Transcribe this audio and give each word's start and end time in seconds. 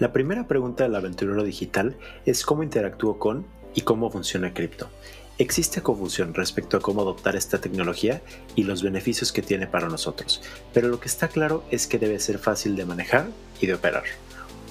La 0.00 0.14
primera 0.14 0.48
pregunta 0.48 0.84
del 0.84 0.94
aventurero 0.94 1.44
digital 1.44 1.94
es 2.24 2.42
cómo 2.46 2.62
interactúo 2.62 3.18
con 3.18 3.44
y 3.74 3.82
cómo 3.82 4.10
funciona 4.10 4.54
cripto. 4.54 4.88
Existe 5.36 5.82
confusión 5.82 6.32
respecto 6.32 6.78
a 6.78 6.80
cómo 6.80 7.02
adoptar 7.02 7.36
esta 7.36 7.60
tecnología 7.60 8.22
y 8.56 8.62
los 8.62 8.82
beneficios 8.82 9.30
que 9.30 9.42
tiene 9.42 9.66
para 9.66 9.90
nosotros, 9.90 10.40
pero 10.72 10.88
lo 10.88 11.00
que 11.00 11.08
está 11.08 11.28
claro 11.28 11.64
es 11.70 11.86
que 11.86 11.98
debe 11.98 12.18
ser 12.18 12.38
fácil 12.38 12.76
de 12.76 12.86
manejar 12.86 13.28
y 13.60 13.66
de 13.66 13.74
operar. 13.74 14.04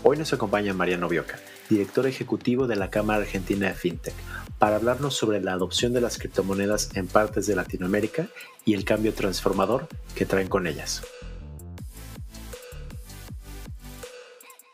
Hoy 0.01 0.17
nos 0.17 0.33
acompaña 0.33 0.73
Mariano 0.73 1.07
Bioca, 1.07 1.37
director 1.69 2.07
ejecutivo 2.07 2.65
de 2.65 2.77
la 2.77 2.89
Cámara 2.89 3.21
Argentina 3.21 3.67
de 3.67 3.75
FinTech, 3.75 4.15
para 4.57 4.77
hablarnos 4.77 5.13
sobre 5.13 5.41
la 5.41 5.53
adopción 5.53 5.93
de 5.93 6.01
las 6.01 6.17
criptomonedas 6.17 6.89
en 6.95 7.05
partes 7.05 7.45
de 7.45 7.55
Latinoamérica 7.55 8.29
y 8.65 8.73
el 8.73 8.83
cambio 8.83 9.13
transformador 9.13 9.87
que 10.15 10.25
traen 10.25 10.47
con 10.47 10.65
ellas. 10.65 11.03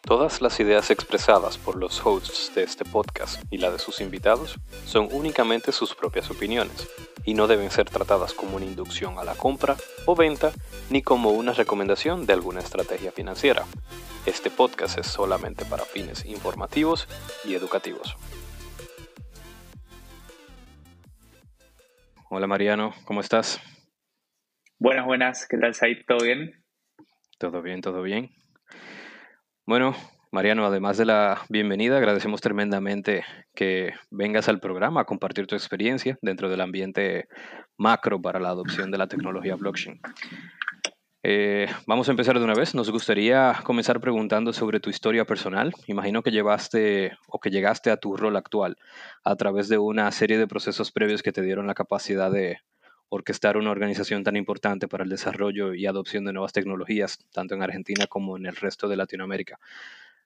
Todas 0.06 0.40
las 0.40 0.60
ideas 0.60 0.92
expresadas 0.92 1.58
por 1.58 1.78
los 1.78 2.06
hosts 2.06 2.54
de 2.54 2.62
este 2.62 2.86
podcast 2.86 3.42
y 3.50 3.58
la 3.58 3.72
de 3.72 3.80
sus 3.80 4.02
invitados 4.02 4.60
son 4.86 5.10
únicamente 5.12 5.72
sus 5.72 5.96
propias 5.96 6.30
opiniones 6.30 6.88
y 7.26 7.34
no 7.34 7.48
deben 7.48 7.72
ser 7.72 7.90
tratadas 7.90 8.34
como 8.34 8.56
una 8.56 8.66
inducción 8.66 9.18
a 9.18 9.24
la 9.24 9.34
compra 9.34 9.78
o 10.06 10.16
venta 10.16 10.52
ni 10.92 11.02
como 11.02 11.32
una 11.32 11.54
recomendación 11.54 12.28
de 12.28 12.34
alguna 12.34 12.60
estrategia 12.60 13.12
financiera. 13.12 13.64
Este 14.28 14.52
podcast 14.52 15.00
es 15.00 15.08
solamente 15.08 15.66
para 15.66 15.86
fines 15.86 16.24
informativos 16.26 17.08
y 17.44 17.56
educativos. 17.56 18.16
Hola 22.30 22.46
Mariano, 22.46 22.94
¿cómo 23.06 23.22
estás? 23.22 23.60
Buenas, 24.78 25.08
buenas, 25.08 25.48
¿qué 25.48 25.58
tal 25.58 25.74
Said? 25.74 26.06
¿Todo 26.08 26.24
bien? 26.24 26.64
Todo 27.40 27.64
bien, 27.64 27.82
todo 27.82 28.04
bien. 28.04 28.30
Bueno, 29.68 29.96
Mariano, 30.32 30.64
además 30.64 30.96
de 30.98 31.06
la 31.06 31.42
bienvenida, 31.50 31.98
agradecemos 31.98 32.40
tremendamente 32.40 33.26
que 33.56 33.94
vengas 34.12 34.48
al 34.48 34.60
programa 34.60 35.02
a 35.02 35.06
compartir 35.06 35.48
tu 35.48 35.56
experiencia 35.56 36.20
dentro 36.22 36.50
del 36.50 36.62
ambiente 36.62 37.28
macro 37.76 38.22
para 38.22 38.40
la 38.40 38.50
adopción 38.50 38.92
de 38.92 39.00
la 39.00 39.08
tecnología 39.08 39.56
blockchain. 39.56 40.00
Eh, 41.24 41.66
vamos 41.88 42.08
a 42.08 42.12
empezar 42.12 42.38
de 42.38 42.46
una 42.46 42.54
vez. 42.54 42.76
Nos 42.76 42.92
gustaría 42.92 43.60
comenzar 43.64 44.00
preguntando 44.00 44.54
sobre 44.54 44.80
tu 44.80 44.92
historia 44.92 45.26
personal. 45.26 45.74
Imagino 45.88 46.22
que 46.22 46.30
llevaste 46.30 47.18
o 47.28 47.40
que 47.40 47.50
llegaste 47.50 47.90
a 47.90 47.98
tu 47.98 48.16
rol 48.16 48.36
actual 48.36 48.78
a 49.24 49.36
través 49.36 49.68
de 49.68 49.80
una 49.80 50.12
serie 50.12 50.38
de 50.38 50.46
procesos 50.46 50.92
previos 50.92 51.24
que 51.24 51.32
te 51.32 51.42
dieron 51.42 51.66
la 51.66 51.74
capacidad 51.74 52.30
de 52.30 52.60
orquestar 53.10 53.58
una 53.58 53.72
organización 53.72 54.24
tan 54.24 54.36
importante 54.36 54.88
para 54.88 55.04
el 55.04 55.10
desarrollo 55.10 55.74
y 55.74 55.86
adopción 55.86 56.26
de 56.26 56.34
nuevas 56.34 56.54
tecnologías, 56.54 57.20
tanto 57.32 57.56
en 57.56 57.64
Argentina 57.64 58.08
como 58.08 58.38
en 58.38 58.46
el 58.46 58.56
resto 58.56 58.88
de 58.88 58.98
Latinoamérica. 58.98 59.60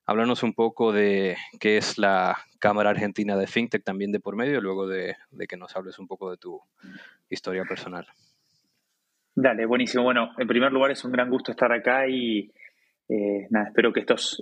Háblanos 0.05 0.41
un 0.41 0.53
poco 0.53 0.91
de 0.91 1.37
qué 1.59 1.77
es 1.77 1.97
la 1.99 2.37
Cámara 2.57 2.89
Argentina 2.89 3.37
de 3.37 3.45
FinTech 3.45 3.83
también 3.83 4.11
de 4.11 4.19
por 4.19 4.35
medio, 4.35 4.59
luego 4.59 4.87
de, 4.87 5.15
que 5.47 5.57
nos 5.57 5.75
hables 5.75 5.99
un 5.99 6.07
poco 6.07 6.31
de 6.31 6.37
tu 6.37 6.59
historia 7.29 7.63
personal. 7.65 8.07
Dale, 9.35 9.65
buenísimo. 9.65 10.03
Bueno, 10.03 10.31
en 10.37 10.47
primer 10.47 10.71
lugar 10.71 10.91
es 10.91 11.05
un 11.05 11.11
gran 11.11 11.29
gusto 11.29 11.51
estar 11.51 11.71
acá 11.71 12.07
y 12.07 12.51
eh, 13.11 13.47
espero 13.67 13.91
que 13.91 14.01
estos, 14.01 14.39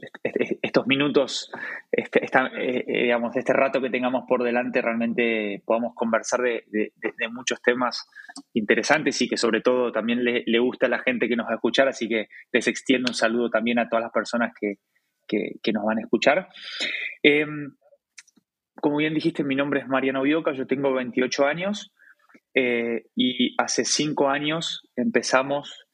estos 0.62 0.88
minutos, 0.88 1.50
este, 1.90 2.26
eh, 2.26 2.84
eh, 2.86 3.04
digamos, 3.04 3.34
este 3.38 3.54
rato 3.54 3.80
que 3.80 3.90
tengamos 3.90 4.26
por 4.28 4.44
delante 4.44 4.82
realmente 4.82 5.64
podamos 5.66 5.94
conversar 5.96 6.42
de, 6.42 6.92
muchos 7.32 7.62
temas 7.62 8.06
interesantes 8.54 9.22
y 9.22 9.30
que 9.30 9.38
sobre 9.38 9.62
todo 9.62 9.94
también 9.94 10.22
le, 10.22 10.60
gusta 10.60 10.88
a 10.88 10.90
la 10.90 11.00
gente 11.00 11.30
que 11.30 11.38
nos 11.38 11.48
va 11.48 11.52
a 11.52 11.56
escuchar, 11.56 11.88
así 11.88 12.10
que 12.10 12.28
les 12.52 12.68
extiendo 12.68 13.10
un 13.10 13.16
saludo 13.16 13.50
también 13.50 13.80
a 13.80 13.88
todas 13.88 14.04
las 14.04 14.12
personas 14.12 14.52
que, 14.60 14.80
nos 15.74 15.86
van 15.86 16.00
a 16.00 16.02
escuchar. 16.02 16.50
Em, 17.24 17.72
como 18.82 18.98
bien 18.98 19.14
dijiste, 19.14 19.46
mi 19.46 19.56
nombre 19.56 19.80
es 19.80 19.88
Mariano 19.88 20.24
Bioca, 20.24 20.52
yo 20.52 20.68
tengo 20.68 20.94
28 20.94 21.46
años 21.46 21.94
y 22.54 23.56
hace 23.62 23.86
cinco 23.86 24.30
años 24.30 24.90
empezamos 24.96 25.86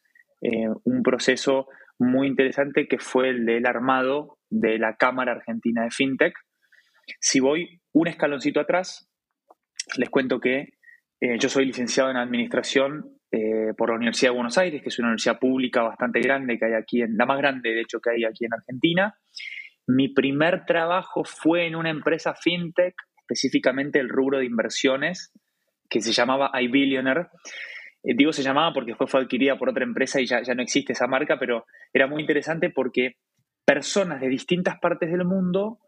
un 0.41 1.03
proceso 1.03 1.67
muy 1.99 2.27
interesante 2.27 2.87
que 2.87 2.97
fue 2.97 3.29
el 3.29 3.45
del 3.45 3.65
armado 3.65 4.39
de 4.49 4.77
la 4.77 4.95
Cámara 4.95 5.33
Argentina 5.33 5.83
de 5.83 5.91
FinTech. 5.91 6.33
Si 7.19 7.39
voy 7.39 7.81
un 7.93 8.07
escaloncito 8.07 8.59
atrás, 8.59 9.09
les 9.97 10.09
cuento 10.09 10.39
que 10.39 10.73
eh, 11.21 11.37
yo 11.39 11.49
soy 11.49 11.65
licenciado 11.65 12.09
en 12.09 12.17
Administración 12.17 13.17
eh, 13.31 13.73
por 13.77 13.89
la 13.89 13.95
Universidad 13.95 14.31
de 14.31 14.35
Buenos 14.35 14.57
Aires, 14.57 14.81
que 14.81 14.89
es 14.89 14.99
una 14.99 15.07
universidad 15.07 15.39
pública 15.39 15.81
bastante 15.81 16.19
grande 16.21 16.57
que 16.57 16.65
hay 16.65 16.73
aquí, 16.73 17.01
en, 17.01 17.17
la 17.17 17.25
más 17.25 17.37
grande 17.37 17.69
de 17.69 17.81
hecho 17.81 17.99
que 17.99 18.11
hay 18.11 18.25
aquí 18.25 18.45
en 18.45 18.53
Argentina. 18.53 19.15
Mi 19.87 20.09
primer 20.09 20.65
trabajo 20.65 21.23
fue 21.23 21.65
en 21.65 21.75
una 21.75 21.89
empresa 21.89 22.35
FinTech, 22.35 22.93
específicamente 23.17 23.99
el 23.99 24.09
rubro 24.09 24.39
de 24.39 24.45
inversiones, 24.45 25.31
que 25.89 26.01
se 26.01 26.11
llamaba 26.11 26.51
iBillionaire. 26.59 27.27
Eh, 28.03 28.13
digo 28.15 28.33
se 28.33 28.43
llamaba 28.43 28.73
porque 28.73 28.91
después 28.91 29.09
fue 29.09 29.21
adquirida 29.21 29.57
por 29.57 29.69
otra 29.69 29.83
empresa 29.83 30.19
y 30.19 30.25
ya, 30.25 30.41
ya 30.41 30.53
no 30.53 30.61
existe 30.61 30.93
esa 30.93 31.07
marca, 31.07 31.37
pero 31.39 31.65
era 31.93 32.07
muy 32.07 32.21
interesante 32.21 32.69
porque 32.69 33.15
personas 33.65 34.21
de 34.21 34.27
distintas 34.27 34.79
partes 34.79 35.11
del 35.11 35.25
mundo 35.25 35.79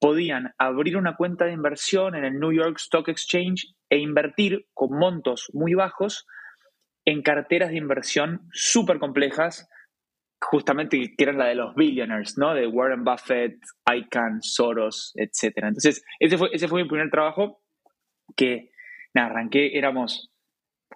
podían 0.00 0.54
abrir 0.58 0.96
una 0.96 1.16
cuenta 1.16 1.44
de 1.44 1.52
inversión 1.52 2.14
en 2.14 2.24
el 2.24 2.38
New 2.38 2.52
York 2.52 2.76
Stock 2.78 3.08
Exchange 3.08 3.74
e 3.90 3.98
invertir 3.98 4.66
con 4.72 4.96
montos 4.98 5.50
muy 5.52 5.74
bajos 5.74 6.26
en 7.04 7.22
carteras 7.22 7.70
de 7.70 7.78
inversión 7.78 8.48
súper 8.52 8.98
complejas, 8.98 9.68
justamente 10.40 11.14
que 11.16 11.24
eran 11.24 11.38
la 11.38 11.46
de 11.46 11.54
los 11.54 11.74
billionaires, 11.74 12.36
¿no? 12.36 12.54
De 12.54 12.66
Warren 12.66 13.02
Buffett, 13.02 13.58
Icahn, 13.90 14.42
Soros, 14.42 15.12
etc. 15.16 15.54
Entonces, 15.56 16.04
ese 16.20 16.38
fue, 16.38 16.50
ese 16.52 16.68
fue 16.68 16.82
mi 16.82 16.88
primer 16.88 17.10
trabajo 17.10 17.62
que, 18.36 18.70
arranqué, 19.14 19.76
éramos 19.76 20.30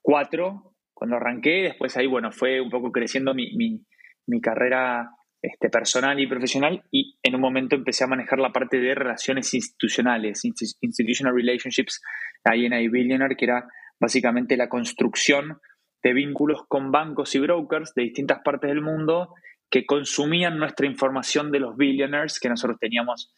cuatro 0.01 0.75
cuando 0.95 1.17
arranqué, 1.17 1.63
después 1.63 1.97
ahí, 1.97 2.07
bueno, 2.07 2.31
fue 2.31 2.61
un 2.61 2.71
poco 2.71 2.93
creciendo 2.93 3.35
mi, 3.35 3.57
mi, 3.57 4.41
carrera 4.41 5.11
este, 5.43 5.69
personal 5.69 6.21
y 6.21 6.29
profesional 6.29 6.85
y 6.93 7.19
en 7.23 7.35
un 7.35 7.41
momento 7.41 7.75
empecé 7.75 8.05
a 8.05 8.07
manejar 8.07 8.39
la 8.39 8.53
parte 8.53 8.79
de 8.79 8.95
relaciones 8.95 9.53
institucionales, 9.53 10.45
institutional 10.45 11.35
relationships, 11.35 12.01
ahí 12.45 12.67
en 12.67 12.75
iBillionaire, 12.75 13.37
que 13.37 13.47
era 13.47 13.67
básicamente 13.99 14.57
la 14.57 14.69
construcción 14.69 15.59
de 16.05 16.13
vínculos 16.13 16.63
con 16.69 16.93
bancos 16.93 17.35
y 17.35 17.41
brokers 17.41 17.95
de 17.95 18.03
distintas 18.03 18.41
partes 18.45 18.71
del 18.71 18.83
mundo 18.83 19.35
que 19.71 19.87
consumían 19.87 20.59
nuestra 20.59 20.87
información 20.87 21.51
de 21.51 21.61
los 21.61 21.77
billionaires 21.77 22.39
que 22.39 22.49
nosotros 22.49 22.79
teníamos 22.79 23.33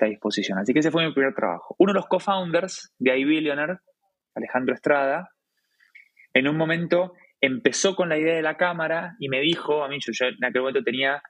a 0.00 0.06
disposición. 0.06 0.58
Así 0.58 0.72
que 0.72 0.80
ese 0.80 0.90
fue 0.90 1.06
mi 1.06 1.12
primer 1.12 1.34
trabajo. 1.34 1.76
Uno 1.78 1.92
de 1.92 1.98
los 1.98 2.06
co-founders 2.06 2.92
de 2.98 3.18
iBillionaire, 3.18 3.78
Alejandro 4.34 4.74
Estrada, 4.74 5.28
en 6.34 6.48
un 6.48 6.56
momento 6.56 7.14
empezó 7.40 7.94
con 7.94 8.08
la 8.08 8.18
idea 8.18 8.34
de 8.34 8.42
la 8.42 8.56
cámara 8.56 9.16
y 9.18 9.28
me 9.28 9.40
dijo, 9.40 9.84
a 9.84 9.88
mí 9.88 9.98
yo, 10.00 10.26
en 10.26 10.44
aquel 10.44 10.62
momento 10.62 10.82
tenía 10.82 11.22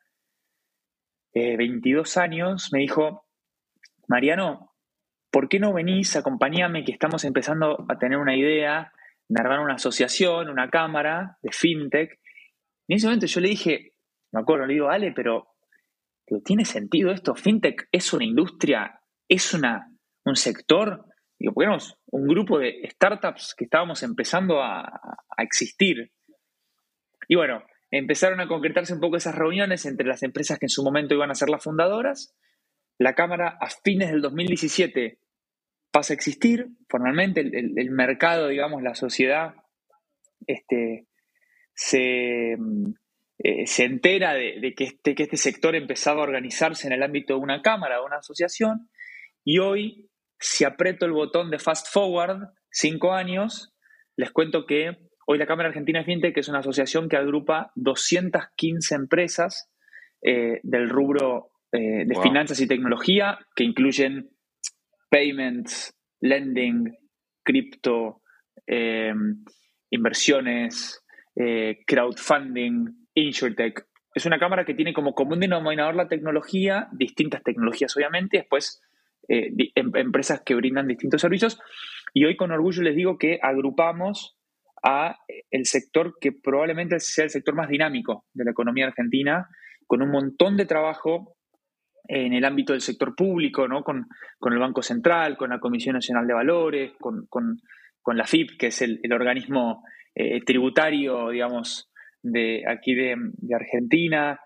22 1.35 2.17
eh, 2.17 2.21
años, 2.21 2.71
me 2.73 2.81
dijo, 2.81 3.27
Mariano, 4.09 4.73
¿por 5.31 5.49
qué 5.49 5.59
no 5.59 5.73
venís, 5.73 6.17
acompañame, 6.17 6.85
que 6.85 6.93
estamos 6.93 7.25
empezando 7.25 7.85
a 7.89 7.99
tener 7.99 8.19
una 8.19 8.37
idea 8.37 8.93
de 9.29 9.41
armar 9.41 9.61
una 9.61 9.75
asociación, 9.75 10.49
una 10.49 10.71
cámara 10.71 11.39
de 11.43 11.51
fintech? 11.53 12.21
Y 12.87 12.95
en 12.95 12.97
ese 12.97 13.07
momento 13.07 13.27
yo 13.27 13.41
le 13.41 13.49
dije, 13.49 13.93
me 14.33 14.41
acuerdo, 14.41 14.67
le 14.67 14.75
digo, 14.75 14.89
Ale, 14.89 15.13
pero, 15.13 15.49
¿tiene 16.45 16.65
sentido 16.65 17.11
esto? 17.11 17.35
Fintech 17.35 17.89
es 17.91 18.13
una 18.13 18.25
industria, 18.25 19.01
es 19.29 19.53
una, 19.53 19.91
un 20.25 20.37
sector 20.37 21.07
Digo, 21.39 21.53
porque 21.53 21.71
un 22.07 22.27
grupo 22.27 22.59
de 22.59 22.89
startups 22.91 23.55
que 23.57 23.65
estábamos 23.65 24.03
empezando 24.03 24.63
a, 24.63 25.01
existir. 25.39 26.13
Y 27.29 27.35
bueno, 27.35 27.65
empezaron 27.91 28.41
a 28.41 28.47
concretarse 28.47 28.95
un 28.95 29.01
poco 29.01 29.17
esas 29.17 29.35
reuniones 29.35 29.85
entre 29.87 30.07
las 30.07 30.23
empresas 30.23 30.59
que 30.59 30.67
en 30.67 30.71
su 30.71 30.85
momento 30.85 31.15
iban 31.15 31.31
a 31.31 31.35
ser 31.35 31.51
las 31.51 31.65
fundadoras. 31.65 32.35
La 32.99 33.15
Cámara 33.15 33.59
a 33.61 33.69
fines 33.69 34.11
del 34.11 34.23
2017 34.23 35.19
pasa 35.91 36.13
a 36.13 36.17
existir 36.17 36.69
formalmente, 36.89 37.41
el, 37.41 37.91
mercado, 37.91 38.49
digamos, 38.49 38.83
la 38.83 38.95
sociedad 38.95 39.55
este, 40.47 41.07
se, 41.75 42.57
eh, 43.39 43.67
se 43.67 43.85
entera 43.85 44.35
de, 44.35 44.75
que 44.77 44.85
este, 44.85 45.15
que 45.15 45.25
este 45.25 45.37
sector 45.37 45.75
empezaba 45.75 46.21
a 46.21 46.25
organizarse 46.25 46.87
en 46.87 46.95
el 46.95 47.03
ámbito 47.03 47.35
de 47.35 47.41
una 47.41 47.63
cámara, 47.63 47.99
de 47.99 48.05
una 48.05 48.19
asociación, 48.19 48.89
y 49.45 49.59
hoy 49.59 50.11
si 50.39 50.65
aprieto 50.65 51.07
el 51.07 51.13
botón 51.13 51.51
de 51.51 51.59
Fast 51.59 51.89
Forward, 51.93 52.49
cinco 52.71 53.13
años, 53.13 53.75
les 54.17 54.31
cuento 54.31 54.67
que 54.67 54.99
hoy 55.27 55.39
la 55.39 55.47
Cámara 55.47 55.69
Argentina 55.69 56.01
de 56.01 56.05
FinTech 56.05 56.37
es 56.37 56.49
una 56.49 56.61
asociación 56.61 57.09
que 57.09 57.17
agrupa 57.17 57.73
215 57.77 58.95
empresas 58.95 59.71
eh, 60.23 60.61
del 60.63 60.89
rubro 60.89 61.51
eh, 61.73 62.05
de 62.07 62.21
finanzas 62.23 62.61
y 62.61 62.69
tecnología, 62.69 63.39
que 63.57 63.65
incluyen 63.65 64.31
payments, 65.11 65.95
lending, 66.21 66.97
cripto, 67.43 68.23
em, 68.67 69.45
inversiones, 69.91 71.05
eh, 71.37 71.81
crowdfunding, 71.87 73.09
insurtech, 73.15 73.87
es 74.15 74.27
una 74.27 74.39
cámara 74.39 74.65
que 74.65 74.75
tiene 74.75 74.95
como 74.95 75.15
común 75.15 75.41
denominador 75.41 75.97
la 75.97 76.09
tecnología, 76.09 76.89
distintas 76.93 77.43
tecnologías 77.43 77.97
obviamente, 77.97 78.39
después 78.39 78.81
eh, 79.29 79.51
em, 79.75 79.91
empresas 79.95 80.43
que 80.45 80.55
brindan 80.55 80.89
distintos 80.89 81.21
servicios. 81.21 81.59
Y 82.13 82.25
hoy 82.25 82.37
con 82.37 82.53
orgullo 82.53 82.83
les 82.83 82.97
digo 82.97 83.19
que 83.19 83.39
agrupamos 83.43 84.37
a 84.83 85.17
el 85.51 85.65
sector 85.65 86.15
que 86.21 86.33
probablemente 86.33 87.01
sea 87.01 87.25
el 87.25 87.31
sector 87.31 87.55
más 87.55 87.69
dinámico 87.69 88.27
de 88.35 88.45
la 88.45 88.51
economía 88.51 88.87
argentina, 88.87 89.49
con 89.87 90.03
un 90.03 90.11
montón 90.11 90.57
de 90.57 90.67
trabajo 90.67 91.37
en 92.07 92.35
el 92.35 92.45
ámbito 92.45 92.75
del 92.75 92.83
sector 92.83 93.15
público, 93.17 93.67
¿no? 93.67 93.83
con, 93.83 94.07
el 94.43 94.59
Banco 94.59 94.83
Central, 94.83 95.37
con 95.39 95.51
la 95.51 95.59
Comisión 95.59 95.95
Nacional 95.95 96.27
de 96.27 96.35
Valores, 96.35 96.93
con, 96.99 97.27
la 98.15 98.27
FIP, 98.27 98.59
que 98.59 98.67
es 98.67 98.83
el, 98.83 99.01
organismo 99.11 99.83
eh, 100.15 100.43
tributario, 100.45 101.31
digamos, 101.31 101.91
de 102.23 102.65
aquí 102.69 102.95
de, 102.95 103.17
Argentina, 103.55 104.39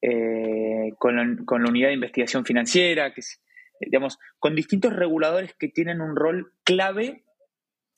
eh, 0.00 0.92
con, 0.98 1.44
con, 1.44 1.64
la, 1.64 1.70
Unidad 1.70 1.88
de 1.88 1.94
Investigación 1.94 2.44
Financiera, 2.44 3.12
que 3.12 3.20
es, 3.20 3.41
digamos, 3.84 4.18
con 4.38 4.54
distintos 4.54 4.92
reguladores 4.92 5.54
que 5.58 5.68
tienen 5.68 6.00
un 6.00 6.16
rol 6.16 6.52
clave 6.64 7.24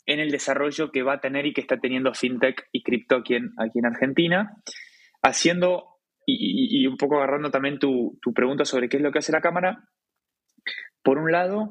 en 0.06 0.20
el 0.20 0.30
desarrollo 0.30 0.92
que 0.92 1.02
va 1.02 1.14
a 1.14 1.20
tener 1.20 1.46
y 1.46 1.52
que 1.52 1.60
está 1.60 1.78
teniendo 1.78 2.12
FinTech 2.14 2.68
y 2.72 2.82
cripto 2.82 3.16
aquí 3.16 3.34
en, 3.34 3.86
Argentina, 3.86 4.56
haciendo, 5.22 5.98
y, 6.26 6.86
un 6.86 6.96
poco 6.96 7.16
agarrando 7.16 7.50
también 7.50 7.78
tu, 7.78 8.18
tu 8.20 8.32
pregunta 8.34 8.64
sobre 8.64 8.88
qué 8.88 8.98
es 8.98 9.02
lo 9.02 9.12
que 9.12 9.20
hace 9.20 9.32
la 9.32 9.40
Cámara, 9.40 9.88
por 11.02 11.18
un 11.18 11.32
lado, 11.32 11.70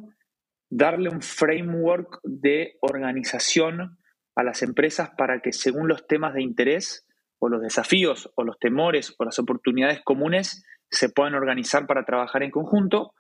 darle 0.69 1.09
un 1.09 1.21
framework 1.21 2.19
de 2.24 2.77
organización 2.81 3.98
a 4.36 4.44
las 4.44 4.63
empresas 4.63 5.12
para 5.18 5.42
que 5.42 5.54
según 5.54 5.88
los 5.88 6.07
temas 6.07 6.33
de 6.33 6.42
interés 6.42 7.07
o 7.39 7.50
los 7.50 7.62
desafíos 7.62 8.31
o 8.36 8.44
los 8.44 8.57
temores 8.57 9.13
o 9.19 9.25
las 9.25 9.38
oportunidades 9.38 10.01
comunes 10.04 10.66
se 10.89 11.09
puedan 11.09 11.36
organizar 11.36 11.86
para 11.88 12.06
trabajar 12.06 12.44
en 12.44 12.51
conjunto, 12.51 13.13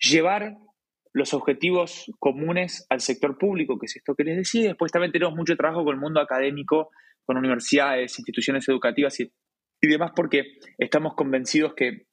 llevar 0.00 0.56
los 1.12 1.34
objetivos 1.34 2.10
comunes 2.18 2.86
al 2.88 3.00
sector 3.00 3.36
público, 3.36 3.78
que 3.78 3.86
es 3.86 3.96
esto 3.96 4.14
que 4.14 4.24
les 4.24 4.36
decía, 4.36 4.68
después 4.68 4.92
también 4.92 5.12
tenemos 5.12 5.34
mucho 5.34 5.56
trabajo 5.56 5.84
con 5.84 5.94
el 5.94 6.00
mundo 6.00 6.20
académico, 6.20 6.90
con 7.24 7.36
universidades, 7.36 8.18
instituciones 8.18 8.68
educativas 8.68 9.18
y, 9.20 9.32
demás, 9.82 10.12
porque 10.14 10.58
estamos 10.78 11.14
convencidos 11.14 11.74
que 11.74 12.06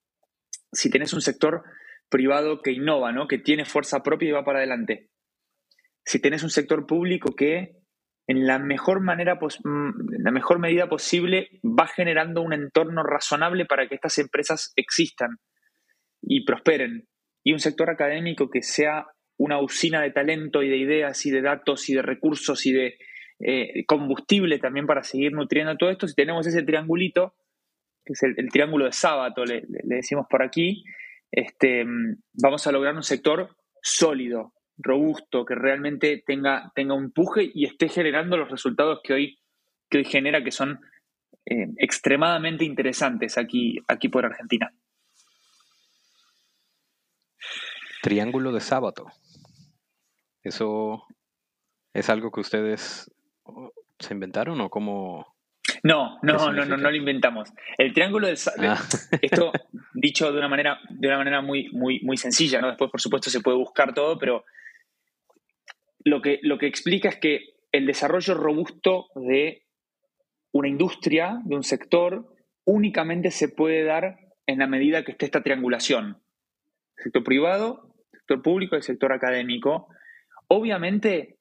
si 0.72 0.90
tenés 0.90 1.14
un 1.14 1.22
sector 1.22 1.64
privado 2.10 2.62
que 2.62 2.72
innova, 2.72 3.12
¿no? 3.12 3.28
que 3.28 3.38
tiene 3.38 3.66
fuerza 3.66 4.02
propia 4.04 4.30
y 4.30 4.32
va 4.32 4.46
para 4.46 4.60
adelante, 4.60 5.10
si 6.04 6.20
tenés 6.20 6.44
un 6.44 6.50
sector 6.50 6.88
público 6.88 7.36
que 7.36 7.78
en 8.28 8.46
la 8.46 8.60
mejor 8.60 9.02
manera, 9.02 9.36
mm, 9.36 10.16
en 10.16 10.24
la 10.24 10.32
mejor 10.32 10.60
medida 10.60 10.90
posible, 10.90 11.50
va 11.64 11.88
generando 11.88 12.42
un 12.42 12.54
entorno 12.54 13.04
razonable 13.04 13.66
para 13.66 13.88
que 13.88 13.96
estas 13.96 14.18
empresas 14.18 14.74
existan 14.76 15.38
y 16.22 16.46
prosperen 16.46 17.08
y 17.48 17.54
un 17.54 17.60
sector 17.60 17.90
académico 17.90 18.50
que 18.50 18.62
sea 18.62 19.08
una 19.38 19.62
usina 19.62 20.02
de 20.02 20.12
talento 20.12 20.64
y 20.64 20.68
de 20.68 20.76
ideas 20.76 21.26
y 21.26 21.32
de 21.32 21.42
datos 21.42 21.88
y 21.88 21.94
de 21.94 22.02
recursos 22.02 22.66
y 22.66 22.74
de 22.74 22.98
eh, 23.40 23.86
combustible 23.86 24.60
también 24.60 24.86
para 24.86 25.02
seguir 25.02 25.32
nutriendo 25.32 25.78
todo 25.78 25.90
esto, 25.90 26.10
si 26.10 26.14
tenemos 26.14 26.46
ese 26.46 26.64
triangulito, 26.64 27.36
que 28.04 28.12
es 28.12 28.24
el, 28.24 28.50
triángulo 28.50 28.84
de 28.84 28.92
sábado, 28.92 29.46
le, 29.46 29.64
decimos 29.84 30.28
por 30.30 30.44
aquí, 30.44 30.84
este, 31.32 31.86
vamos 32.34 32.68
a 32.68 32.74
lograr 32.74 32.94
un 32.94 33.04
sector 33.04 33.56
sólido, 33.82 34.52
robusto, 34.78 35.46
que 35.46 35.56
realmente 35.56 36.22
tenga, 36.28 36.74
tenga 36.76 36.96
un 36.96 37.06
empuje 37.06 37.50
y 37.54 37.64
esté 37.64 37.88
generando 37.88 38.36
los 38.36 38.52
resultados 38.52 39.00
que 39.02 39.14
hoy, 39.14 39.40
que 39.90 40.00
hoy 40.00 40.04
genera, 40.04 40.44
que 40.44 40.52
son 40.52 40.82
eh, 41.46 41.68
extremadamente 41.78 42.66
interesantes 42.66 43.38
aquí, 43.38 43.80
aquí 43.88 44.10
por 44.10 44.26
Argentina. 44.26 44.70
Triángulo 48.08 48.54
de 48.54 48.62
sábado. 48.62 49.08
¿Eso 50.42 51.04
es 51.94 52.10
algo 52.10 52.32
que 52.32 52.40
ustedes 52.40 53.12
se 54.00 54.14
inventaron 54.14 54.62
o 54.62 54.70
cómo? 54.70 55.36
No, 55.84 56.18
no, 56.22 56.54
no, 56.54 56.64
no, 56.64 56.78
no 56.78 56.90
lo 56.90 56.96
inventamos. 56.96 57.50
El 57.78 57.92
triángulo 57.92 58.28
de 58.28 58.38
sábado, 58.38 58.76
ah. 58.78 59.18
esto 59.22 59.52
dicho 59.94 60.32
de 60.32 60.38
una 60.38 60.48
manera, 60.48 60.80
de 60.90 61.06
una 61.06 61.18
manera 61.18 61.42
muy, 61.42 61.70
muy, 61.74 62.00
muy 62.00 62.16
sencilla, 62.16 62.62
¿no? 62.62 62.70
Después, 62.70 62.90
por 62.90 63.02
supuesto, 63.02 63.30
se 63.30 63.42
puede 63.42 63.58
buscar 63.58 63.94
todo, 63.94 64.18
pero 64.18 64.46
lo 66.06 66.22
que, 66.22 66.40
lo 66.44 66.58
que 66.58 66.68
explica 66.68 67.10
es 67.10 67.18
que 67.18 67.56
el 67.74 67.86
desarrollo 67.86 68.36
robusto 68.36 69.08
de 69.16 69.66
una 70.54 70.70
industria, 70.70 71.42
de 71.44 71.58
un 71.58 71.64
sector, 71.64 72.34
únicamente 72.64 73.32
se 73.32 73.50
puede 73.50 73.84
dar 73.84 74.18
en 74.46 74.60
la 74.60 74.68
medida 74.68 75.04
que 75.04 75.12
esté 75.12 75.26
esta 75.26 75.44
triangulación. 75.44 76.22
Sector 76.96 77.26
privado, 77.26 77.88
sector 78.28 78.42
público 78.42 78.76
y 78.76 78.80
el 78.80 78.84
sector 78.84 79.14
académico. 79.14 79.88
Obviamente, 80.50 81.40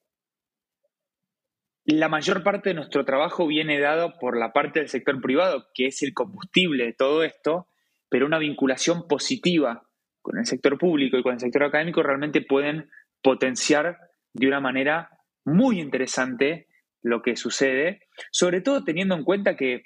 la 1.85 2.07
mayor 2.07 2.43
parte 2.43 2.69
de 2.69 2.75
nuestro 2.75 3.03
trabajo 3.03 3.45
viene 3.45 3.79
dado 3.79 4.17
por 4.19 4.37
la 4.37 4.53
parte 4.53 4.79
del 4.79 4.89
sector 4.89 5.21
privado, 5.21 5.67
que 5.73 5.87
es 5.87 6.01
el 6.03 6.13
combustible 6.13 6.85
de 6.85 6.93
todo 6.93 7.23
esto, 7.23 7.67
pero 8.09 8.25
una 8.25 8.39
vinculación 8.39 9.07
positiva 9.07 9.83
con 10.21 10.37
el 10.37 10.45
sector 10.45 10.77
público 10.77 11.17
y 11.17 11.23
con 11.23 11.33
el 11.33 11.39
sector 11.39 11.63
académico 11.63 12.03
realmente 12.03 12.41
pueden 12.41 12.89
potenciar 13.21 13.97
de 14.33 14.47
una 14.47 14.59
manera 14.59 15.09
muy 15.45 15.79
interesante 15.79 16.67
lo 17.01 17.21
que 17.21 17.35
sucede, 17.35 18.01
sobre 18.31 18.61
todo 18.61 18.83
teniendo 18.83 19.15
en 19.15 19.23
cuenta 19.23 19.55
que, 19.55 19.83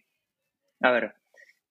a 0.82 0.92
ver, 0.92 1.14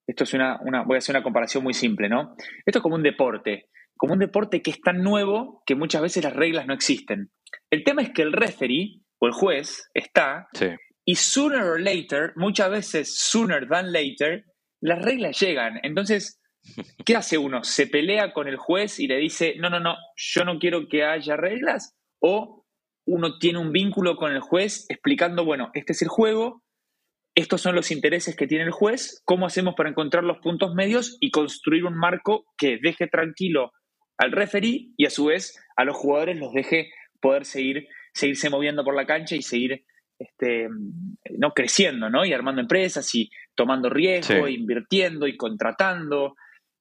esto 0.07 0.25
es 0.25 0.35
una, 0.35 0.59
voy 0.87 0.97
a 0.97 0.99
hacer 0.99 1.15
una 1.15 1.23
comparación 1.23 1.63
muy 1.65 1.75
simple, 1.75 2.09
¿no? 2.09 2.35
Esto 2.65 2.79
es 2.79 2.83
como 2.83 2.97
un 2.97 3.03
deporte 3.03 3.69
como 4.01 4.15
un 4.15 4.19
deporte 4.19 4.63
que 4.63 4.71
es 4.71 4.81
tan 4.81 5.03
nuevo 5.03 5.63
que 5.67 5.75
muchas 5.75 6.01
veces 6.01 6.25
las 6.25 6.33
reglas 6.33 6.67
no 6.67 6.73
existen. 6.73 7.31
El 7.71 7.85
tema 7.85 8.01
es 8.01 8.11
que 8.15 8.23
el 8.23 8.33
referee 8.33 9.03
o 9.21 9.27
el 9.27 9.35
juez 9.35 9.91
está 9.93 10.49
y 11.05 11.17
sooner 11.17 11.61
or 11.61 11.79
later, 11.79 12.33
muchas 12.35 12.71
veces 12.71 13.15
sooner 13.15 13.69
than 13.69 13.93
later, 13.93 14.47
las 14.81 15.03
reglas 15.05 15.39
llegan. 15.39 15.81
Entonces, 15.83 16.41
¿qué 17.05 17.15
hace 17.15 17.37
uno? 17.37 17.63
¿Se 17.63 17.89
pelea 17.89 18.33
con 18.33 18.49
el 18.49 18.57
juez 18.57 18.99
y 19.01 19.07
le 19.07 19.19
dice, 19.19 19.57
no, 19.59 19.69
no, 19.69 19.81
no, 19.81 19.97
yo 20.17 20.47
no 20.47 20.59
quiero 20.59 20.89
que 20.89 21.05
haya 21.05 21.37
reglas? 21.37 21.95
¿O 22.23 22.65
uno 23.07 23.37
tiene 23.39 23.59
un 23.59 23.71
vínculo 23.71 24.17
con 24.17 24.33
el 24.33 24.41
juez 24.41 24.87
explicando, 24.89 25.45
bueno, 25.45 25.71
este 25.75 25.93
es 25.93 26.01
el 26.01 26.09
juego, 26.09 26.63
estos 27.35 27.61
son 27.61 27.75
los 27.75 27.91
intereses 27.91 28.35
que 28.35 28.47
tiene 28.47 28.65
el 28.65 28.71
juez, 28.71 29.21
¿cómo 29.27 29.45
hacemos 29.45 29.75
para 29.77 29.91
encontrar 29.91 30.25
los 30.25 30.39
puntos 30.39 30.73
medios 30.75 31.19
y 31.21 31.31
construir 31.31 31.85
un 31.85 31.99
marco 31.99 32.47
que 32.57 32.79
deje 32.81 33.09
tranquilo 33.09 33.73
al 34.21 34.33
referee 34.33 34.93
y 34.97 35.07
a 35.07 35.11
su 35.11 35.27
vez 35.27 35.59
a 35.77 35.85
los 35.85 35.97
jugadores 35.97 36.37
los 36.37 36.53
deje 36.53 36.93
poder 37.21 37.47
seguir, 37.47 37.89
seguirse 38.13 38.51
moviendo 38.51 38.85
por 38.85 38.95
la 38.95 39.07
cancha 39.07 39.35
y 39.35 39.43
seguir 39.43 39.87
este, 40.19 40.69
¿no? 41.39 41.53
creciendo 41.53 42.11
¿no? 42.11 42.27
y 42.27 42.33
armando 42.35 42.61
empresas 42.61 43.13
y 43.15 43.31
tomando 43.55 43.89
riesgo, 43.89 44.47
invirtiendo 44.47 45.27
y 45.27 45.39
contratando 45.39 46.35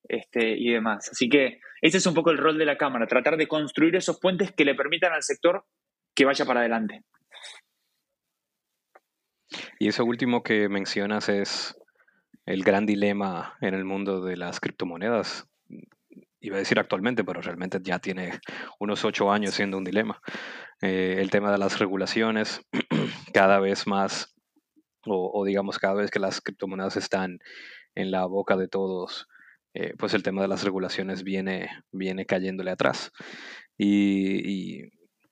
este, 0.03 0.57
y 0.57 0.69
demás. 0.71 1.09
Así 1.11 1.29
que 1.29 1.61
ese 1.81 1.97
es 1.97 2.05
un 2.05 2.13
poco 2.13 2.31
el 2.31 2.37
rol 2.37 2.57
de 2.57 2.65
la 2.65 2.77
Cámara, 2.77 3.07
tratar 3.07 3.37
de 3.37 3.47
construir 3.47 3.95
esos 3.95 4.19
puentes 4.19 4.51
que 4.51 4.65
le 4.65 4.75
permitan 4.75 5.13
al 5.13 5.23
sector 5.23 5.63
que 6.13 6.25
vaya 6.25 6.43
para 6.43 6.59
adelante. 6.59 7.03
Y 9.79 9.87
eso 9.87 10.03
último 10.03 10.43
que 10.43 10.67
mencionas 10.67 11.29
es 11.29 11.73
el 12.45 12.63
gran 12.63 12.85
dilema 12.85 13.57
en 13.61 13.75
el 13.75 13.85
mundo 13.85 14.21
de 14.21 14.35
las 14.35 14.59
criptomonedas 14.59 15.49
iba 16.41 16.55
a 16.55 16.59
decir 16.59 16.79
actualmente, 16.79 17.23
pero 17.23 17.41
realmente 17.41 17.79
ya 17.81 17.99
tiene 17.99 18.39
unos 18.79 19.03
ocho 19.05 19.31
años 19.31 19.53
siendo 19.53 19.77
un 19.77 19.83
dilema. 19.83 20.21
Eh, 20.81 21.17
el 21.19 21.29
tema 21.29 21.51
de 21.51 21.57
las 21.57 21.79
regulaciones, 21.79 22.61
cada 23.33 23.59
vez 23.59 23.87
más, 23.87 24.35
o, 25.05 25.43
digamos, 25.45 25.79
cada 25.79 25.95
vez 25.95 26.11
que 26.11 26.19
las 26.19 26.41
criptomonedas 26.41 26.97
están 26.97 27.39
en 27.95 28.11
la 28.11 28.25
boca 28.25 28.57
de 28.57 28.67
todos, 28.67 29.27
eh, 29.73 29.93
pues 29.97 30.13
el 30.13 30.23
tema 30.23 30.41
de 30.41 30.47
las 30.47 30.63
regulaciones 30.63 31.23
viene, 31.23 31.69
viene 31.91 32.25
cayéndole 32.25 32.71
atrás. 32.71 33.11
Y, 33.77 34.91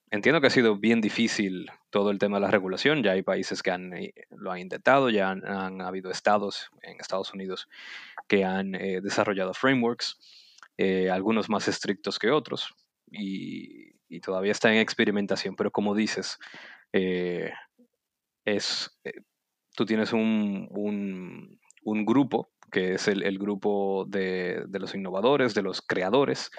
entiendo 0.09 0.39
que 0.39 0.47
ha 0.47 0.51
sido 0.51 0.77
bien 0.77 1.01
difícil 1.01 1.69
todo 1.89 2.11
el 2.11 2.17
tema 2.17 2.37
de 2.37 2.41
la 2.41 2.51
regulación. 2.51 3.03
Ya 3.03 3.11
hay 3.11 3.23
países 3.23 3.61
que 3.61 3.71
han, 3.71 3.93
eh, 3.93 4.13
lo 4.31 4.51
han 4.51 4.59
intentado, 4.59 5.09
ya 5.09 5.29
han, 5.29 5.81
habido 5.81 6.11
estados 6.11 6.69
en 6.81 6.99
Estados 6.99 7.33
Unidos 7.33 7.67
que 8.27 8.43
han 8.45 8.71
desarrollado 8.71 9.53
frameworks 9.53 10.17
eh, 10.77 11.09
algunos 11.09 11.49
más 11.49 11.67
estrictos 11.67 12.19
que 12.19 12.31
otros, 12.31 12.73
y, 13.11 13.87
todavía 14.21 14.51
está 14.51 14.71
en 14.71 14.79
experimentación, 14.79 15.55
pero 15.55 15.71
como 15.71 15.93
dices, 15.93 16.37
eh, 16.93 17.51
es, 18.45 18.97
eh, 19.03 19.21
tú 19.75 19.85
tienes 19.85 20.13
un, 20.13 20.67
un, 20.71 22.05
grupo, 22.05 22.49
que 22.71 22.93
es 22.95 23.07
el, 23.07 23.37
grupo 23.37 24.05
de, 24.07 24.63
de, 24.67 24.79
los 24.79 24.95
innovadores, 24.95 25.53
de 25.53 25.61
los 25.61 25.81
creadores, 25.81 26.51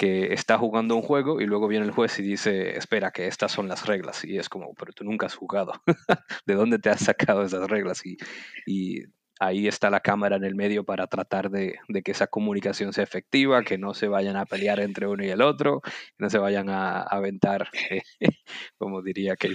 que 0.00 0.32
está 0.32 0.56
jugando 0.56 0.96
un 0.96 1.02
juego 1.02 1.42
y 1.42 1.46
luego 1.46 1.68
viene 1.68 1.84
el 1.84 1.90
juez 1.90 2.18
y 2.18 2.22
dice, 2.22 2.78
espera, 2.78 3.10
que 3.10 3.26
estas 3.26 3.52
son 3.52 3.68
las 3.68 3.86
reglas. 3.86 4.24
Y 4.24 4.38
es 4.38 4.48
como, 4.48 4.72
pero 4.72 4.94
tú 4.94 5.04
nunca 5.04 5.26
has 5.26 5.34
jugado. 5.34 5.72
¿De 6.46 6.54
dónde 6.54 6.78
te 6.78 6.88
has 6.88 7.00
sacado 7.00 7.42
esas 7.42 7.68
reglas? 7.68 8.04
Y, 8.06 8.16
y 8.64 9.04
ahí 9.40 9.66
está 9.66 9.88
la 9.88 10.00
cámara 10.00 10.36
en 10.36 10.44
el 10.44 10.54
medio 10.54 10.84
para 10.84 11.06
tratar 11.06 11.50
de, 11.50 11.78
que 12.04 12.12
esa 12.12 12.26
comunicación 12.26 12.92
sea 12.92 13.02
efectiva, 13.02 13.64
que 13.64 13.78
no 13.78 13.94
se 13.94 14.06
vayan 14.06 14.36
a 14.36 14.44
pelear 14.44 14.80
entre 14.80 15.06
uno 15.06 15.24
y 15.24 15.30
el 15.30 15.40
otro, 15.40 15.80
que 15.80 15.90
no 16.18 16.28
se 16.28 16.38
vayan 16.38 16.68
a, 16.68 17.00
aventar, 17.00 17.68
como 18.78 19.02
diría 19.02 19.36
que 19.36 19.54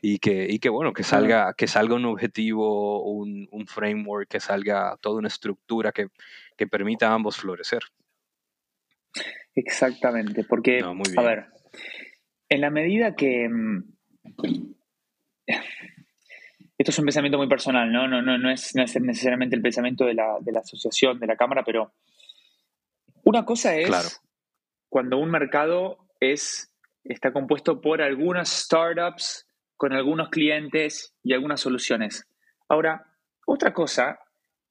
y 0.00 0.18
que, 0.20 0.46
y 0.48 0.60
que 0.60 0.68
bueno, 0.68 0.92
que 0.92 1.02
salga, 1.02 1.52
que 1.54 1.66
salga 1.66 1.96
un 1.96 2.06
objetivo, 2.06 3.02
un, 3.02 3.66
framework, 3.66 4.28
que 4.28 4.40
salga 4.40 4.96
toda 5.00 5.18
una 5.18 5.28
estructura 5.28 5.90
que, 5.90 6.08
que 6.56 6.66
permita 6.68 7.08
a 7.08 7.14
ambos 7.14 7.36
florecer. 7.36 7.82
Exactamente, 9.56 10.44
porque, 10.44 10.80
a 10.80 11.22
ver, 11.22 11.46
en 12.48 12.60
la 12.60 12.70
medida 12.70 13.16
que... 13.16 13.48
Esto 16.84 16.90
es 16.90 16.98
un 16.98 17.06
pensamiento 17.06 17.38
muy 17.38 17.48
personal, 17.48 17.90
¿no? 17.90 18.06
No, 18.06 18.20
no, 18.20 18.36
no, 18.36 18.50
es, 18.50 18.74
necesariamente 18.74 19.56
el 19.56 19.62
pensamiento 19.62 20.04
de 20.04 20.12
la, 20.12 20.36
asociación, 20.60 21.18
de 21.18 21.26
la 21.26 21.34
Cámara, 21.34 21.62
pero 21.64 21.94
una 23.22 23.46
cosa 23.46 23.74
es 23.74 24.20
cuando 24.90 25.16
un 25.16 25.30
mercado 25.30 25.96
es, 26.20 26.70
está 27.02 27.32
compuesto 27.32 27.80
por 27.80 28.02
algunas 28.02 28.50
startups 28.50 29.46
con 29.78 29.94
algunos 29.94 30.28
clientes 30.28 31.16
y 31.22 31.32
algunas 31.32 31.62
soluciones. 31.62 32.28
Ahora, 32.68 33.06
otra 33.46 33.72
cosa 33.72 34.18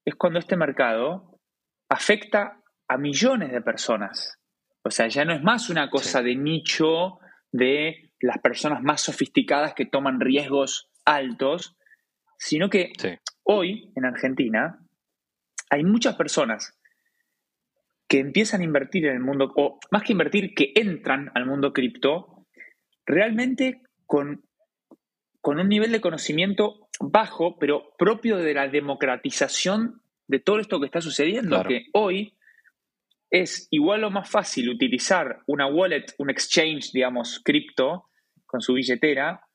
es 0.05 0.13
cuando 0.13 0.37
este 0.37 0.55
mercado 0.55 1.39
afecta 1.89 2.61
a 2.87 2.97
millones 2.99 3.51
de 3.51 3.61
personas. 3.61 4.37
O 4.83 4.91
sea, 4.91 5.07
ya 5.07 5.25
no 5.25 5.33
es 5.33 5.41
más 5.41 5.71
una 5.71 5.89
cosa 5.89 6.21
de 6.21 6.35
nicho 6.35 7.17
de 7.51 8.11
las 8.19 8.37
personas 8.37 8.83
más 8.83 9.01
sofisticadas 9.01 9.73
que 9.73 9.87
toman 9.87 10.19
riesgos 10.19 10.91
altos, 11.05 11.75
sino 12.45 12.69
que 12.69 12.91
hoy 13.43 13.91
en 13.95 14.03
Argentina 14.03 14.77
hay 15.69 15.83
muchas 15.85 16.15
personas 16.15 16.77
que 18.07 18.19
empiezan 18.19 18.59
a 18.59 18.65
invertir 18.65 19.05
en 19.05 19.13
el 19.13 19.21
mundo, 19.21 19.53
o 19.55 19.79
más 19.91 20.03
que 20.03 20.11
invertir, 20.11 20.53
que 20.53 20.73
entran 20.75 21.31
al 21.35 21.45
mundo 21.45 21.71
cripto, 21.71 22.45
realmente 23.05 23.81
con, 24.05 24.43
con 25.39 25.59
un 25.59 25.69
nivel 25.69 25.93
de 25.93 26.01
conocimiento 26.01 26.89
bajo, 26.99 27.57
pero 27.57 27.93
propio 27.97 28.35
de 28.37 28.53
la 28.53 28.67
democratización 28.67 30.01
de 30.27 30.39
todo 30.39 30.59
esto 30.59 30.81
que 30.81 30.87
está 30.87 30.99
sucediendo, 30.99 31.63
que 31.63 31.85
hoy 31.93 32.37
es 33.29 33.69
igual 33.71 34.03
o 34.03 34.11
más 34.11 34.29
fácil 34.29 34.69
utilizar 34.69 35.39
una 35.47 35.67
wallet, 35.67 36.07
un 36.17 36.29
exchange, 36.29 36.91
digamos, 36.91 37.41
cripto, 37.43 38.09
con 38.45 38.59
su 38.59 38.73
billetera, 38.73 39.47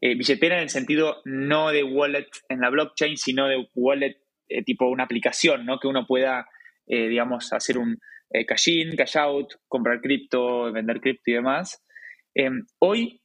eh, 0.00 0.14
billetera 0.16 0.56
en 0.56 0.62
el 0.62 0.70
sentido 0.70 1.22
no 1.24 1.70
de 1.70 1.84
wallet 1.84 2.28
en 2.48 2.60
la 2.60 2.70
blockchain, 2.70 3.16
sino 3.16 3.48
de 3.48 3.68
wallet 3.74 4.18
eh, 4.48 4.62
tipo 4.62 4.88
una 4.88 5.04
aplicación, 5.04 5.64
¿no? 5.64 5.78
Que 5.78 5.88
uno 5.88 6.06
pueda, 6.06 6.46
eh, 6.86 7.08
digamos, 7.08 7.52
hacer 7.52 7.78
un 7.78 7.98
cash 8.48 8.68
in, 8.68 8.96
cash 8.96 9.16
out, 9.16 9.54
comprar 9.68 10.00
cripto, 10.00 10.72
vender 10.72 11.00
cripto 11.00 11.30
y 11.30 11.34
demás. 11.34 11.84
Em, 12.34 12.66
hoy, 12.80 13.20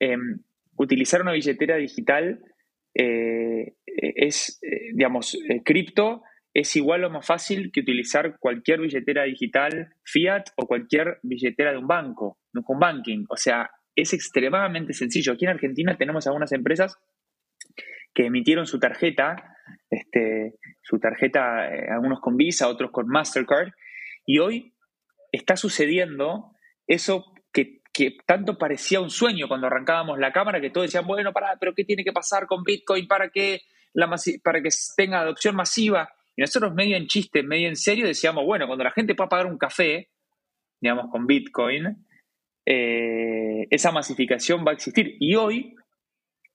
em, 0.00 0.40
utilizar 0.78 1.20
una 1.20 1.32
billetera 1.32 1.76
digital 1.76 2.40
es, 2.94 4.60
digamos, 4.94 5.36
cripto 5.64 6.22
es 6.54 6.76
igual 6.76 7.04
o 7.04 7.10
más 7.10 7.26
fácil 7.26 7.70
que 7.72 7.80
utilizar 7.80 8.38
cualquier 8.38 8.80
billetera 8.80 9.24
digital 9.24 9.92
fiat 10.04 10.44
o 10.56 10.66
cualquier 10.66 11.18
billetera 11.22 11.72
de 11.72 11.78
un 11.78 11.88
banco, 11.88 12.38
de 12.52 12.62
un 12.66 12.78
banking. 12.78 13.24
O 13.28 13.36
sea, 13.36 13.68
es 13.96 14.12
extremadamente 14.12 14.92
sencillo. 14.92 15.32
Aquí 15.32 15.44
en 15.44 15.52
Argentina 15.52 15.96
tenemos 15.96 16.26
algunas 16.26 16.52
empresas 16.52 16.98
que 18.12 18.26
emitieron 18.26 18.66
su 18.66 18.78
tarjeta, 18.78 19.56
este, 19.90 20.54
su 20.82 20.98
tarjeta, 20.98 21.74
eh, 21.74 21.88
algunos 21.90 22.20
con 22.20 22.36
Visa, 22.36 22.68
otros 22.68 22.90
con 22.90 23.08
Mastercard, 23.08 23.72
y 24.26 24.38
hoy 24.38 24.74
está 25.32 25.56
sucediendo 25.56 26.52
eso 26.86 27.32
que, 27.52 28.16
tanto 28.26 28.58
parecía 28.58 29.00
un 29.00 29.08
sueño 29.08 29.46
cuando 29.46 29.68
arrancábamos 29.68 30.18
la 30.18 30.32
cámara, 30.32 30.60
que 30.60 30.70
todos 30.70 30.88
decían, 30.88 31.06
bueno, 31.06 31.32
para, 31.32 31.56
pero 31.60 31.74
¿qué 31.76 31.84
tiene 31.84 32.02
que 32.02 32.12
pasar 32.12 32.46
con 32.48 32.64
Bitcoin 32.64 33.06
para 33.06 33.28
que, 33.28 33.60
la 33.92 34.12
para 34.42 34.60
que 34.60 34.68
tenga 34.96 35.20
adopción 35.20 35.54
masiva? 35.54 36.08
Y 36.34 36.40
nosotros 36.40 36.74
medio 36.74 36.96
en 36.96 37.06
chiste, 37.06 37.44
medio 37.44 37.68
en 37.68 37.76
serio, 37.76 38.04
decíamos, 38.04 38.44
bueno, 38.44 38.66
cuando 38.66 38.82
la 38.82 38.90
gente 38.90 39.14
pueda 39.14 39.28
pagar 39.28 39.46
un 39.46 39.58
café, 39.58 40.08
digamos, 40.80 41.08
con 41.08 41.24
Bitcoin, 41.28 42.04
eh, 42.66 43.66
esa 43.70 43.92
masificación 43.92 44.64
va 44.66 44.70
a 44.72 44.74
existir. 44.74 45.16
Y 45.20 45.36
hoy, 45.36 45.74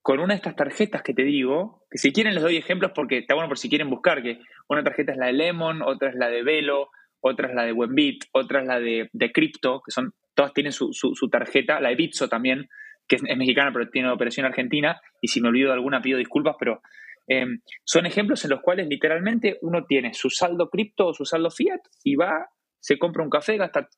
con 0.02 0.20
una 0.20 0.34
de 0.34 0.38
estas 0.38 0.56
tarjetas 0.56 1.02
que 1.04 1.14
te 1.14 1.24
digo, 1.24 1.86
que 1.90 1.98
si 1.98 2.12
quieren 2.12 2.34
les 2.34 2.44
doy 2.44 2.58
ejemplos 2.58 2.92
porque 2.96 3.20
está 3.20 3.36
bueno 3.36 3.50
por 3.50 3.58
si 3.58 3.70
quieren 3.70 3.90
buscar, 3.90 4.24
que 4.24 4.40
una 4.68 4.84
tarjeta 4.84 5.12
es 5.12 5.18
la 5.18 5.28
de 5.28 5.34
Lemon, 5.34 5.82
otra 5.82 6.10
es 6.10 6.16
la 6.16 6.30
de 6.30 6.44
Velo, 6.44 6.90
otra 7.22 7.50
es 7.50 7.56
la 7.56 7.64
de 7.64 7.72
Buenbit, 7.72 8.26
otra 8.32 8.62
es 8.62 8.68
la 8.68 8.80
de, 8.80 9.32
Crypto, 9.34 9.82
que 9.86 9.92
son, 9.92 10.14
todas 10.34 10.54
tienen 10.54 10.72
su, 10.72 10.90
tarjeta, 11.32 11.80
la 11.80 11.90
de 11.90 11.96
Bitso 11.96 12.30
también, 12.30 12.70
que 13.08 13.18
es, 13.18 13.24
mexicana 13.24 13.72
pero 13.74 13.90
tiene 13.90 14.10
operación 14.10 14.46
argentina, 14.46 15.00
y 15.22 15.28
si 15.28 15.42
me 15.42 15.50
olvido 15.50 15.68
de 15.68 15.74
alguna 15.74 16.02
pido 16.02 16.18
disculpas, 16.18 16.56
pero 16.60 16.82
eh, 17.28 17.46
son 17.84 18.06
ejemplos 18.06 18.44
en 18.46 18.52
los 18.52 18.62
cuales 18.62 18.88
literalmente 18.88 19.58
uno 19.62 19.86
tiene 19.86 20.14
su 20.14 20.30
saldo 20.30 20.70
cripto 20.70 21.08
o 21.08 21.14
su 21.14 21.26
saldo 21.26 21.52
fiat 21.52 21.82
y 22.04 22.16
va, 22.16 22.50
se 22.80 22.98
compra 22.98 23.24
un 23.24 23.30
café, 23.30 23.58
gasta 23.58 23.90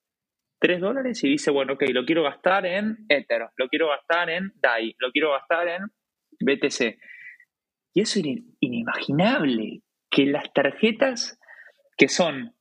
3 0.61 0.79
dólares 0.79 1.23
y 1.23 1.29
dice, 1.29 1.49
bueno, 1.49 1.73
ok, 1.73 1.83
lo 1.91 2.05
quiero 2.05 2.23
gastar 2.23 2.67
en 2.67 3.05
Ether, 3.09 3.47
lo 3.57 3.67
quiero 3.67 3.89
gastar 3.89 4.29
en 4.29 4.53
DAI, 4.61 4.95
lo 4.99 5.11
quiero 5.11 5.31
gastar 5.31 5.67
en 5.67 5.87
BTC. 6.39 6.99
Y 7.93 8.01
eso 8.01 8.19
es 8.19 8.25
inimaginable, 8.59 9.81
que 10.09 10.27
las 10.27 10.53
tarjetas 10.53 11.39
que 11.97 12.07
son 12.07 12.55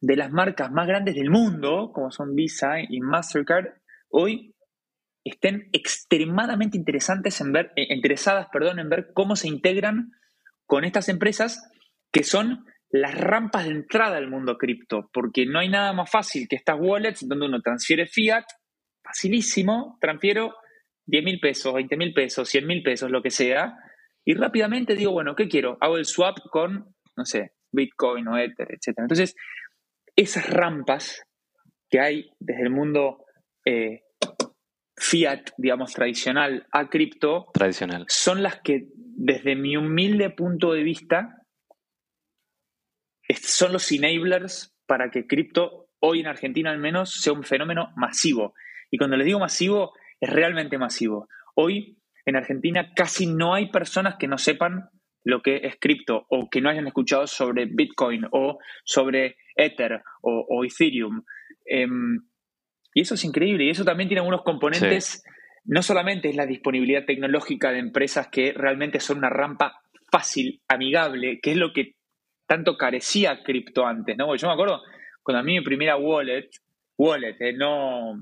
de 0.00 0.16
las 0.16 0.30
marcas 0.30 0.70
más 0.70 0.86
grandes 0.86 1.16
del 1.16 1.30
mundo, 1.30 1.90
como 1.92 2.12
son 2.12 2.36
Visa 2.36 2.80
y 2.80 3.00
Mastercard, 3.00 3.74
hoy 4.08 4.54
estén 5.24 5.68
extremadamente 5.72 6.76
interesantes 6.76 7.40
en 7.40 7.52
ver, 7.52 7.72
eh, 7.74 7.92
interesadas 7.92 8.48
perdón, 8.52 8.78
en 8.78 8.88
ver 8.88 9.10
cómo 9.14 9.34
se 9.34 9.48
integran 9.48 10.12
con 10.66 10.84
estas 10.84 11.08
empresas 11.08 11.68
que 12.12 12.22
son 12.22 12.66
las 12.92 13.18
rampas 13.18 13.64
de 13.64 13.72
entrada 13.72 14.18
al 14.18 14.28
mundo 14.28 14.58
cripto, 14.58 15.08
porque 15.12 15.46
no 15.46 15.58
hay 15.58 15.68
nada 15.68 15.94
más 15.94 16.10
fácil 16.10 16.46
que 16.46 16.56
estas 16.56 16.78
wallets 16.78 17.26
donde 17.26 17.46
uno 17.46 17.60
transfiere 17.62 18.06
fiat, 18.06 18.44
facilísimo, 19.02 19.98
transfiero 20.00 20.54
10 21.06 21.24
mil 21.24 21.40
pesos, 21.40 21.72
20 21.72 21.96
mil 21.96 22.12
pesos, 22.12 22.48
100 22.48 22.66
mil 22.66 22.82
pesos, 22.82 23.10
lo 23.10 23.22
que 23.22 23.30
sea, 23.30 23.74
y 24.24 24.34
rápidamente 24.34 24.94
digo, 24.94 25.12
bueno, 25.12 25.34
¿qué 25.34 25.48
quiero? 25.48 25.78
Hago 25.80 25.96
el 25.96 26.04
swap 26.04 26.38
con, 26.50 26.94
no 27.16 27.24
sé, 27.24 27.52
Bitcoin 27.72 28.28
o 28.28 28.38
Ether, 28.38 28.68
etc. 28.70 28.98
Entonces, 28.98 29.34
esas 30.14 30.48
rampas 30.50 31.22
que 31.90 31.98
hay 31.98 32.30
desde 32.38 32.62
el 32.64 32.70
mundo 32.70 33.24
eh, 33.64 34.02
fiat, 34.96 35.50
digamos, 35.56 35.94
tradicional 35.94 36.66
a 36.70 36.88
cripto, 36.88 37.46
tradicional. 37.54 38.04
son 38.08 38.42
las 38.42 38.60
que, 38.60 38.88
desde 38.94 39.56
mi 39.56 39.78
humilde 39.78 40.30
punto 40.30 40.72
de 40.72 40.82
vista, 40.82 41.41
son 43.34 43.72
los 43.72 43.90
enablers 43.92 44.74
para 44.86 45.10
que 45.10 45.26
cripto, 45.26 45.88
hoy 46.00 46.20
en 46.20 46.26
Argentina 46.26 46.70
al 46.70 46.78
menos, 46.78 47.20
sea 47.20 47.32
un 47.32 47.44
fenómeno 47.44 47.92
masivo. 47.96 48.54
Y 48.90 48.98
cuando 48.98 49.16
les 49.16 49.26
digo 49.26 49.38
masivo, 49.38 49.92
es 50.20 50.30
realmente 50.30 50.78
masivo. 50.78 51.28
Hoy 51.54 51.98
en 52.26 52.36
Argentina 52.36 52.92
casi 52.94 53.26
no 53.26 53.54
hay 53.54 53.70
personas 53.70 54.16
que 54.18 54.28
no 54.28 54.38
sepan 54.38 54.90
lo 55.24 55.40
que 55.42 55.60
es 55.64 55.76
cripto 55.80 56.26
o 56.28 56.48
que 56.50 56.60
no 56.60 56.68
hayan 56.68 56.86
escuchado 56.86 57.26
sobre 57.26 57.66
Bitcoin 57.66 58.26
o 58.32 58.58
sobre 58.84 59.36
Ether 59.54 60.02
o, 60.22 60.64
Ethereum. 60.64 61.22
Em, 61.64 62.18
y 62.94 63.00
eso 63.00 63.14
es 63.14 63.24
increíble 63.24 63.64
y 63.64 63.70
eso 63.70 63.84
también 63.84 64.08
tiene 64.08 64.20
algunos 64.20 64.42
componentes. 64.42 65.24
No 65.64 65.82
solamente 65.82 66.28
es 66.28 66.36
la 66.36 66.46
disponibilidad 66.46 67.04
tecnológica 67.04 67.70
de 67.70 67.78
empresas 67.78 68.28
que 68.28 68.52
realmente 68.52 69.00
son 69.00 69.18
una 69.18 69.30
rampa 69.30 69.80
fácil, 70.10 70.60
amigable, 70.68 71.40
que 71.40 71.52
es 71.52 71.56
lo 71.56 71.72
que 71.72 71.94
tanto 72.46 72.76
carecía 72.76 73.42
cripto 73.42 73.86
antes, 73.86 74.16
¿no? 74.16 74.34
yo 74.34 74.48
me 74.48 74.54
acuerdo 74.54 74.80
cuando 75.22 75.40
a 75.40 75.42
mí 75.42 75.58
mi 75.58 75.64
primera 75.64 75.96
wallet, 75.96 76.50
wallet, 76.98 77.36
eh, 77.40 77.52
no, 77.52 78.14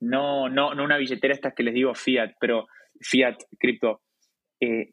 no, 0.00 0.48
no, 0.48 0.70
una 0.70 0.98
billetera 0.98 1.34
estas 1.34 1.54
que 1.54 1.62
les 1.62 1.74
digo 1.74 1.94
fiat, 1.94 2.32
pero 2.38 2.66
fiat, 3.00 3.36
cripto, 3.58 4.02
eh, 4.60 4.90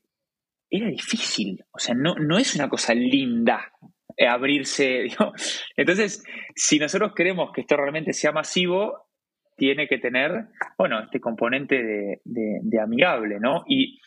era 0.69 0.87
difícil, 0.87 1.63
o 1.71 1.79
sea, 1.79 1.93
no, 1.93 2.15
no 2.15 2.37
es 2.37 2.55
una 2.55 2.69
cosa 2.69 2.93
linda 2.93 3.73
eh, 4.15 4.27
abrirse, 4.27 5.07
entonces, 5.75 6.23
si 6.55 6.79
nosotros 6.79 7.11
queremos 7.15 7.51
que 7.53 7.61
esto 7.61 7.75
realmente 7.75 8.13
sea 8.13 8.31
masivo, 8.31 9.09
tiene 9.57 9.87
que 9.87 9.97
tener, 9.97 10.47
bueno, 10.77 11.03
este 11.03 11.19
componente 11.19 11.83
de, 11.83 12.19
de 12.23 12.79
amigable, 12.79 13.39
¿no? 13.39 13.63
Y 13.67 13.99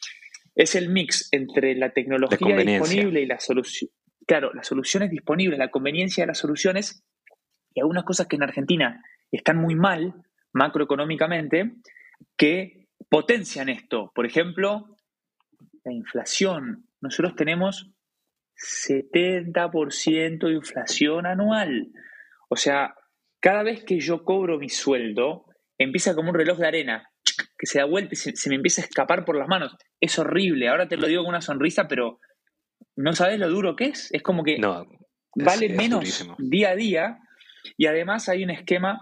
es 0.54 0.74
el 0.74 0.88
mix 0.88 1.28
entre 1.32 1.74
la 1.74 1.90
tecnología 1.90 2.56
disponible 2.56 3.20
y 3.20 3.26
la 3.26 3.38
solución, 3.38 3.90
claro, 4.26 4.52
las 4.54 4.66
soluciones 4.66 5.10
disponibles, 5.10 5.58
la 5.58 5.70
conveniencia 5.70 6.22
de 6.22 6.28
las 6.28 6.38
soluciones 6.38 7.04
y 7.74 7.80
algunas 7.80 8.04
cosas 8.04 8.26
que 8.26 8.36
en 8.36 8.42
Argentina 8.42 9.02
están 9.30 9.56
muy 9.58 9.74
mal 9.74 10.14
macroeconómicamente 10.52 11.74
que 12.36 12.88
potencian 13.08 13.68
esto. 13.68 14.12
Por 14.14 14.26
ejemplo, 14.26 14.96
la 15.84 15.92
inflación. 15.92 16.88
Nosotros 17.00 17.34
tenemos 17.36 17.90
70% 18.56 20.46
de 20.46 20.54
inflación 20.54 21.26
anual. 21.26 21.92
O 22.48 22.56
sea, 22.56 22.94
cada 23.40 23.62
vez 23.62 23.84
que 23.84 23.98
yo 23.98 24.24
cobro 24.24 24.58
mi 24.58 24.68
sueldo, 24.68 25.46
empieza 25.78 26.14
como 26.14 26.30
un 26.30 26.36
reloj 26.36 26.58
de 26.58 26.66
arena, 26.66 27.10
que 27.58 27.66
se 27.66 27.78
da 27.78 27.84
vuelta 27.84 28.10
y 28.12 28.16
se, 28.16 28.48
me 28.48 28.56
empieza 28.56 28.82
a 28.82 28.84
escapar 28.84 29.24
por 29.24 29.36
las 29.36 29.48
manos. 29.48 29.76
Es 30.00 30.18
horrible. 30.18 30.68
Ahora 30.68 30.88
te 30.88 30.96
lo 30.96 31.06
digo 31.06 31.22
con 31.22 31.30
una 31.30 31.40
sonrisa, 31.40 31.88
pero 31.88 32.20
no 32.96 33.12
sabes 33.12 33.38
lo 33.38 33.48
duro 33.48 33.76
que 33.76 33.86
es. 33.86 34.12
Es 34.12 34.22
como 34.22 34.44
que 34.44 34.58
vale 35.36 35.68
menos 35.70 36.26
día 36.38 36.70
a 36.70 36.76
día. 36.76 37.18
Y 37.76 37.86
además 37.86 38.28
hay 38.28 38.44
un 38.44 38.50
esquema, 38.50 38.98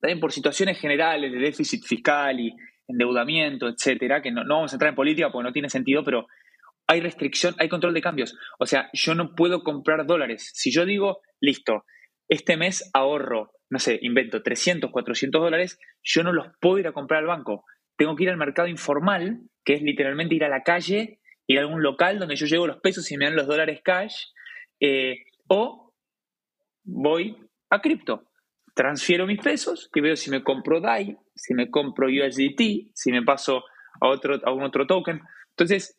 también 0.00 0.20
por 0.20 0.32
situaciones 0.32 0.78
generales 0.78 1.32
de 1.32 1.38
déficit 1.38 1.84
fiscal 1.84 2.38
y 2.38 2.54
endeudamiento, 2.86 3.68
etcétera, 3.68 4.22
que 4.22 4.30
no, 4.30 4.44
no 4.44 4.56
vamos 4.56 4.72
a 4.72 4.76
entrar 4.76 4.90
en 4.90 4.94
política 4.96 5.30
porque 5.32 5.48
no 5.48 5.52
tiene 5.52 5.68
sentido, 5.68 6.04
pero 6.04 6.26
hay 6.86 7.00
restricción, 7.00 7.54
hay 7.58 7.68
control 7.68 7.94
de 7.94 8.02
cambios. 8.02 8.36
O 8.58 8.66
sea, 8.66 8.90
yo 8.92 9.14
no 9.14 9.34
puedo 9.34 9.62
comprar 9.62 10.06
dólares. 10.06 10.50
Si 10.54 10.70
yo 10.70 10.84
digo, 10.84 11.20
listo, 11.40 11.84
este 12.28 12.56
mes 12.56 12.90
ahorro, 12.92 13.52
no 13.70 13.78
sé, 13.78 13.98
invento 14.02 14.42
300, 14.42 14.90
400 14.90 15.40
dólares, 15.40 15.78
yo 16.02 16.22
no 16.22 16.32
los 16.32 16.46
puedo 16.60 16.78
ir 16.78 16.86
a 16.86 16.92
comprar 16.92 17.20
al 17.20 17.26
banco. 17.26 17.64
Tengo 17.96 18.16
que 18.16 18.24
ir 18.24 18.30
al 18.30 18.36
mercado 18.36 18.68
informal, 18.68 19.40
que 19.64 19.74
es 19.74 19.82
literalmente 19.82 20.34
ir 20.34 20.44
a 20.44 20.48
la 20.48 20.62
calle, 20.62 21.20
ir 21.46 21.58
a 21.58 21.62
algún 21.62 21.82
local 21.82 22.18
donde 22.18 22.36
yo 22.36 22.46
llevo 22.46 22.66
los 22.66 22.80
pesos 22.80 23.10
y 23.10 23.16
me 23.16 23.26
dan 23.26 23.36
los 23.36 23.46
dólares 23.46 23.80
cash, 23.84 24.26
eh, 24.80 25.16
o 25.48 25.92
voy 26.84 27.36
a 27.70 27.80
cripto. 27.80 28.24
Transfiero 28.74 29.26
mis 29.26 29.40
pesos, 29.40 29.90
que 29.92 30.00
veo 30.00 30.16
si 30.16 30.30
me 30.30 30.42
compro 30.42 30.80
DAI, 30.80 31.16
si 31.34 31.54
me 31.54 31.70
compro 31.70 32.08
USDT, 32.08 32.92
si 32.94 33.12
me 33.12 33.22
paso 33.22 33.64
a 34.00 34.08
otro, 34.08 34.40
a 34.44 34.52
un 34.52 34.62
otro 34.62 34.86
token. 34.86 35.20
Entonces, 35.50 35.98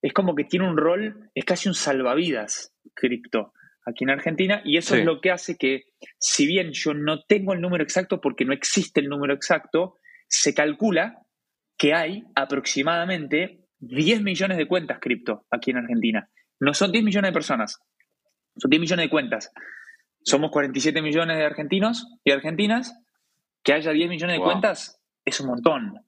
es 0.00 0.12
como 0.12 0.34
que 0.34 0.44
tiene 0.44 0.68
un 0.68 0.76
rol, 0.76 1.30
es 1.34 1.44
casi 1.44 1.68
un 1.68 1.74
salvavidas 1.74 2.74
cripto 2.94 3.52
aquí 3.86 4.04
en 4.04 4.10
Argentina 4.10 4.62
y 4.64 4.76
eso 4.76 4.96
es 4.96 5.04
lo 5.04 5.20
que 5.20 5.30
hace 5.30 5.56
que, 5.56 5.84
si 6.18 6.46
bien 6.46 6.72
yo 6.72 6.94
no 6.94 7.22
tengo 7.24 7.52
el 7.52 7.60
número 7.60 7.84
exacto 7.84 8.20
porque 8.20 8.44
no 8.44 8.52
existe 8.52 9.00
el 9.00 9.08
número 9.08 9.34
exacto, 9.34 9.96
se 10.28 10.54
calcula 10.54 11.22
que 11.76 11.94
hay 11.94 12.24
aproximadamente 12.34 13.63
10 13.86 14.22
millones 14.22 14.58
de 14.58 14.66
cuentas 14.66 14.98
cripto 15.00 15.46
aquí 15.50 15.70
en 15.70 15.78
Argentina. 15.78 16.28
No 16.60 16.74
son 16.74 16.92
10 16.92 17.04
millones 17.04 17.30
de 17.30 17.32
personas, 17.32 17.80
son 18.56 18.70
10 18.70 18.80
millones 18.80 19.06
de 19.06 19.10
cuentas. 19.10 19.52
Somos 20.22 20.50
47 20.50 21.02
millones 21.02 21.36
de 21.36 21.44
argentinos 21.44 22.06
y 22.24 22.30
argentinas. 22.30 22.98
Que 23.62 23.72
haya 23.72 23.92
10 23.92 24.10
millones 24.10 24.36
de 24.36 24.42
cuentas 24.42 25.00
es 25.24 25.40
un 25.40 25.48
montón. 25.48 26.06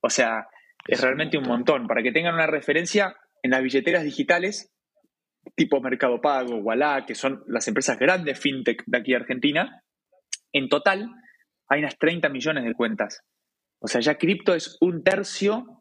O 0.00 0.10
sea, 0.10 0.46
es, 0.86 1.00
realmente 1.00 1.38
un 1.38 1.48
montón. 1.48 1.86
Para 1.86 2.02
que 2.02 2.12
tengan 2.12 2.34
una 2.34 2.46
referencia, 2.46 3.16
en 3.42 3.50
las 3.50 3.62
billeteras 3.62 4.04
digitales, 4.04 4.72
tipo 5.54 5.80
Mercado 5.80 6.20
Pago, 6.20 6.56
Walla, 6.56 7.06
que 7.06 7.14
son 7.14 7.44
las 7.46 7.66
empresas 7.68 7.98
grandes 7.98 8.38
fintech 8.38 8.84
de 8.86 8.98
aquí 8.98 9.12
de 9.12 9.16
Argentina, 9.16 9.82
en 10.52 10.68
total 10.68 11.10
hay 11.68 11.80
unas 11.80 11.98
30 11.98 12.28
millones 12.28 12.64
de 12.64 12.74
cuentas. 12.74 13.22
O 13.80 13.88
sea, 13.88 14.00
ya 14.00 14.16
cripto 14.16 14.54
es 14.54 14.76
un 14.80 15.02
tercio, 15.02 15.77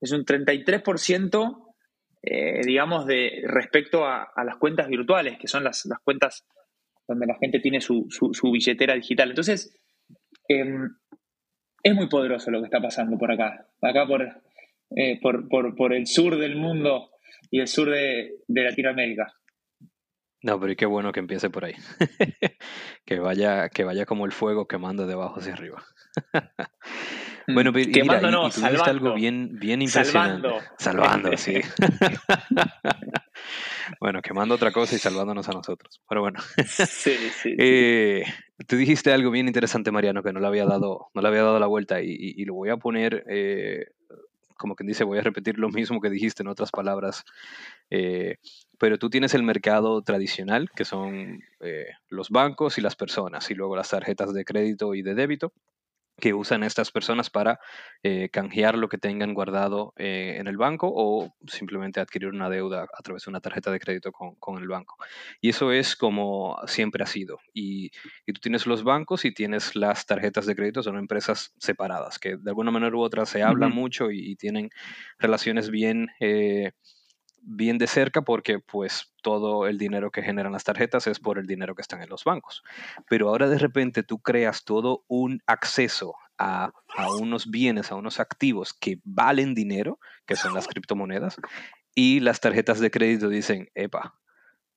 es 0.00 0.12
un 0.12 0.24
33%, 0.24 1.74
eh, 2.22 2.60
digamos, 2.64 3.06
de 3.06 3.42
respecto 3.44 4.04
a, 4.04 4.32
las 4.44 4.56
cuentas 4.56 4.88
virtuales, 4.88 5.38
que 5.38 5.48
son 5.48 5.64
las, 5.64 5.88
cuentas 6.04 6.46
donde 7.06 7.26
la 7.26 7.36
gente 7.40 7.60
tiene 7.60 7.80
su, 7.80 8.08
billetera 8.52 8.94
digital. 8.94 9.30
Entonces, 9.30 9.76
em, 10.48 10.88
es 11.82 11.94
muy 11.94 12.08
poderoso 12.08 12.50
lo 12.50 12.60
que 12.60 12.66
está 12.66 12.80
pasando 12.80 13.16
por 13.18 13.32
acá. 13.32 13.66
Acá 13.80 14.06
por, 14.06 14.22
eh, 14.96 15.18
por, 15.20 15.48
por, 15.48 15.74
por, 15.74 15.94
el 15.94 16.06
sur 16.06 16.36
del 16.38 16.56
mundo 16.56 17.10
y 17.50 17.60
el 17.60 17.68
sur 17.68 17.90
de, 17.90 18.36
de 18.46 18.62
Latinoamérica. 18.62 19.32
No, 20.42 20.60
pero 20.60 20.76
qué 20.76 20.86
bueno 20.86 21.12
que 21.12 21.20
empiece 21.20 21.50
por 21.50 21.64
ahí. 21.64 21.74
que, 23.04 23.18
vaya, 23.18 23.68
que 23.70 23.84
vaya 23.84 24.06
como 24.06 24.24
el 24.24 24.32
fuego 24.32 24.68
quemando 24.68 25.06
de 25.06 25.14
abajo 25.14 25.40
hacia 25.40 25.54
arriba. 25.54 25.84
bueno, 27.54 27.72
pero, 27.72 27.90
quemando 27.92 28.30
no, 28.30 28.50
salvando. 28.50 28.84
algo 28.84 29.14
bien, 29.14 29.58
bien 29.58 29.82
impresionante. 29.82 30.48
Salvando. 30.78 30.78
Salvando, 30.78 31.36
sí. 31.36 31.60
bueno, 34.00 34.22
quemando 34.22 34.54
otra 34.54 34.72
cosa 34.72 34.94
y 34.94 34.98
salvándonos 34.98 35.48
a 35.48 35.52
nosotros. 35.52 36.00
Pero 36.08 36.22
bueno. 36.22 36.40
sí, 36.66 37.12
sí. 37.42 37.54
Eh, 37.58 38.24
tú 38.66 38.76
dijiste 38.76 39.12
algo 39.12 39.30
bien 39.30 39.48
interesante, 39.48 39.90
Mariano, 39.90 40.22
que 40.22 40.32
no 40.32 40.40
le 40.40 40.46
había 40.46 40.64
dado, 40.64 41.08
no 41.14 41.22
le 41.22 41.28
había 41.28 41.42
dado 41.42 41.58
la 41.58 41.66
vuelta 41.66 42.02
y, 42.02 42.16
y, 42.18 42.44
lo 42.44 42.54
voy 42.54 42.70
a 42.70 42.76
poner 42.76 43.24
eh, 43.28 43.86
como 44.58 44.74
quien 44.74 44.88
dice, 44.88 45.04
voy 45.04 45.18
a 45.18 45.22
repetir 45.22 45.58
lo 45.58 45.70
mismo 45.70 46.00
que 46.00 46.10
dijiste 46.10 46.42
en 46.42 46.48
otras 46.48 46.70
palabras, 46.70 47.24
eh, 47.90 48.36
pero 48.76 48.98
tú 48.98 49.08
tienes 49.08 49.32
el 49.34 49.44
mercado 49.44 50.02
tradicional, 50.02 50.68
que 50.74 50.84
son 50.84 51.42
eh, 51.60 51.86
los 52.08 52.28
bancos 52.28 52.76
y 52.76 52.82
las 52.82 52.96
personas, 52.96 53.50
y 53.50 53.54
luego 53.54 53.76
las 53.76 53.88
tarjetas 53.88 54.34
de 54.34 54.44
crédito 54.44 54.94
y 54.94 55.02
de 55.02 55.14
débito 55.14 55.52
que 56.20 56.34
usan 56.34 56.64
estas 56.64 56.90
personas 56.90 57.30
para 57.30 57.60
eh, 58.02 58.28
canjear 58.30 58.76
lo 58.76 58.88
que 58.88 58.98
tengan 58.98 59.34
guardado 59.34 59.92
eh, 59.96 60.36
en 60.38 60.48
el 60.48 60.56
banco 60.56 60.90
o 60.92 61.34
simplemente 61.46 62.00
adquirir 62.00 62.28
una 62.28 62.50
deuda 62.50 62.86
a 62.92 63.02
través 63.02 63.24
de 63.24 63.30
una 63.30 63.40
tarjeta 63.40 63.70
de 63.70 63.78
crédito 63.78 64.12
con, 64.12 64.58
el 64.58 64.68
banco. 64.68 64.96
Y 65.40 65.50
eso 65.50 65.70
es 65.72 65.94
como 65.94 66.58
siempre 66.66 67.04
ha 67.04 67.06
sido. 67.06 67.38
Y, 67.54 67.90
tú 68.26 68.40
tienes 68.40 68.66
los 68.66 68.82
bancos 68.82 69.24
y 69.24 69.32
tienes 69.32 69.76
las 69.76 70.06
tarjetas 70.06 70.46
de 70.46 70.56
crédito, 70.56 70.82
son 70.82 70.98
empresas 70.98 71.54
separadas, 71.58 72.18
que 72.18 72.36
de 72.36 72.50
alguna 72.50 72.70
manera 72.70 72.96
u 72.96 73.00
otra 73.00 73.24
se 73.26 73.42
habla 73.42 73.68
mucho 73.68 74.10
y, 74.10 74.36
tienen 74.36 74.70
relaciones 75.18 75.70
bien... 75.70 76.08
Eh, 76.20 76.72
bien 77.48 77.78
de 77.78 77.86
cerca 77.86 78.22
porque 78.22 78.58
pues 78.58 79.14
todo 79.22 79.66
el 79.66 79.78
dinero 79.78 80.10
que 80.10 80.22
generan 80.22 80.52
las 80.52 80.64
tarjetas 80.64 81.06
es 81.06 81.18
por 81.18 81.38
el 81.38 81.46
dinero 81.46 81.74
que 81.74 81.82
están 81.82 82.02
en 82.02 82.08
los 82.08 82.24
bancos. 82.24 82.62
Pero 83.08 83.28
ahora 83.28 83.48
de 83.48 83.58
repente 83.58 84.02
tú 84.02 84.18
creas 84.18 84.64
todo 84.64 85.04
un 85.08 85.40
acceso 85.46 86.14
a, 86.36 86.72
unos 87.18 87.50
bienes, 87.50 87.90
a 87.90 87.96
unos 87.96 88.20
activos 88.20 88.74
que 88.74 89.00
valen 89.02 89.54
dinero, 89.54 89.98
que 90.26 90.36
son 90.36 90.54
las 90.54 90.68
criptomonedas, 90.68 91.36
y 91.94 92.20
las 92.20 92.40
tarjetas 92.40 92.78
de 92.78 92.90
crédito 92.90 93.28
dicen, 93.28 93.70
epa, 93.74 94.14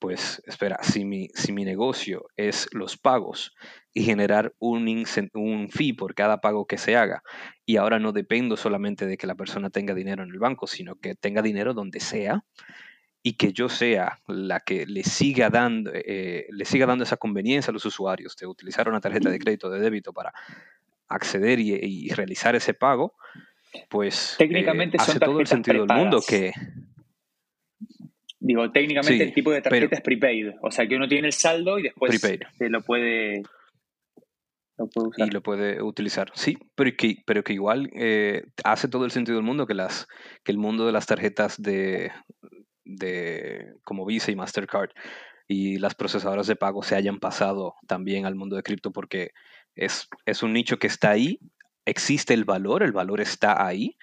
pues 0.02 0.42
espera, 0.46 0.80
si 0.82 1.04
mi, 1.04 1.28
si 1.32 1.52
mi 1.52 1.64
negocio 1.64 2.26
es 2.36 2.68
los 2.72 2.96
pagos 2.96 3.54
y 3.94 4.02
generar 4.02 4.52
un, 4.58 5.04
un 5.34 5.68
fee 5.68 5.92
por 5.92 6.16
cada 6.16 6.40
pago 6.40 6.66
que 6.66 6.76
se 6.76 6.96
haga, 6.96 7.22
y 7.64 7.76
ahora 7.76 8.00
no 8.00 8.10
dependo 8.10 8.56
solamente 8.56 9.06
de 9.06 9.16
que 9.16 9.28
la 9.28 9.36
persona 9.36 9.70
tenga 9.70 9.94
dinero 9.94 10.24
en 10.24 10.30
el 10.30 10.40
banco, 10.40 10.66
sino 10.66 10.96
que 10.96 11.14
tenga 11.14 11.40
dinero 11.40 11.72
donde 11.72 12.00
sea, 12.00 12.44
y 13.22 13.34
que 13.34 13.52
yo 13.52 13.68
sea 13.68 14.18
la 14.26 14.58
que 14.58 14.86
le 14.86 15.04
siga 15.04 15.50
dando, 15.50 15.92
eh, 15.94 16.48
le 16.50 16.64
siga 16.64 16.86
dando 16.86 17.04
esa 17.04 17.16
conveniencia 17.16 17.70
a 17.70 17.74
los 17.74 17.84
usuarios 17.84 18.36
de 18.36 18.48
utilizar 18.48 18.88
una 18.88 19.00
tarjeta 19.00 19.30
de 19.30 19.38
crédito 19.38 19.68
o 19.68 19.70
de 19.70 19.78
débito 19.78 20.12
para 20.12 20.32
acceder 21.06 21.60
y, 21.60 22.08
realizar 22.08 22.56
ese 22.56 22.74
pago, 22.74 23.14
pues 23.88 24.34
técnicamente 24.36 24.96
eh, 24.96 25.00
hace 25.00 25.20
todo 25.20 25.38
el 25.38 25.46
sentido 25.46 25.86
del 25.86 25.96
mundo 25.96 26.20
que 26.26 26.52
Digo, 28.44 28.72
técnicamente 28.72 29.22
el 29.22 29.32
tipo 29.32 29.52
de 29.52 29.62
tarjeta 29.62 29.94
es 29.94 30.00
prepaid. 30.00 30.50
O 30.62 30.70
sea, 30.72 30.86
que 30.88 30.96
uno 30.96 31.06
tiene 31.06 31.28
el 31.28 31.32
saldo 31.32 31.78
y 31.78 31.84
después 31.84 32.20
se 32.20 32.68
lo 32.68 32.82
puede, 32.82 33.42
Y 35.16 35.30
lo 35.30 35.42
puede 35.42 35.80
utilizar. 35.80 36.32
Sí, 36.34 36.58
pero 36.74 36.90
que, 36.98 37.18
pero 37.24 37.44
que 37.44 37.52
igual 37.52 37.88
eh, 37.94 38.42
hace 38.64 38.88
todo 38.88 39.04
el 39.04 39.12
sentido 39.12 39.36
del 39.36 39.46
mundo 39.46 39.68
que, 39.68 39.74
las, 39.74 40.08
que 40.42 40.50
el 40.50 40.58
mundo 40.58 40.86
de 40.86 40.92
las 40.92 41.06
tarjetas 41.06 41.62
de, 41.62 42.10
de 42.84 43.74
como 43.84 44.04
Visa 44.04 44.32
y 44.32 44.36
Mastercard 44.36 44.90
y 45.46 45.78
las 45.78 45.94
procesadoras 45.94 46.48
de 46.48 46.56
pago 46.56 46.82
se 46.82 46.96
hayan 46.96 47.20
pasado 47.20 47.74
también 47.86 48.26
al 48.26 48.34
mundo 48.34 48.56
de 48.56 48.64
cripto 48.64 48.90
porque 48.90 49.30
es, 49.76 50.08
es 50.26 50.42
un 50.42 50.52
nicho 50.52 50.78
que 50.78 50.88
está 50.88 51.10
ahí, 51.10 51.38
existe 51.84 52.34
el 52.34 52.44
valor, 52.44 52.82
el 52.82 52.92
valor 52.92 53.20
está 53.20 53.64
ahí, 53.64 53.96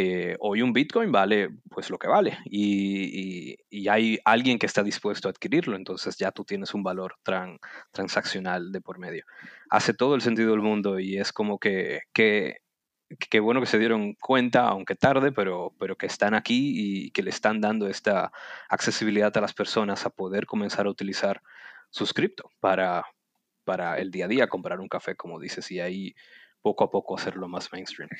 eh, 0.00 0.36
hoy 0.38 0.62
un 0.62 0.72
Bitcoin 0.72 1.10
vale 1.10 1.50
pues 1.68 1.90
lo 1.90 1.98
que 1.98 2.06
vale 2.06 2.38
y, 2.44 3.56
hay 3.88 4.18
alguien 4.24 4.58
que 4.58 4.66
está 4.66 4.84
dispuesto 4.84 5.26
a 5.26 5.32
adquirirlo, 5.32 5.74
entonces 5.74 6.16
ya 6.16 6.30
tú 6.30 6.44
tienes 6.44 6.72
un 6.72 6.84
valor 6.84 7.16
transaccional 7.90 8.70
de 8.70 8.80
por 8.80 9.00
medio. 9.00 9.24
Hace 9.70 9.94
todo 9.94 10.14
el 10.14 10.20
sentido 10.20 10.52
del 10.52 10.60
mundo 10.60 11.00
y 11.00 11.16
es 11.16 11.32
como 11.32 11.58
que, 11.58 12.02
que, 12.12 12.60
bueno 13.40 13.60
que 13.60 13.66
se 13.66 13.78
dieron 13.78 14.14
cuenta, 14.14 14.68
aunque 14.68 14.94
tarde, 14.94 15.32
pero, 15.32 15.74
pero 15.80 15.96
que 15.96 16.06
están 16.06 16.34
aquí 16.34 16.74
y 16.76 17.10
que 17.10 17.24
le 17.24 17.30
están 17.30 17.60
dando 17.60 17.88
esta 17.88 18.30
accesibilidad 18.68 19.36
a 19.36 19.40
las 19.40 19.54
personas 19.54 20.06
a 20.06 20.10
poder 20.10 20.46
comenzar 20.46 20.86
a 20.86 20.90
utilizar 20.90 21.42
sus 21.90 22.12
cripto 22.12 22.52
para, 22.60 23.04
para 23.64 23.98
el 23.98 24.12
día 24.12 24.26
a 24.26 24.28
día, 24.28 24.46
comprar 24.46 24.78
un 24.78 24.88
café, 24.88 25.16
como 25.16 25.40
dices, 25.40 25.68
y 25.72 25.80
ahí 25.80 26.14
poco 26.62 26.84
a 26.84 26.90
poco 26.90 27.16
hacerlo 27.16 27.48
más 27.48 27.72
mainstream 27.72 28.10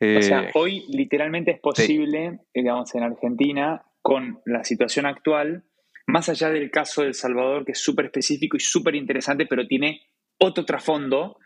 o 0.00 0.22
sea, 0.22 0.44
eh, 0.44 0.50
hoy 0.54 0.84
literalmente 0.88 1.50
es 1.50 1.60
posible, 1.60 2.40
digamos, 2.54 2.94
en 2.94 3.02
Argentina, 3.02 3.82
con 4.00 4.40
la 4.46 4.62
situación 4.64 5.06
actual, 5.06 5.64
más 6.06 6.28
allá 6.28 6.50
del 6.50 6.70
caso 6.70 7.02
de 7.02 7.08
El 7.08 7.14
Salvador, 7.14 7.64
que 7.64 7.72
es 7.72 7.80
súper 7.80 8.06
específico 8.06 8.56
y 8.56 8.60
súper 8.60 8.94
interesante, 8.94 9.46
pero 9.46 9.66
tiene 9.66 10.02
otro 10.38 10.64
trasfondo. 10.64 11.36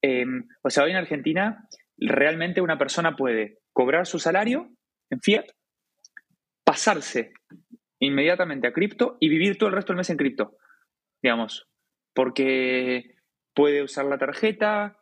Em, 0.00 0.48
o 0.62 0.70
sea, 0.70 0.84
hoy 0.84 0.92
en 0.92 0.96
Argentina, 0.96 1.68
realmente 1.98 2.60
una 2.60 2.78
persona 2.78 3.16
puede 3.16 3.58
cobrar 3.72 4.06
su 4.06 4.18
salario 4.18 4.70
en 5.10 5.20
fiat, 5.20 5.46
pasarse 6.64 7.32
inmediatamente 7.98 8.66
a 8.66 8.72
cripto 8.72 9.16
y 9.20 9.28
vivir 9.28 9.58
todo 9.58 9.68
el 9.68 9.74
resto 9.74 9.92
del 9.92 9.98
mes 9.98 10.10
en 10.10 10.16
cripto, 10.16 10.56
digamos, 11.22 11.68
porque 12.14 13.16
puede 13.54 13.82
usar 13.82 14.06
la 14.06 14.18
tarjeta, 14.18 15.01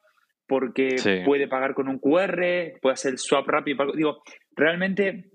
porque 0.51 0.97
puede 1.25 1.47
pagar 1.47 1.75
con 1.75 1.87
un 1.87 2.01
QR, 2.01 2.81
puede 2.83 2.95
hacer 2.95 3.13
el 3.13 3.19
swap 3.19 3.47
rápido. 3.47 3.93
Digo, 3.95 4.21
realmente, 4.57 5.31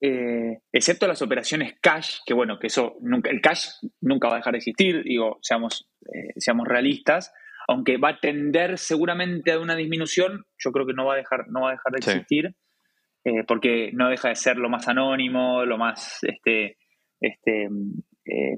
eh, 0.00 0.58
excepto 0.72 1.08
las 1.08 1.20
operaciones 1.20 1.74
cash, 1.82 2.18
que 2.24 2.32
bueno, 2.32 2.56
que 2.60 2.68
eso 2.68 2.94
nunca, 3.00 3.28
el 3.28 3.40
cash 3.40 3.66
nunca 4.00 4.28
va 4.28 4.34
a 4.34 4.36
dejar 4.36 4.52
de 4.52 4.58
existir, 4.58 5.02
digo, 5.02 5.40
seamos, 5.42 5.90
eh, 6.02 6.32
seamos 6.36 6.68
realistas, 6.68 7.34
aunque 7.66 7.96
va 7.96 8.10
a 8.10 8.20
tender 8.20 8.78
seguramente 8.78 9.50
a 9.50 9.58
una 9.58 9.74
disminución, 9.74 10.44
yo 10.56 10.70
creo 10.70 10.86
que 10.86 10.94
no 10.94 11.06
va 11.06 11.14
a 11.14 11.16
dejar, 11.16 11.48
no 11.48 11.62
va 11.62 11.70
a 11.70 11.72
dejar 11.72 11.92
de 11.92 11.98
existir, 11.98 12.54
eh, 13.24 13.42
porque 13.48 13.90
no 13.94 14.08
deja 14.08 14.28
de 14.28 14.36
ser 14.36 14.58
lo 14.58 14.68
más 14.68 14.86
anónimo, 14.86 15.64
lo 15.64 15.76
más 15.76 16.20
este, 16.22 16.76
este, 17.20 17.68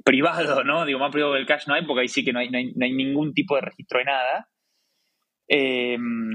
privado, 0.05 0.65
¿no? 0.65 0.85
Digo, 0.85 0.99
más 0.99 1.13
privado 1.13 1.33
del 1.33 1.47
cash 1.47 1.67
no 1.67 1.73
hay, 1.73 1.87
porque 1.87 2.03
ahí 2.03 2.09
sí 2.09 2.23
que 2.27 2.35
no 2.35 2.41
hay, 2.41 2.51
no 2.51 2.85
hay 2.85 2.93
ningún 2.93 3.33
tipo 3.33 3.55
de 3.55 3.63
registro 3.63 4.01
de 4.01 4.05
nada. 4.05 4.49
Em, 5.49 6.35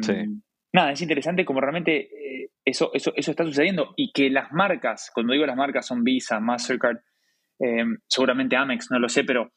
nada, 0.74 0.92
es 0.92 1.02
interesante 1.02 1.46
como 1.46 1.62
realmente 1.62 2.02
eh, 2.02 2.50
eso, 2.66 2.92
eso, 2.94 3.14
eso 3.16 3.32
está 3.32 3.46
sucediendo 3.46 3.94
y 3.96 4.12
que 4.12 4.30
las 4.30 4.52
marcas, 4.52 5.12
cuando 5.14 5.34
digo 5.34 5.46
las 5.46 5.56
marcas 5.56 5.86
son 5.86 6.04
Visa, 6.04 6.40
Mastercard, 6.40 6.98
em, 7.60 7.98
seguramente 8.08 8.56
Amex, 8.56 8.90
no 8.90 9.00
lo 9.00 9.08
sé, 9.08 9.24
pero 9.24 9.54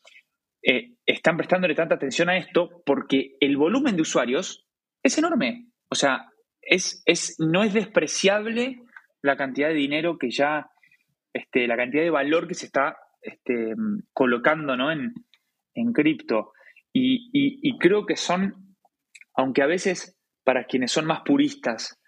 eh, 0.62 0.95
están 1.07 1.37
prestándole 1.37 1.75
tanta 1.75 1.95
atención 1.95 2.29
a 2.29 2.37
esto 2.37 2.83
porque 2.85 3.37
el 3.40 3.57
volumen 3.57 3.97
de 3.97 4.03
usuarios 4.03 4.66
es 5.03 5.16
enorme. 5.16 5.69
O 5.88 5.95
sea, 5.95 6.29
es, 6.61 7.03
es, 7.07 7.37
no 7.38 7.62
es 7.62 7.73
despreciable 7.73 8.81
la 9.23 9.37
cantidad 9.37 9.69
de 9.69 9.75
dinero 9.75 10.19
que 10.19 10.31
ya, 10.31 10.69
este, 11.33 11.66
la 11.66 11.77
cantidad 11.77 12.03
de 12.03 12.11
valor 12.11 12.49
que 12.49 12.55
se 12.55 12.66
está 12.66 12.97
este, 13.23 13.75
colocando 14.12 14.77
¿no? 14.77 14.90
en, 14.90 15.14
en 15.75 15.92
cripto. 15.92 16.53
Y, 16.92 17.29
y, 17.33 17.77
creo 17.79 18.07
que 18.07 18.16
son 18.16 18.66
aunque 19.37 19.62
a 19.62 19.66
veces 19.66 20.18
para 20.44 20.64
quienes 20.64 20.92
son 20.92 21.07
más 21.07 21.20
puristas, 21.25 22.01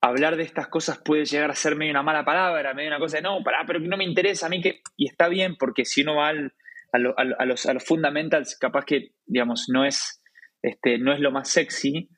hablar 0.00 0.36
de 0.36 0.42
estas 0.42 0.68
cosas 0.68 1.00
puede 1.04 1.24
llegar 1.24 1.50
a 1.50 1.54
ser 1.54 1.76
medio 1.76 1.92
una 1.92 2.02
mala 2.02 2.24
palabra, 2.24 2.74
medio 2.74 2.88
una 2.88 2.98
cosa 2.98 3.18
de 3.18 3.22
no, 3.22 3.42
pará, 3.42 3.64
pero 3.66 3.80
no 3.80 3.96
me 3.96 4.04
interesa 4.04 4.46
a 4.46 4.48
mí 4.48 4.60
que. 4.60 4.80
Y 4.96 5.08
está 5.08 5.28
bien, 5.28 5.56
porque 5.56 5.84
si 5.84 6.02
uno 6.02 6.16
va 6.16 6.28
a, 6.28 6.98
los, 6.98 7.14
a, 7.16 7.72
los, 7.74 7.84
fundamentals, 7.84 8.56
capaz 8.58 8.84
que, 8.84 9.12
digamos, 9.26 9.66
no 9.68 9.84
es, 9.84 10.22
este, 10.62 10.98
no 10.98 11.12
es 11.12 11.20
lo 11.20 11.32
más 11.32 11.48
sexy. 11.48 12.08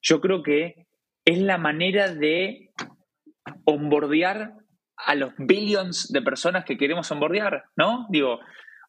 Yo 0.00 0.20
creo 0.20 0.42
que 0.42 0.86
es 1.24 1.38
la 1.38 1.58
manera 1.58 2.12
de 2.12 2.70
onboardear 3.64 4.54
a 4.96 5.14
los 5.14 5.32
billions 5.38 6.12
de 6.12 6.22
personas 6.22 6.64
que 6.64 6.76
queremos 6.76 7.10
onboardear, 7.10 7.64
¿no? 7.76 8.06
Digo, 8.10 8.38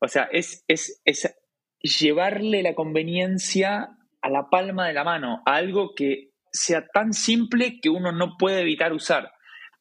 o 0.01 0.08
sea, 0.08 0.30
es, 0.32 0.63
es, 0.67 1.01
es 1.06 1.36
llevarle 1.82 2.63
la 2.63 2.73
conveniencia 2.73 3.95
a 4.26 4.30
la 4.30 4.50
palma 4.50 4.88
de 4.88 4.94
la 4.94 5.04
mano, 5.04 5.44
a 5.46 5.56
algo 5.56 5.94
que 5.96 6.32
sea 6.52 6.84
tan 6.88 7.14
simple 7.14 7.80
que 7.80 7.90
uno 7.90 8.12
no 8.12 8.38
puede 8.40 8.62
evitar 8.62 8.92
usar, 8.92 9.32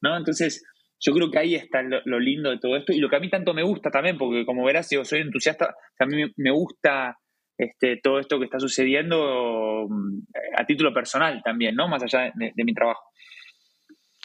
¿no? 0.02 0.14
Entonces, 0.18 0.62
yo 1.00 1.14
creo 1.14 1.30
que 1.30 1.38
ahí 1.38 1.54
está 1.54 1.80
lo, 1.82 2.20
lindo 2.20 2.50
de 2.50 2.58
todo 2.58 2.76
esto 2.76 2.92
y 2.92 2.98
lo 2.98 3.08
que 3.08 3.16
a 3.16 3.20
mí 3.20 3.30
tanto 3.30 3.54
me 3.54 3.62
gusta 3.62 3.90
también, 3.90 4.18
porque 4.18 4.44
como 4.44 4.62
verás, 4.64 4.90
yo 4.90 5.02
soy 5.02 5.20
entusiasta, 5.20 5.74
a 5.98 6.06
mí 6.06 6.30
me 6.36 6.50
gusta 6.50 7.16
este, 7.56 8.00
todo 8.02 8.18
esto 8.20 8.38
que 8.38 8.44
está 8.44 8.60
sucediendo 8.60 9.86
mm, 9.88 10.20
a 10.58 10.66
título 10.66 10.92
personal 10.92 11.40
también, 11.42 11.74
¿no? 11.74 11.88
Más 11.88 12.02
allá 12.02 12.30
de, 12.34 12.64
mi 12.64 12.74
trabajo. 12.74 13.02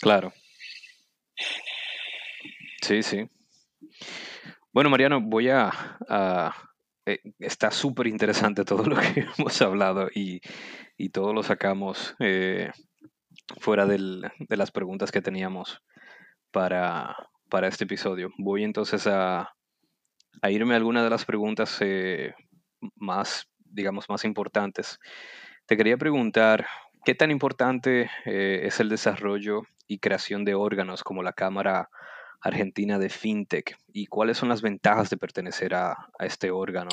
Claro. 0.01 0.33
Sí, 2.81 3.03
sí. 3.03 3.25
Bueno, 4.73 4.89
Mariano, 4.89 5.21
voy 5.21 5.47
a 5.47 6.68
eh, 7.05 7.19
está 7.39 7.71
súper 7.71 8.07
interesante 8.07 8.65
todo 8.65 8.83
lo 8.83 8.95
que 8.95 9.25
hemos 9.37 9.61
hablado 9.61 10.09
y, 10.13 10.41
todo 11.11 11.33
lo 11.33 11.43
sacamos 11.43 12.15
eh, 12.19 12.71
fuera 13.59 13.85
de 13.85 14.29
las 14.49 14.71
preguntas 14.71 15.11
que 15.11 15.21
teníamos 15.21 15.81
para, 16.51 17.15
para 17.49 17.67
este 17.67 17.85
episodio. 17.85 18.29
Voy 18.37 18.63
entonces 18.63 19.07
a, 19.07 19.55
irme 20.49 20.73
a 20.73 20.77
algunas 20.77 21.03
de 21.03 21.09
las 21.09 21.25
preguntas 21.25 21.77
eh, 21.81 22.33
más, 22.95 23.47
digamos, 23.59 24.09
más 24.09 24.25
importantes. 24.25 24.99
Te 25.65 25.77
quería 25.77 25.97
preguntar, 25.97 26.67
¿qué 27.05 27.15
tan 27.15 27.31
importante 27.31 28.09
es 28.25 28.79
el 28.79 28.89
desarrollo 28.89 29.63
y 29.87 29.99
creación 29.99 30.45
de 30.45 30.55
órganos 30.55 31.03
como 31.03 31.23
la 31.23 31.33
cámara 31.33 31.89
argentina 32.41 32.97
de 32.97 33.09
fintech 33.09 33.77
y 33.91 34.07
cuáles 34.07 34.37
son 34.37 34.49
las 34.49 34.61
ventajas 34.61 35.09
de 35.09 35.17
pertenecer 35.17 35.73
a, 35.73 35.95
este 36.19 36.51
órgano, 36.51 36.89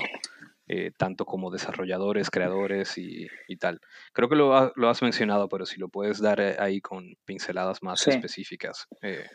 eh, 0.69 0.91
tanto 0.97 1.25
como 1.25 1.51
desarrolladores, 1.51 2.31
creadores 2.31 2.99
y, 2.99 3.29
tal. 3.59 3.81
Creo 4.13 4.29
que 4.29 4.37
lo, 4.37 4.55
has 4.55 5.03
mencionado, 5.03 5.49
pero 5.49 5.67
si 5.67 5.79
lo 5.79 5.89
puedes 5.89 6.21
dar 6.21 6.41
eh, 6.41 6.57
ahí 6.59 6.81
con 6.81 7.17
pinceladas 7.25 7.83
más 7.83 8.07
específicas 8.09 8.89
eh, 9.03 9.27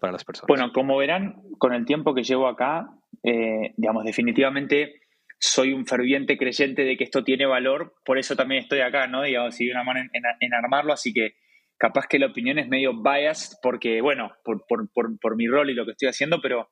para 0.00 0.12
las 0.12 0.24
personas. 0.24 0.48
Bueno, 0.48 0.72
como 0.72 0.96
verán, 0.96 1.42
con 1.58 1.72
el 1.72 1.84
tiempo 1.84 2.14
que 2.14 2.24
llevo 2.24 2.48
acá, 2.48 2.88
digamos, 3.22 4.04
definitivamente 4.04 5.00
soy 5.38 5.72
un 5.72 5.86
ferviente 5.86 6.36
creyente 6.38 6.84
de 6.84 6.96
que 6.96 7.04
esto 7.04 7.22
tiene 7.22 7.46
valor, 7.46 7.94
por 8.04 8.18
eso 8.18 8.34
también 8.34 8.62
estoy 8.62 8.80
acá, 8.80 9.06
¿no? 9.06 9.22
Digamos, 9.22 9.54
si 9.54 9.70
una 9.70 9.84
mano 9.84 10.00
en 10.40 10.54
armarlo, 10.54 10.92
así 10.92 11.12
que 11.12 11.34
capaz 11.78 12.06
que 12.08 12.18
la 12.18 12.26
opinión 12.26 12.58
es 12.58 12.68
medio 12.68 12.92
biased 13.02 13.58
porque, 13.62 14.00
bueno, 14.00 14.32
por, 14.44 15.36
mi 15.36 15.46
rol 15.46 15.70
y 15.70 15.74
lo 15.74 15.84
que 15.84 15.92
estoy 15.92 16.08
haciendo, 16.08 16.40
pero 16.40 16.70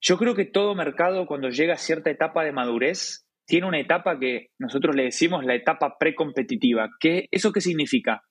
yo 0.00 0.16
creo 0.16 0.34
que 0.34 0.44
todo 0.44 0.74
mercado 0.74 1.26
cuando 1.26 1.48
llega 1.50 1.74
a 1.74 1.78
cierta 1.78 2.10
etapa 2.10 2.44
de 2.44 2.52
madurez 2.52 3.26
tiene 3.46 3.66
una 3.66 3.80
etapa 3.80 4.18
que 4.18 4.50
nosotros 4.58 4.94
le 4.94 5.04
decimos 5.04 5.44
la 5.44 5.54
etapa 5.54 5.96
precompetitiva. 5.98 6.88
¿Qué, 7.00 7.28
¿Eso 7.30 7.52
qué 7.52 7.60
significa? 7.60 8.22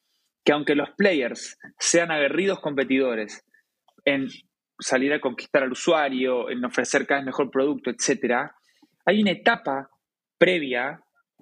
Que 0.46 0.54
aunque 0.54 0.76
los 0.76 0.90
players 0.98 1.58
sean 1.80 2.12
aguerridos 2.12 2.60
competidores 2.60 3.44
en 4.06 4.28
salir 4.80 5.12
a 5.14 5.20
conquistar 5.20 5.64
al 5.64 5.72
usuario, 5.72 6.50
en 6.50 6.64
ofrecer 6.64 7.06
cada 7.06 7.22
vez 7.22 7.26
mejor 7.26 7.50
producto, 7.52 7.90
etc., 7.90 8.52
hay 9.06 9.22
una 9.22 9.32
etapa 9.32 9.90
previa 10.38 11.02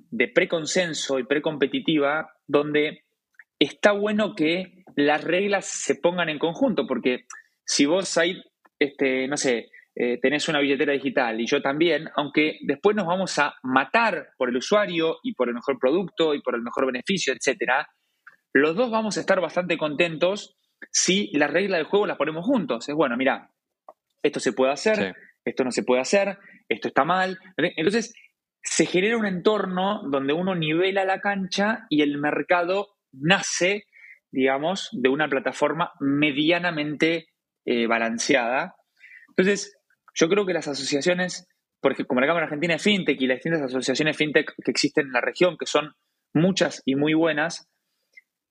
de 0.10 0.30
preconsenso 0.30 1.20
y 1.20 1.26
precompetitiva 1.26 2.34
donde 2.48 3.05
está 3.60 3.92
bueno 3.92 4.36
que 4.36 4.84
las 4.96 5.24
reglas 5.24 5.66
se 5.66 5.96
pongan 5.96 6.30
en 6.30 6.40
conjunto, 6.40 6.88
porque 6.88 7.26
si 7.66 7.86
vos 7.86 8.18
ahí, 8.18 8.42
este, 8.80 9.28
no 9.28 9.38
sé, 9.38 9.70
eh, 9.96 10.20
tenés 10.22 10.48
una 10.50 10.60
billetera 10.60 10.94
digital 10.94 11.40
y 11.40 11.48
yo 11.48 11.62
también, 11.62 12.10
aunque 12.16 12.60
después 12.64 12.96
nos 12.96 13.08
vamos 13.08 13.40
a 13.40 13.56
matar 13.64 14.30
por 14.38 14.50
el 14.50 14.58
usuario 14.58 15.18
y 15.24 15.34
por 15.34 15.48
el 15.48 15.56
mejor 15.56 15.80
producto 15.80 16.34
y 16.34 16.42
por 16.42 16.56
el 16.56 16.62
mejor 16.62 16.86
beneficio, 16.86 17.34
etcétera, 17.34 17.88
los 18.54 18.76
dos 18.76 18.92
vamos 18.92 19.18
a 19.18 19.22
estar 19.22 19.40
bastante 19.40 19.78
contentos 19.78 20.58
si 20.92 21.32
las 21.38 21.50
reglas 21.50 21.80
del 21.80 21.88
juego 21.88 22.08
las 22.08 22.18
ponemos 22.18 22.46
juntos. 22.46 22.88
Es 22.88 22.96
bueno, 22.96 23.18
mira, 23.18 23.52
esto 24.24 24.40
se 24.40 24.54
puede 24.54 24.72
hacer, 24.72 25.16
esto 25.44 25.64
no 25.64 25.72
se 25.72 25.84
puede 25.84 26.02
hacer, 26.02 26.38
esto 26.70 26.88
está 26.88 27.04
mal. 27.04 27.38
Entonces, 27.58 28.14
se 28.62 28.86
genera 28.86 29.18
un 29.18 29.26
entorno 29.26 30.02
donde 30.10 30.34
uno 30.34 30.56
nivela 30.56 31.06
la 31.06 31.22
cancha 31.22 31.86
y 31.90 32.02
el 32.02 32.18
mercado 32.18 32.95
nace, 33.20 33.84
digamos, 34.32 34.90
de 34.92 35.10
una 35.10 35.28
plataforma 35.28 35.92
medianamente 36.00 37.28
eh, 37.66 37.88
balanceada. 37.88 38.76
Entonces, 39.30 39.78
yo 40.14 40.30
creo 40.30 40.46
que 40.46 40.54
las 40.54 40.68
asociaciones, 40.68 41.48
porque 41.82 42.06
como 42.06 42.22
la 42.22 42.28
Cámara 42.28 42.46
Argentina 42.46 42.74
de 42.74 42.80
FinTech 42.80 43.22
y 43.22 43.28
las 43.28 43.38
distintas 43.38 43.64
asociaciones 43.64 44.18
FinTech 44.18 44.54
que 44.64 44.72
existen 44.72 45.08
en 45.08 45.14
la 45.14 45.22
región, 45.22 45.58
que 45.58 45.66
son 45.66 45.94
muchas 46.34 46.82
y 46.86 46.96
muy 46.96 47.14
buenas, 47.14 47.70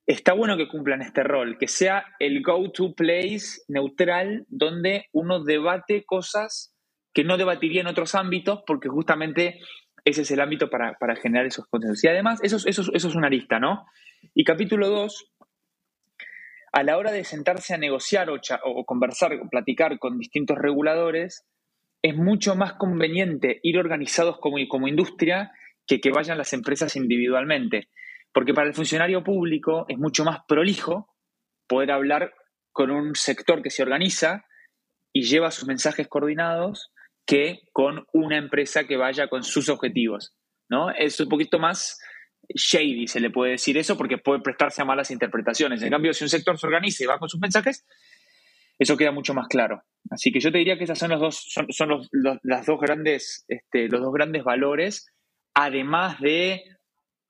está 0.06 0.32
bueno 0.32 0.56
que 0.56 0.68
cumplan 0.68 1.02
este 1.02 1.22
rol, 1.22 1.56
que 1.58 1.68
sea 1.68 2.04
el 2.18 2.42
go-to 2.42 2.94
place 2.94 3.62
neutral 3.68 4.44
donde 4.48 5.06
uno 5.12 5.42
debate 5.42 6.04
cosas 6.04 6.74
que 7.14 7.24
no 7.24 7.36
debatiría 7.36 7.80
en 7.80 7.86
otros 7.86 8.14
ámbitos, 8.14 8.62
porque 8.66 8.88
justamente 8.88 9.60
ese 10.04 10.22
es 10.22 10.30
el 10.30 10.40
ámbito 10.40 10.68
para, 10.68 11.16
generar 11.16 11.46
esos 11.46 11.66
consensos. 11.66 12.02
Y 12.04 12.08
además, 12.08 12.40
eso, 12.42 12.56
eso, 12.66 12.82
eso 12.92 13.08
es 13.08 13.14
una 13.14 13.30
lista, 13.30 13.58
¿no? 13.58 13.86
Y 14.36 14.42
capítulo 14.42 14.88
2, 14.88 15.32
a 16.72 16.82
la 16.82 16.98
hora 16.98 17.12
de 17.12 17.22
sentarse 17.22 17.72
a 17.72 17.78
negociar 17.78 18.30
o, 18.30 18.40
o 18.64 18.84
conversar, 18.84 19.32
o 19.34 19.48
platicar 19.48 19.96
con 20.00 20.18
distintos 20.18 20.58
reguladores, 20.58 21.46
es 22.02 22.16
mucho 22.16 22.56
más 22.56 22.72
conveniente 22.74 23.60
ir 23.62 23.78
organizados 23.78 24.38
como, 24.40 24.58
industria 24.58 25.52
que 25.86 26.00
que 26.00 26.10
vayan 26.10 26.36
las 26.36 26.52
empresas 26.52 26.96
individualmente. 26.96 27.88
Porque 28.32 28.52
para 28.52 28.66
el 28.66 28.74
funcionario 28.74 29.22
público 29.22 29.86
es 29.88 29.98
mucho 29.98 30.24
más 30.24 30.40
prolijo 30.48 31.14
poder 31.68 31.92
hablar 31.92 32.34
con 32.72 32.90
un 32.90 33.14
sector 33.14 33.62
que 33.62 33.70
se 33.70 33.84
organiza 33.84 34.44
y 35.12 35.22
lleva 35.22 35.52
sus 35.52 35.68
mensajes 35.68 36.08
coordinados 36.08 36.92
que 37.24 37.60
con 37.72 38.04
una 38.12 38.36
empresa 38.36 38.84
que 38.84 38.96
vaya 38.96 39.28
con 39.28 39.44
sus 39.44 39.68
objetivos. 39.68 40.36
¿no? 40.68 40.90
Es 40.90 41.20
un 41.20 41.28
poquito 41.28 41.60
más 41.60 42.00
shady, 42.48 43.06
se 43.06 43.20
le 43.20 43.30
puede 43.30 43.52
decir 43.52 43.76
eso, 43.78 43.96
porque 43.96 44.18
puede 44.18 44.40
prestarse 44.40 44.82
a 44.82 44.84
malas 44.84 45.10
interpretaciones. 45.10 45.82
En 45.82 45.90
cambio, 45.90 46.12
si 46.12 46.24
un 46.24 46.30
sector 46.30 46.58
se 46.58 46.66
organiza 46.66 47.04
y 47.04 47.06
va 47.06 47.18
con 47.18 47.28
sus 47.28 47.40
mensajes, 47.40 47.84
eso 48.78 48.96
queda 48.96 49.12
mucho 49.12 49.34
más 49.34 49.48
claro. 49.48 49.82
Así 50.10 50.32
que 50.32 50.40
yo 50.40 50.50
te 50.50 50.58
diría 50.58 50.76
que 50.76 50.84
esas 50.84 50.98
son 50.98 51.10
los 51.10 51.20
dos, 51.20 51.46
son, 51.70 51.88
los, 51.88 52.08
las 52.42 52.66
dos 52.66 52.80
grandes, 52.80 53.44
este, 53.48 53.88
los 53.88 54.00
dos 54.00 54.12
grandes 54.12 54.44
valores, 54.44 55.06
además 55.54 56.20
de 56.20 56.62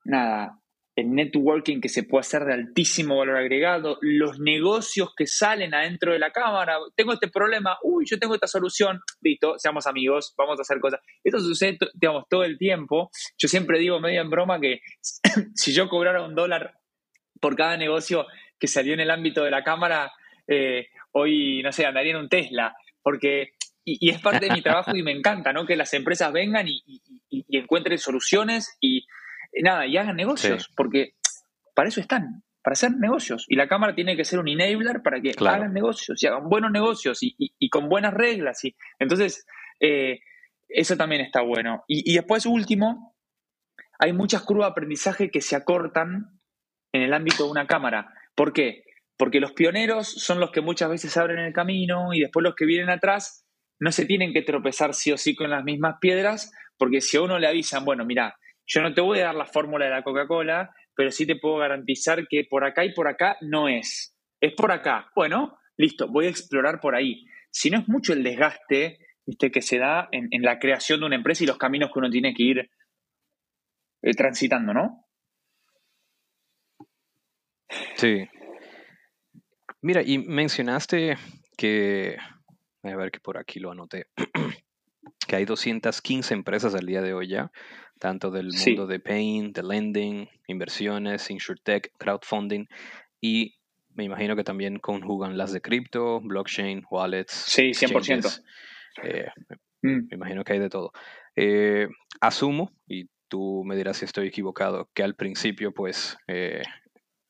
nada, 0.03 0.59
el 0.95 1.13
networking 1.13 1.81
que 1.81 1.89
se 1.89 2.03
puede 2.03 2.21
hacer 2.21 2.45
de 2.45 2.53
altísimo 2.53 3.17
valor 3.17 3.37
agregado, 3.37 3.97
los 4.01 4.39
negocios 4.39 5.13
que 5.15 5.27
salen 5.27 5.73
adentro 5.73 6.13
de 6.13 6.19
la 6.19 6.31
cámara, 6.31 6.77
tengo 6.95 7.13
este 7.13 7.27
problema, 7.27 7.77
uy, 7.83 8.05
yo 8.09 8.17
tengo 8.17 8.33
esta 8.33 8.47
solución, 8.47 9.01
listo, 9.21 9.55
seamos 9.57 9.87
amigos, 9.87 10.33
vamos 10.37 10.57
a 10.59 10.61
hacer 10.61 10.79
cosas. 10.79 11.01
Esto 11.23 11.39
sucede, 11.39 11.77
digamos, 11.93 12.23
todo 12.29 12.43
el 12.43 12.57
tiempo. 12.57 13.09
Yo 13.37 13.47
siempre 13.47 13.77
digo 13.79 13.99
medio 13.99 14.21
en 14.21 14.29
broma 14.29 14.59
que 14.59 14.79
si 15.55 15.73
yo 15.73 15.89
cobrara 15.89 16.23
un 16.23 16.33
dólar 16.33 16.75
por 17.41 17.55
cada 17.55 17.75
negocio 17.75 18.25
que 18.57 18.67
salió 18.67 18.93
en 18.93 19.01
el 19.01 19.11
ámbito 19.11 19.43
de 19.43 19.51
la 19.51 19.63
cámara, 19.63 20.11
eh, 20.47 20.87
hoy, 21.11 21.61
no 21.63 21.71
sé, 21.71 21.85
andaría 21.85 22.11
en 22.11 22.19
un 22.19 22.29
Tesla, 22.29 22.75
porque, 23.01 23.51
y, 23.83 24.09
es 24.09 24.21
parte 24.21 24.47
de 24.47 24.53
mi 24.53 24.61
trabajo 24.61 24.95
y 24.95 25.03
me 25.03 25.11
encanta, 25.11 25.51
¿no? 25.51 25.65
Que 25.65 25.75
las 25.75 25.93
empresas 25.93 26.31
vengan 26.31 26.67
y, 26.67 26.81
encuentren 27.49 27.97
soluciones 27.97 28.77
y, 28.79 29.04
nada, 29.61 29.85
y 29.85 29.97
hagan 29.97 30.15
negocios, 30.15 30.69
porque 30.75 31.13
para 31.73 31.89
eso 31.89 32.01
están, 32.01 32.43
para 32.63 32.73
hacer 32.73 32.91
negocios. 32.91 33.45
Y 33.47 33.55
la 33.55 33.67
cámara 33.67 33.93
tiene 33.95 34.15
que 34.15 34.25
ser 34.25 34.39
un 34.39 34.47
enabler 34.47 35.01
para 35.03 35.21
que 35.21 35.33
hagan 35.37 35.73
negocios 35.73 36.21
y 36.21 36.27
hagan 36.27 36.49
buenos 36.49 36.71
negocios 36.71 37.19
y, 37.21 37.69
con 37.69 37.89
buenas 37.89 38.13
reglas. 38.13 38.63
Y, 38.63 38.75
entonces, 38.99 39.45
eh, 39.79 40.19
eso 40.67 40.97
también 40.97 41.21
está 41.21 41.41
bueno. 41.41 41.83
Y, 41.87 42.13
después, 42.13 42.45
último, 42.45 43.15
hay 43.99 44.13
muchas 44.13 44.43
curvas 44.43 44.67
de 44.67 44.71
aprendizaje 44.71 45.29
que 45.29 45.41
se 45.41 45.55
acortan 45.55 46.39
en 46.91 47.01
el 47.01 47.13
ámbito 47.13 47.45
de 47.45 47.51
una 47.51 47.67
cámara. 47.67 48.13
¿Por 48.35 48.53
qué? 48.53 48.83
Porque 49.17 49.39
los 49.39 49.53
pioneros 49.53 50.07
son 50.07 50.39
los 50.39 50.51
que 50.51 50.61
muchas 50.61 50.89
veces 50.89 51.15
abren 51.17 51.39
el 51.39 51.53
camino 51.53 52.13
y 52.13 52.21
después 52.21 52.43
los 52.43 52.55
que 52.55 52.65
vienen 52.65 52.89
atrás 52.89 53.45
no 53.79 53.91
se 53.91 54.05
tienen 54.05 54.33
que 54.33 54.41
tropezar 54.41 54.93
sí 54.93 55.11
o 55.11 55.17
sí 55.17 55.35
con 55.35 55.49
las 55.49 55.63
mismas 55.63 55.97
piedras, 55.99 56.51
porque 56.77 57.01
si 57.01 57.17
a 57.17 57.21
uno 57.21 57.39
le 57.39 57.47
avisan, 57.47 57.85
bueno, 57.85 58.05
mira, 58.05 58.37
yo 58.65 58.81
no 58.81 58.93
te 58.93 59.01
voy 59.01 59.19
a 59.19 59.25
dar 59.25 59.35
la 59.35 59.45
fórmula 59.45 59.85
de 59.85 59.91
la 59.91 60.03
Coca-Cola, 60.03 60.75
pero 60.95 61.11
sí 61.11 61.25
te 61.25 61.35
puedo 61.35 61.57
garantizar 61.57 62.27
que 62.27 62.45
por 62.49 62.63
acá 62.63 62.85
y 62.85 62.93
por 62.93 63.07
acá 63.07 63.37
no 63.41 63.67
es. 63.67 64.15
Es 64.39 64.53
por 64.53 64.71
acá. 64.71 65.11
Bueno, 65.15 65.57
listo, 65.77 66.07
voy 66.07 66.27
a 66.27 66.29
explorar 66.29 66.79
por 66.79 66.95
ahí. 66.95 67.25
Si 67.51 67.69
no 67.69 67.79
es 67.79 67.87
mucho 67.87 68.13
el 68.13 68.23
desgaste 68.23 68.99
que 69.51 69.61
se 69.61 69.79
da 69.79 70.07
en, 70.11 70.29
la 70.41 70.59
creación 70.59 70.99
de 70.99 71.07
una 71.07 71.15
empresa 71.15 71.43
y 71.43 71.47
los 71.47 71.57
caminos 71.57 71.89
que 71.91 71.99
uno 71.99 72.09
tiene 72.09 72.33
que 72.33 72.43
ir 72.43 72.69
eh, 74.01 74.13
transitando, 74.13 74.73
¿no? 74.73 75.05
Sí. 77.95 78.27
Mira, 79.81 80.01
y 80.03 80.19
mencionaste 80.19 81.17
que, 81.57 82.17
a 82.83 82.95
ver 82.95 83.11
que 83.11 83.19
por 83.19 83.37
aquí 83.37 83.59
lo 83.59 83.71
anoté, 83.71 84.07
que 85.27 85.35
hay 85.35 85.45
215 85.45 86.33
empresas 86.33 86.75
al 86.75 86.85
día 86.85 87.01
de 87.01 87.13
hoy 87.13 87.29
ya, 87.29 87.51
tanto 87.99 88.31
del 88.31 88.49
mundo 88.51 88.87
de 88.87 88.99
paint, 88.99 89.55
de 89.55 89.63
lending, 89.63 90.29
inversiones, 90.47 91.29
insurtech, 91.29 91.91
crowdfunding, 91.97 92.67
y 93.21 93.55
me 93.95 94.03
imagino 94.03 94.35
que 94.35 94.43
también 94.43 94.77
conjugan 94.79 95.37
las 95.37 95.53
de 95.53 95.61
cripto, 95.61 96.19
blockchain, 96.21 96.83
wallets. 96.89 97.31
Sí, 97.31 97.71
100%. 97.71 98.43
Eh, 99.03 99.27
mm. 99.81 100.07
Me 100.09 100.15
imagino 100.15 100.43
que 100.43 100.53
hay 100.53 100.59
de 100.59 100.69
todo. 100.69 100.91
Eh, 101.35 101.87
asumo, 102.21 102.71
y 102.87 103.09
tú 103.29 103.63
me 103.65 103.75
dirás 103.75 103.97
si 103.97 104.05
estoy 104.05 104.27
equivocado, 104.27 104.89
que 104.93 105.03
al 105.03 105.15
principio, 105.15 105.73
pues, 105.73 106.17
eh, 106.27 106.61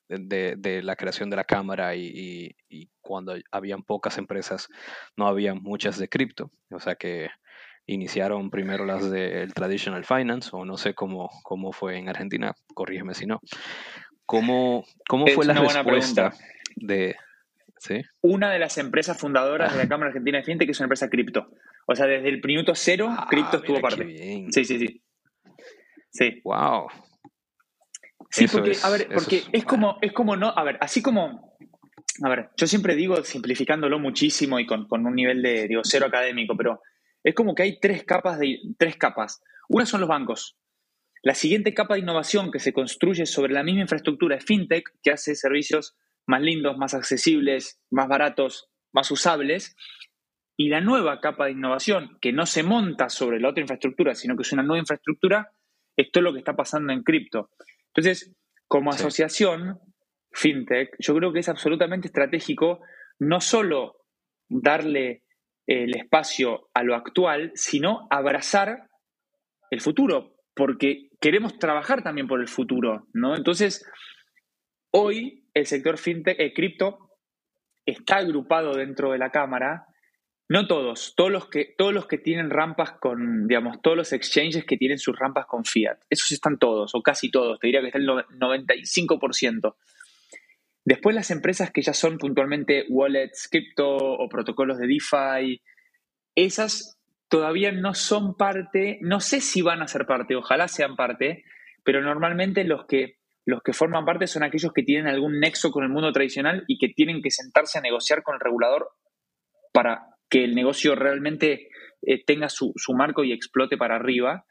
de, 0.10 0.82
la 0.84 0.96
creación 0.96 1.30
de 1.30 1.36
la 1.36 1.44
cámara 1.44 1.96
y, 1.96 2.56
cuando 3.02 3.36
habían 3.52 3.84
pocas 3.84 4.18
empresas, 4.18 4.68
no 5.16 5.28
había 5.28 5.54
muchas 5.54 6.00
de 6.00 6.10
cripto. 6.10 6.52
O 6.72 6.80
sea 6.80 6.96
que 6.96 7.30
iniciaron 7.88 8.50
primero 8.50 8.86
las 8.86 9.10
del 9.10 9.54
traditional 9.54 10.06
finance, 10.06 10.50
o 10.54 10.66
no 10.66 10.78
sé 10.78 10.94
cómo, 10.94 11.30
cómo 11.44 11.72
fue 11.72 11.98
en 11.98 12.10
Argentina, 12.10 12.54
corrígeme 12.74 13.14
si 13.14 13.26
no. 13.26 13.42
¿Cómo, 14.26 14.86
cómo 15.08 15.28
fue 15.28 15.46
la 15.46 15.54
respuesta 15.54 16.34
de... 16.76 17.16
¿sí? 17.78 18.02
Una 18.22 18.52
de 18.52 18.60
las 18.60 18.78
empresas 18.78 19.20
fundadoras 19.20 19.74
de 19.74 19.84
la 19.84 19.88
Cámara 19.88 20.08
Argentina 20.08 20.40
de 20.40 20.44
FinTech 20.44 20.70
es 20.70 20.80
una 20.80 20.86
empresa 20.86 21.10
cripto. 21.10 21.48
O 21.86 21.96
sea, 21.96 22.08
desde 22.08 22.30
el 22.30 22.42
minuto 22.44 22.74
cero, 22.74 23.08
ah, 23.12 23.28
cripto 23.30 23.58
estuvo 23.58 23.80
parte. 23.80 24.48
Sí, 24.52 24.66
sí, 24.66 24.80
sí. 24.80 25.04
Sí. 26.10 26.42
Wow. 26.44 26.88
Sí, 28.30 28.48
porque, 28.48 28.72
a 28.84 28.90
ver, 28.90 29.08
porque 29.14 29.44
es, 29.52 29.64
como, 29.66 29.98
es 30.02 30.12
como 30.12 30.36
no, 30.36 30.50
a 30.50 30.64
ver, 30.64 30.78
así 30.82 31.02
como, 31.02 31.56
a 32.24 32.30
ver, 32.30 32.50
yo 32.58 32.68
siempre 32.68 32.96
digo, 32.96 33.24
simplificándolo 33.24 34.00
muchísimo 34.00 34.60
y 34.60 34.66
con, 34.66 34.88
un 34.90 35.16
nivel 35.16 35.42
de, 35.42 35.68
digo, 35.68 35.82
cero 35.84 36.08
académico, 36.08 36.56
pero 36.58 36.82
es 37.26 37.34
como 37.34 37.56
que 37.56 37.64
hay 37.64 37.80
tres 37.80 38.04
capas 38.04 38.40
de, 38.40 38.60
tres 38.78 38.98
capas. 38.98 39.42
Una 39.68 39.88
son 39.88 40.00
los 40.00 40.08
bancos. 40.08 40.58
La 41.24 41.34
siguiente 41.34 41.74
capa 41.74 41.96
de 41.96 42.02
innovación 42.02 42.52
que 42.52 42.60
se 42.60 42.72
construye 42.72 43.26
sobre 43.26 43.52
la 43.52 43.64
misma 43.64 43.82
infraestructura 43.82 44.36
es 44.36 44.46
FinTech, 44.46 44.92
que 45.02 45.10
hace 45.10 45.34
servicios 45.34 45.98
más 46.28 46.40
lindos, 46.42 46.78
más 46.78 46.94
accesibles, 46.94 47.82
más 47.90 48.08
baratos, 48.08 48.70
más 48.94 49.10
usables. 49.10 49.76
Y 50.56 50.70
la 50.70 50.82
nueva 50.82 51.20
capa 51.20 51.46
de 51.46 51.54
innovación, 51.54 52.20
que 52.22 52.32
no 52.32 52.46
se 52.46 52.62
monta 52.62 53.10
sobre 53.10 53.40
la 53.40 53.50
otra 53.50 53.62
infraestructura, 53.62 54.14
sino 54.14 54.36
que 54.36 54.44
es 54.44 54.54
una 54.54 54.62
nueva 54.62 54.82
infraestructura, 54.82 55.52
es 55.98 56.12
todo 56.12 56.26
lo 56.26 56.32
que 56.32 56.40
está 56.40 56.56
pasando 56.56 56.94
en 56.94 57.02
cripto. 57.02 57.50
Entonces, 57.88 58.36
como 58.68 58.92
asociación, 58.92 59.80
FinTech, 60.32 60.96
yo 61.00 61.16
creo 61.16 61.34
que 61.34 61.40
es 61.40 61.50
absolutamente 61.50 62.08
estratégico 62.08 62.82
no 63.18 63.42
solo 63.42 64.06
darle 64.48 65.24
el 65.68 65.96
espacio 65.96 66.70
a 66.74 66.84
lo 66.84 66.96
actual, 66.96 67.52
sino 67.56 68.08
abrazar 68.10 68.88
el 69.72 69.82
futuro, 69.82 70.36
porque 70.56 71.10
queremos 71.20 71.58
trabajar 71.58 72.04
también 72.04 72.28
por 72.28 72.40
el 72.40 72.48
futuro, 72.48 73.08
¿no? 73.14 73.36
Entonces, 73.36 73.86
hoy 74.92 75.48
el 75.54 75.66
sector 75.66 75.98
fintech, 75.98 76.40
el 76.40 76.54
cripto, 76.54 77.10
está 77.86 78.18
agrupado 78.18 78.76
dentro 78.76 79.12
de 79.12 79.18
la 79.18 79.32
cámara. 79.32 79.88
No 80.48 80.68
todos, 80.68 81.14
todos 81.16 81.32
los 81.32 81.50
que, 81.50 81.74
todos 81.78 81.94
los 81.94 82.06
que 82.06 82.20
tienen 82.20 82.52
rampas 82.52 82.92
con, 83.00 83.48
digamos, 83.48 83.82
todos 83.82 83.98
los 83.98 84.14
exchanges 84.14 84.66
que 84.66 84.78
tienen 84.78 85.00
sus 85.00 85.18
rampas 85.18 85.48
con 85.48 85.66
fiat. 85.66 85.98
Esos 86.10 86.32
están 86.32 86.60
todos, 86.60 86.94
o 86.94 87.02
casi 87.02 87.32
todos, 87.32 87.60
te 87.60 87.68
diría 87.68 87.82
que 87.82 87.88
está 87.88 87.98
el 87.98 88.08
95%. 88.08 89.76
Después 90.86 91.16
las 91.16 91.32
empresas 91.32 91.72
que 91.72 91.82
ya 91.82 91.94
son 91.94 92.20
puntualmente 92.20 92.86
wallets, 92.90 93.48
cripto 93.50 93.88
o 93.88 94.30
protocolos 94.30 94.78
de 94.78 94.88
DeFi, 94.88 95.62
esas 96.36 97.00
todavía 97.28 97.72
no 97.72 97.96
son 97.96 98.38
parte, 98.38 99.00
no 99.02 99.20
sé 99.20 99.42
si 99.42 99.64
van 99.64 99.82
a 99.82 99.88
ser 99.88 100.06
parte, 100.06 100.36
ojalá 100.36 100.68
sean 100.68 100.96
parte, 100.96 101.44
pero 101.84 102.02
normalmente 102.02 102.64
los 102.66 102.86
que, 102.86 103.18
los 103.46 103.64
que 103.64 103.74
forman 103.74 104.06
parte 104.06 104.28
son 104.28 104.44
aquellos 104.44 104.74
que 104.74 104.84
tienen 104.84 105.08
algún 105.08 105.40
nexo 105.40 105.72
con 105.72 105.84
el 105.84 105.90
mundo 105.90 106.12
tradicional 106.12 106.64
y 106.68 106.78
que 106.78 106.90
tienen 106.90 107.24
que 107.24 107.32
sentarse 107.32 107.80
a 107.80 107.82
negociar 107.82 108.22
con 108.22 108.36
el 108.36 108.42
regulador 108.42 108.90
para 109.74 110.04
que 110.30 110.44
el 110.44 110.54
negocio 110.54 110.94
realmente 110.94 111.70
eh, 112.04 112.24
tenga 112.24 112.50
su, 112.50 112.74
marco 112.94 113.24
y 113.24 113.34
explote 113.34 113.76
para 113.76 113.96
arriba. 113.96 114.46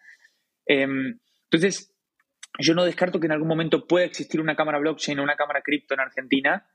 Em, 0.66 1.20
entonces, 1.44 1.93
yo 2.58 2.74
no 2.74 2.84
descarto 2.84 3.20
que 3.20 3.26
en 3.26 3.32
algún 3.32 3.48
momento 3.48 3.86
pueda 3.86 4.06
existir 4.06 4.40
una 4.40 4.56
cámara 4.56 4.78
blockchain 4.78 5.18
o 5.18 5.22
una 5.22 5.36
cámara 5.36 5.62
cripto 5.62 5.94
en 5.94 6.00
Argentina, 6.00 6.66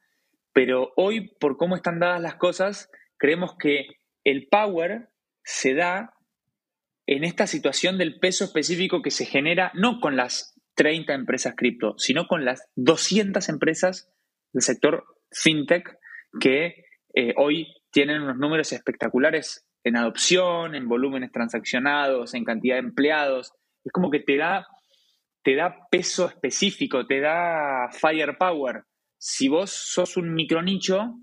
pero 0.54 0.92
hoy, 0.96 1.30
por 1.39 1.58
cómo 1.58 1.76
están 1.76 2.00
dadas 2.00 2.22
las 2.22 2.36
cosas, 2.36 2.92
creemos 3.18 3.56
que 3.58 3.88
el 4.24 4.48
power 4.48 5.10
se 5.44 5.74
da 5.74 6.13
en 7.08 7.24
esta 7.24 7.48
situación 7.48 7.98
del 7.98 8.20
peso 8.20 8.44
específico 8.44 9.02
que 9.02 9.12
se 9.12 9.26
genera 9.26 9.72
no 9.74 10.00
con 10.00 10.15
las 10.15 10.54
30 10.76 11.13
empresas 11.13 11.56
cripto, 11.56 11.96
sino 11.98 12.28
con 12.28 12.46
las 12.46 12.70
200 12.76 13.48
empresas 13.50 14.12
del 14.54 14.62
sector 14.62 15.06
fintech 15.32 15.98
que 16.39 16.86
eh, 17.13 17.34
hoy 17.38 17.68
tienen 17.92 18.22
unos 18.22 18.38
números 18.38 18.72
espectaculares 18.74 19.65
en 19.84 19.98
adopción, 19.98 20.76
en 20.76 20.88
volúmenes 20.88 21.32
transaccionados, 21.32 22.34
en 22.34 22.44
cantidad 22.44 22.76
de 22.76 22.82
empleados. 22.82 23.54
Es 23.84 23.92
como 23.92 24.12
que 24.12 24.20
te 24.20 24.38
da 24.38 24.68
te 25.43 25.56
da 25.56 25.88
peso 25.89 26.28
específico, 26.28 27.06
te 27.06 27.19
da 27.19 27.89
firepower. 27.91 28.84
Si 29.17 29.47
vos 29.47 29.71
sos 29.71 30.17
un 30.17 30.34
micronicho, 30.34 31.15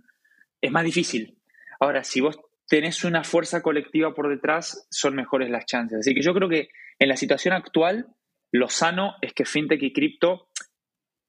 es 0.61 0.71
más 0.71 0.85
difícil. 0.85 1.39
Ahora, 1.81 2.05
si 2.05 2.21
vos 2.21 2.39
tenés 2.69 3.05
una 3.05 3.25
fuerza 3.25 3.63
colectiva 3.63 4.15
por 4.15 4.29
detrás, 4.29 4.87
son 4.91 5.15
mejores 5.15 5.51
las 5.51 5.67
chances. 5.67 6.01
Así 6.01 6.15
que 6.15 6.23
yo 6.23 6.35
creo 6.35 6.49
que 6.49 6.69
en 6.99 7.09
la 7.09 7.17
situación 7.17 7.55
actual, 7.55 8.07
lo 8.53 8.69
sano 8.69 9.15
es 9.21 9.33
que 9.33 9.45
FinTech 9.45 9.83
y 9.83 9.93
cripto, 9.93 10.49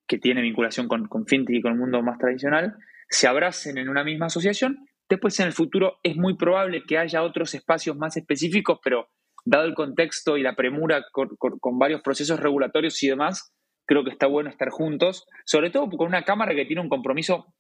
que 0.08 0.18
tiene 0.18 0.42
vinculación 0.42 0.88
con, 0.88 1.08
con 1.08 1.26
FinTech 1.26 1.58
y 1.58 1.62
con 1.62 1.74
el 1.74 1.78
mundo 1.78 2.02
más 2.02 2.18
tradicional, 2.18 2.78
se 3.10 3.28
abracen 3.28 3.78
en 3.78 3.90
una 3.90 4.04
misma 4.04 4.28
asociación. 4.28 4.88
Después 5.10 5.40
en 5.40 5.48
el 5.48 5.54
futuro 5.54 6.00
es 6.04 6.16
muy 6.16 6.36
probable 6.36 6.84
que 6.84 6.98
haya 6.98 7.24
otros 7.24 7.54
espacios 7.54 7.96
más 7.98 8.18
específicos, 8.18 8.80
pero 8.84 9.10
dado 9.50 9.66
el 9.66 9.74
contexto 9.74 10.38
y 10.38 10.44
la 10.44 10.56
premura 10.56 11.06
con, 11.12 11.80
varios 11.80 12.02
procesos 12.02 12.40
regulatorios 12.40 13.02
y 13.02 13.08
demás, 13.08 13.54
creo 13.86 14.04
que 14.04 14.12
está 14.12 14.28
bueno 14.28 14.50
estar 14.50 14.70
juntos, 14.70 15.26
sobre 15.46 15.70
todo 15.70 15.90
con 15.90 16.08
una 16.08 16.24
Cámara 16.24 16.54
que 16.54 16.66
tiene 16.66 16.82
un 16.82 16.90
compromiso 16.90 17.54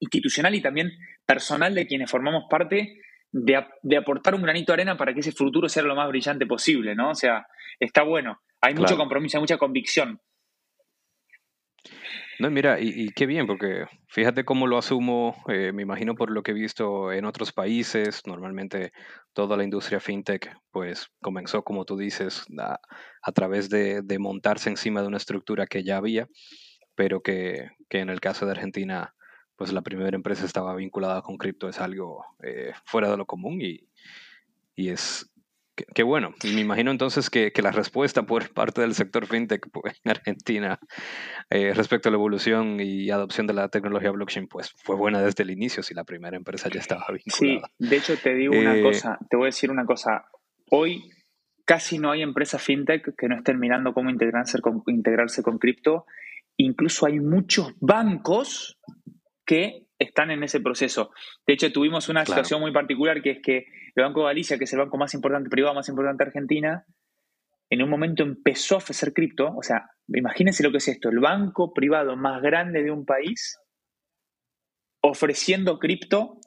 institucional 0.00 0.54
y 0.54 0.60
también 0.60 0.90
personal 1.24 1.74
de 1.74 1.86
quienes 1.86 2.10
formamos 2.10 2.44
parte 2.50 3.00
de, 3.30 3.96
aportar 3.96 4.34
un 4.34 4.42
granito 4.42 4.72
de 4.72 4.74
arena 4.74 4.96
para 4.96 5.14
que 5.14 5.20
ese 5.20 5.30
futuro 5.30 5.68
sea 5.68 5.84
lo 5.84 5.94
más 5.94 6.08
brillante 6.08 6.46
posible, 6.46 6.96
¿no? 6.96 7.10
O 7.10 7.14
sea, 7.14 7.46
está 7.78 8.02
bueno. 8.02 8.40
Hay 8.60 8.74
mucho 8.74 8.96
compromiso, 8.96 9.38
hay 9.38 9.42
mucha 9.42 9.56
convicción. 9.56 10.20
No, 12.40 12.50
mira, 12.50 12.80
y, 12.80 13.10
qué 13.10 13.26
bien, 13.26 13.46
porque 13.46 13.84
fíjate 14.08 14.44
cómo 14.44 14.66
lo 14.66 14.78
asumo, 14.78 15.36
eh, 15.48 15.72
me 15.72 15.82
imagino 15.82 16.14
por 16.14 16.30
lo 16.30 16.42
que 16.42 16.52
he 16.52 16.54
visto 16.54 17.12
en 17.12 17.26
otros 17.26 17.52
países, 17.52 18.22
normalmente 18.26 18.92
toda 19.34 19.58
la 19.58 19.64
industria 19.64 20.00
fintech, 20.00 20.50
pues 20.70 21.08
comenzó, 21.20 21.62
como 21.62 21.84
tú 21.84 21.98
dices, 21.98 22.46
a, 22.58 23.32
través 23.32 23.68
de, 23.68 24.02
montarse 24.18 24.70
encima 24.70 25.02
de 25.02 25.08
una 25.08 25.18
estructura 25.18 25.66
que 25.66 25.84
ya 25.84 25.98
había, 25.98 26.28
pero 26.94 27.20
que, 27.20 27.72
que 27.90 27.98
en 27.98 28.08
el 28.08 28.20
caso 28.20 28.46
de 28.46 28.52
Argentina 28.52 29.14
pues 29.60 29.74
la 29.74 29.82
primera 29.82 30.16
empresa 30.16 30.46
estaba 30.46 30.74
vinculada 30.74 31.20
con 31.20 31.36
cripto 31.36 31.68
es 31.68 31.78
algo 31.82 32.24
eh, 32.42 32.72
fuera 32.86 33.10
de 33.10 33.18
lo 33.18 33.26
común 33.26 33.60
y, 33.60 33.86
es 34.74 35.29
que, 35.94 36.02
bueno. 36.02 36.34
Y 36.42 36.54
me 36.54 36.60
imagino 36.60 36.90
entonces 36.90 37.30
que, 37.30 37.52
la 37.62 37.70
respuesta 37.72 38.22
por 38.22 38.52
parte 38.54 38.80
del 38.80 38.94
sector 38.94 39.26
fintech 39.26 39.68
pues, 39.70 40.00
en 40.02 40.10
Argentina 40.10 40.78
eh, 41.50 41.74
respecto 41.74 42.08
a 42.08 42.12
la 42.12 42.16
evolución 42.16 42.80
y 42.80 43.10
adopción 43.10 43.46
de 43.46 43.52
la 43.52 43.68
tecnología 43.68 44.10
blockchain 44.10 44.48
pues 44.48 44.72
fue 44.82 44.96
buena 44.96 45.20
desde 45.20 45.42
el 45.42 45.50
inicio 45.50 45.82
si 45.82 45.92
la 45.92 46.04
primera 46.04 46.36
empresa 46.36 46.70
ya 46.70 46.80
estaba 46.80 47.04
vinculada. 47.08 47.68
Sí, 47.78 47.86
de 47.86 47.96
hecho 47.96 48.16
te 48.16 48.34
digo 48.34 48.54
una 48.58 48.76
eh, 48.76 48.82
cosa, 48.82 49.18
te 49.28 49.36
voy 49.36 49.46
a 49.46 49.48
decir 49.48 49.70
una 49.70 49.84
cosa. 49.84 50.24
Hoy 50.70 51.02
casi 51.66 51.98
no 51.98 52.10
hay 52.10 52.22
empresas 52.22 52.62
fintech 52.62 53.14
que 53.16 53.28
no 53.28 53.36
estén 53.36 53.60
mirando 53.60 53.92
cómo 53.92 54.10
integrarse 54.10 54.60
con, 54.60 54.82
integrarse 54.86 55.42
con 55.42 55.58
cripto. 55.58 56.06
Incluso 56.56 57.06
hay 57.06 57.20
muchos 57.20 57.74
bancos 57.80 58.78
que 59.46 59.86
están 60.00 60.30
en 60.30 60.42
ese 60.42 60.60
proceso. 60.60 61.10
De 61.46 61.54
hecho, 61.54 61.70
tuvimos 61.70 62.08
una 62.08 62.24
situación 62.24 62.60
muy 62.60 62.72
particular 62.72 63.22
que 63.22 63.30
es 63.32 63.38
que 63.42 63.66
el 63.94 64.04
Banco 64.04 64.20
de 64.20 64.26
Galicia, 64.26 64.58
que 64.58 64.64
es 64.64 64.72
el 64.72 64.78
banco 64.78 64.96
más 64.96 65.14
importante, 65.14 65.50
privado 65.50 65.74
más 65.74 65.88
importante 65.88 66.24
de 66.24 66.28
Argentina, 66.28 66.86
en 67.70 67.82
un 67.82 67.88
momento 67.88 68.22
empezó 68.22 68.74
a 68.74 68.78
ofrecer 68.78 69.12
cripto. 69.12 69.54
O 69.56 69.62
sea, 69.62 69.90
imagínense 70.08 70.62
lo 70.62 70.70
que 70.70 70.78
es 70.78 70.88
esto, 70.88 71.08
el 71.08 71.20
banco 71.20 71.72
privado 71.72 72.16
más 72.16 72.42
grande 72.42 72.82
de 72.82 72.90
un 72.90 73.04
país 73.04 73.58
ofreciendo 75.02 75.78
cripto 75.78 76.40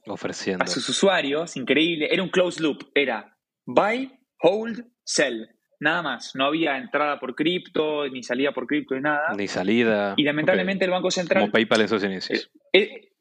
a 0.59 0.67
sus 0.67 0.87
usuarios, 0.89 1.57
increíble. 1.57 2.09
Era 2.11 2.21
un 2.21 2.29
closed 2.29 2.61
loop, 2.61 2.91
era 2.93 3.35
buy, 3.65 4.11
hold, 4.41 4.85
sell. 5.03 5.47
Nada 5.79 6.01
más, 6.01 6.33
no 6.35 6.45
había 6.45 6.77
entrada 6.77 7.19
por 7.19 7.35
cripto, 7.35 8.07
ni 8.07 8.23
salida 8.23 8.53
por 8.53 8.67
cripto, 8.67 8.95
ni 8.95 9.01
nada. 9.01 9.33
Ni 9.35 9.47
salida. 9.47 10.13
Y 10.15 10.23
lamentablemente 10.23 10.85
el 10.85 10.91
Banco 10.91 11.11
Central... 11.11 11.41
Como 11.41 11.51
PayPal 11.51 11.81
en 11.81 11.87
sus 11.89 12.03
inicios. 12.03 12.51
Eh, 12.71 12.79
eh, 12.79 13.12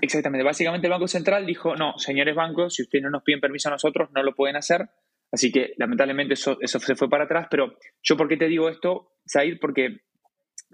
exactamente, 0.00 0.44
básicamente 0.44 0.86
el 0.86 0.92
Banco 0.92 1.08
Central 1.08 1.46
dijo, 1.46 1.76
no, 1.76 1.98
señores 1.98 2.34
bancos, 2.34 2.74
si 2.74 2.82
ustedes 2.82 3.04
no 3.04 3.10
nos 3.10 3.22
piden 3.22 3.40
permiso 3.40 3.68
a 3.68 3.72
nosotros, 3.72 4.10
no 4.14 4.22
lo 4.22 4.34
pueden 4.34 4.56
hacer. 4.56 4.88
Así 5.32 5.50
que 5.50 5.74
lamentablemente 5.78 6.34
eso, 6.34 6.58
eso 6.60 6.78
se 6.78 6.94
fue 6.94 7.08
para 7.08 7.24
atrás, 7.24 7.48
pero 7.50 7.76
yo 8.02 8.16
por 8.16 8.28
qué 8.28 8.36
te 8.36 8.46
digo 8.46 8.68
esto, 8.68 9.12
Said, 9.26 9.58
porque 9.60 10.00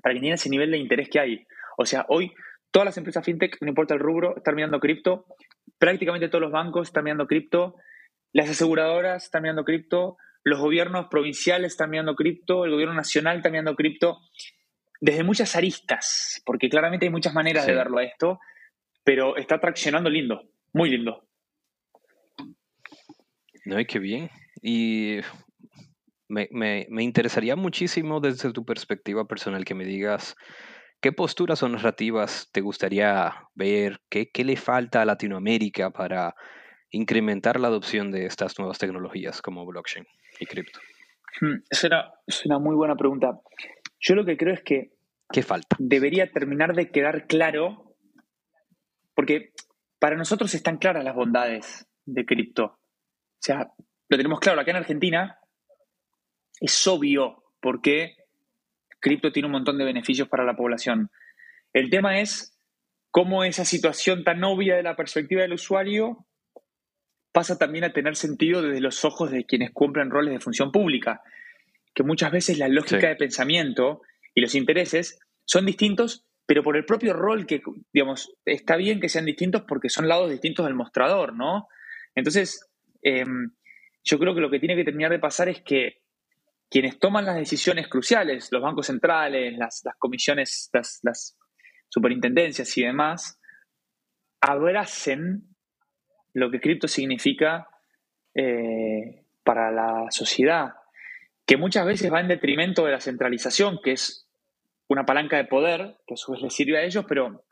para 0.03 0.13
que 0.13 0.19
entiendas 0.19 0.41
ese 0.41 0.51
nivel 0.51 0.71
de 0.71 0.79
interés 0.79 1.09
que 1.09 1.21
hay. 1.21 1.47
O 1.79 1.87
sea, 1.87 2.05
hoy 2.09 2.33
todas 2.71 2.85
las 2.85 2.97
empresas 2.99 3.25
fintech, 3.25 3.57
no 3.61 3.69
importa 3.69 3.95
el 3.95 4.01
rubro, 4.01 4.37
están 4.37 4.55
mirando 4.55 4.79
cripto, 4.81 5.27
prácticamente 5.79 6.29
todos 6.29 6.43
los 6.43 6.53
bancos 6.53 6.89
están 6.89 7.05
mirando 7.05 7.27
cripto, 7.27 7.77
las 8.33 8.51
aseguradoras 8.51 9.25
están 9.25 9.43
mirando 9.43 9.65
cripto, 9.65 10.17
los 10.45 10.61
gobiernos 10.61 11.07
provinciales 11.11 11.73
están 11.73 11.91
mirando 11.91 12.15
cripto, 12.15 12.65
el 12.65 12.73
gobierno 12.73 12.95
nacional 12.95 13.39
está 13.39 13.51
mirando 13.51 13.75
cripto, 13.75 14.19
desde 15.01 15.25
muchas 15.25 15.57
aristas, 15.57 16.43
porque 16.45 16.69
claramente 16.69 17.07
hay 17.07 17.11
muchas 17.11 17.35
maneras 17.35 17.67
de 17.67 17.75
verlo 17.75 17.99
a 17.99 18.05
esto, 18.05 18.39
pero 19.05 19.37
está 19.37 19.59
traccionando 19.59 20.11
lindo, 20.11 20.43
muy 20.73 20.91
lindo. 20.91 21.27
No, 23.65 23.77
qué 23.87 23.99
bien. 23.99 24.31
Y 24.63 25.19
me, 26.29 26.87
interesaría 26.99 27.57
muchísimo 27.57 28.21
desde 28.21 28.53
tu 28.53 28.65
perspectiva 28.65 29.27
personal 29.27 29.65
que 29.65 29.75
me 29.75 29.85
digas 29.85 30.37
qué 31.01 31.13
posturas 31.13 31.63
o 31.63 31.69
narrativas 31.69 32.49
te 32.53 32.61
gustaría 32.61 33.49
ver, 33.55 34.01
qué, 34.09 34.31
qué 34.31 34.45
le 34.45 34.57
falta 34.57 35.03
a 35.03 35.05
Latinoamérica 35.07 35.91
para 35.91 36.35
incrementar 36.91 37.59
la 37.59 37.69
adopción 37.69 38.11
de 38.11 38.27
estas 38.27 38.59
nuevas 38.59 38.79
tecnologías 38.79 39.43
como 39.43 39.65
blockchain 39.67 40.07
y 40.39 40.47
cripto? 40.47 40.81
Hmm, 41.41 41.63
esa 41.71 42.13
es 42.27 42.45
una 42.47 42.59
muy 42.59 42.75
buena 42.75 42.97
pregunta. 42.97 43.41
Yo 43.99 44.15
lo 44.15 44.25
que 44.25 44.37
creo 44.37 44.55
es 44.55 44.63
que 44.63 44.93
¿Qué 45.33 45.43
falta? 45.43 45.77
Debería 45.79 46.31
terminar 46.31 46.75
de 46.75 46.91
quedar 46.91 47.27
claro, 47.27 47.90
porque 49.21 49.53
para 49.99 50.17
nosotros 50.17 50.55
están 50.55 50.79
claras 50.79 51.05
las 51.05 51.15
bondades 51.15 51.87
de 52.07 52.25
cripto. 52.25 52.65
O 52.65 53.39
sea, 53.39 53.71
lo 54.09 54.17
tenemos 54.17 54.41
claro, 54.41 54.59
acá 54.59 54.71
en 54.71 54.79
Argentina 54.79 55.39
es 56.59 56.87
obvio 56.87 57.45
porque 57.61 58.17
cripto 58.99 59.31
tiene 59.31 59.45
un 59.45 59.53
montón 59.53 59.77
de 59.77 59.85
beneficios 59.85 60.27
para 60.27 60.47
la 60.47 60.57
población. 60.57 61.11
El 61.75 61.91
tema 61.91 62.19
es 62.19 62.59
cómo 63.11 63.45
esa 63.45 63.67
situación 63.67 64.25
tan 64.25 64.43
obvia 64.43 64.77
de 64.77 64.85
la 64.85 64.97
perspectiva 64.97 65.43
del 65.43 65.53
usuario 65.53 66.27
pasa 67.31 67.59
también 67.59 67.85
a 67.85 67.93
tener 67.93 68.17
sentido 68.17 68.63
desde 68.63 68.81
los 68.81 69.05
ojos 69.05 69.31
de 69.31 69.45
quienes 69.45 69.71
cumplen 69.71 70.09
roles 70.09 70.33
de 70.33 70.41
función 70.41 70.73
pública, 70.73 71.21
que 71.95 72.05
muchas 72.05 72.33
veces 72.33 72.57
la 72.57 72.69
lógica 72.69 73.09
de 73.09 73.17
pensamiento 73.17 74.01
y 74.35 74.41
los 74.41 74.55
intereses 74.55 75.19
son 75.45 75.67
distintos, 75.67 76.25
pero 76.51 76.65
por 76.65 76.77
el 76.77 76.85
propio 76.85 77.13
rol 77.13 77.47
que, 77.47 77.63
digamos, 77.93 78.35
está 78.45 78.75
bien 78.75 78.99
que 78.99 79.09
sean 79.09 79.25
distintos 79.25 79.63
porque 79.69 79.89
son 79.89 80.09
lados 80.09 80.29
distintos 80.29 80.67
del 80.67 80.75
mostrador, 80.75 81.33
¿no? 81.33 81.69
Entonces, 82.13 82.69
em, 83.03 83.53
yo 84.03 84.19
creo 84.19 84.35
que 84.35 84.41
lo 84.41 84.51
que 84.51 84.59
tiene 84.59 84.75
que 84.75 84.83
terminar 84.83 85.13
de 85.13 85.21
pasar 85.21 85.49
es 85.49 85.63
que 85.63 86.03
quienes 86.69 86.99
toman 86.99 87.25
las 87.25 87.37
decisiones 87.37 87.87
cruciales, 87.87 88.49
los 88.51 88.61
bancos 88.61 88.89
centrales, 88.89 89.57
las, 89.59 89.85
comisiones, 89.97 90.69
las, 90.73 91.39
superintendencias 91.89 92.77
y 92.79 92.83
demás, 92.83 93.41
abracen 94.41 95.55
lo 96.33 96.51
que 96.51 96.61
cripto 96.61 96.89
significa 96.89 97.69
eh, 98.35 99.25
para 99.45 99.71
la 99.71 100.11
sociedad, 100.11 100.75
que 101.47 101.57
muchas 101.57 101.87
veces 101.87 102.13
va 102.13 102.19
en 102.19 102.27
detrimento 102.27 102.85
de 102.85 102.91
la 102.91 103.01
centralización, 103.01 103.79
que 103.85 103.93
es 103.93 104.27
una 104.91 105.07
palanca 105.07 105.37
de 105.37 105.45
poder, 105.45 105.99
que 106.05 106.15
a 106.15 106.17
su 106.17 106.33
vez 106.33 106.43
les 106.43 106.53
sirve 106.53 106.77
a 106.77 106.83
ellos, 106.83 107.05
pero 107.09 107.45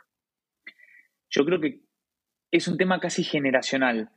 yo 1.31 1.45
creo 1.45 1.61
que 1.61 1.83
es 2.51 2.67
un 2.67 2.77
tema 2.77 2.99
casi 2.99 3.23
generacional. 3.23 4.11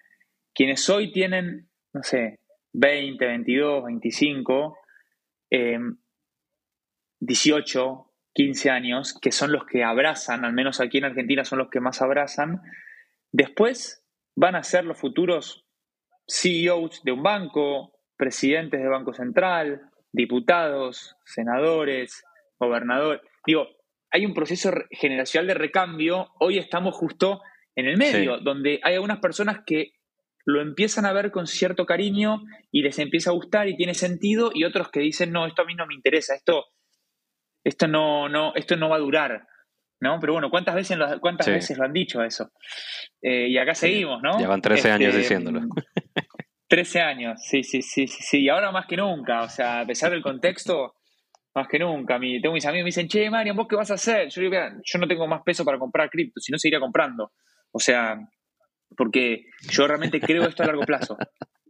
Quienes 0.55 0.89
hoy 0.89 1.11
tienen, 1.11 1.69
no 1.93 2.01
sé, 2.01 2.39
20, 2.73 3.23
22, 3.23 3.85
25, 3.85 4.77
18, 7.19 8.13
15 8.33 8.69
años, 8.71 9.15
que 9.21 9.31
son 9.31 9.51
los 9.51 9.65
que 9.65 9.83
abrazan, 9.83 10.43
al 10.43 10.53
menos 10.53 10.81
aquí 10.81 10.97
en 10.97 11.05
Argentina 11.05 11.45
son 11.45 11.59
los 11.59 11.69
que 11.69 11.79
más 11.79 12.01
abrazan, 12.01 12.63
después 13.31 14.03
van 14.35 14.55
a 14.55 14.63
ser 14.63 14.85
los 14.85 14.97
futuros 14.97 15.67
CEOs 16.27 17.03
de 17.03 17.11
un 17.11 17.21
banco, 17.21 17.99
presidentes 18.17 18.81
de 18.81 18.87
Banco 18.87 19.13
Central, 19.13 19.91
diputados, 20.11 21.15
senadores, 21.23 22.23
gobernadores. 22.67 23.21
Digo, 23.45 23.67
hay 24.11 24.25
un 24.25 24.33
proceso 24.33 24.71
generacional 24.91 25.47
de 25.47 25.53
recambio. 25.53 26.29
Hoy 26.39 26.57
estamos 26.57 26.95
justo 26.95 27.41
en 27.75 27.87
el 27.87 27.97
medio, 27.97 28.39
donde 28.39 28.79
hay 28.83 28.95
algunas 28.95 29.19
personas 29.19 29.61
que 29.65 29.93
lo 30.45 30.61
empiezan 30.61 31.05
a 31.05 31.13
ver 31.13 31.31
con 31.31 31.47
cierto 31.47 31.85
cariño 31.85 32.41
y 32.71 32.81
les 32.81 32.99
empieza 32.99 33.29
a 33.29 33.33
gustar 33.33 33.69
y 33.69 33.77
tiene 33.77 33.93
sentido, 33.93 34.51
y 34.53 34.63
otros 34.63 34.89
que 34.89 34.99
dicen, 34.99 35.31
no, 35.31 35.45
esto 35.45 35.61
a 35.61 35.65
mí 35.65 35.75
no 35.75 35.85
me 35.85 35.93
interesa, 35.93 36.35
esto, 36.35 36.65
esto, 37.63 37.87
no, 37.87 38.27
no, 38.27 38.53
esto 38.55 38.75
no 38.75 38.89
va 38.89 38.95
a 38.97 38.99
durar. 38.99 39.47
¿no? 40.01 40.19
Pero 40.19 40.33
bueno, 40.33 40.49
¿cuántas 40.49 40.75
veces 40.75 40.97
lo, 40.97 41.19
cuántas 41.19 41.47
veces 41.47 41.77
lo 41.77 41.85
han 41.85 41.93
dicho 41.93 42.23
eso? 42.23 42.51
Eh, 43.21 43.47
y 43.49 43.57
acá 43.57 43.75
seguimos, 43.75 44.21
¿no? 44.21 44.37
Llevan 44.37 44.61
13 44.61 44.91
años 44.91 45.09
este, 45.09 45.19
diciéndolo. 45.19 45.61
13 46.67 47.01
años, 47.01 47.39
sí, 47.43 47.63
sí, 47.63 47.81
sí, 47.81 48.07
sí, 48.07 48.23
sí. 48.23 48.41
Y 48.41 48.49
ahora 48.49 48.71
más 48.71 48.87
que 48.87 48.97
nunca, 48.97 49.43
o 49.43 49.49
sea, 49.49 49.81
a 49.81 49.85
pesar 49.85 50.11
del 50.11 50.23
contexto, 50.23 50.95
más 51.53 51.67
que 51.67 51.79
nunca. 51.79 52.17
Mi, 52.17 52.41
tengo 52.41 52.53
mis 52.53 52.65
amigos 52.65 52.79
que 52.79 52.83
me 52.83 52.87
dicen, 52.87 53.07
che, 53.07 53.29
Marian, 53.29 53.55
¿vos 53.55 53.67
qué 53.67 53.75
vas 53.75 53.91
a 53.91 53.95
hacer? 53.95 54.29
Yo 54.29 54.41
digo, 54.41 54.57
yo 54.83 54.99
no 54.99 55.07
tengo 55.07 55.27
más 55.27 55.41
peso 55.43 55.65
para 55.65 55.79
comprar 55.79 56.09
cripto, 56.09 56.39
si 56.39 56.51
no 56.51 56.57
seguiría 56.57 56.79
comprando. 56.79 57.31
O 57.71 57.79
sea, 57.79 58.17
porque 58.95 59.45
yo 59.69 59.87
realmente 59.87 60.19
creo 60.19 60.43
esto 60.43 60.63
a 60.63 60.67
largo 60.67 60.83
plazo. 60.83 61.17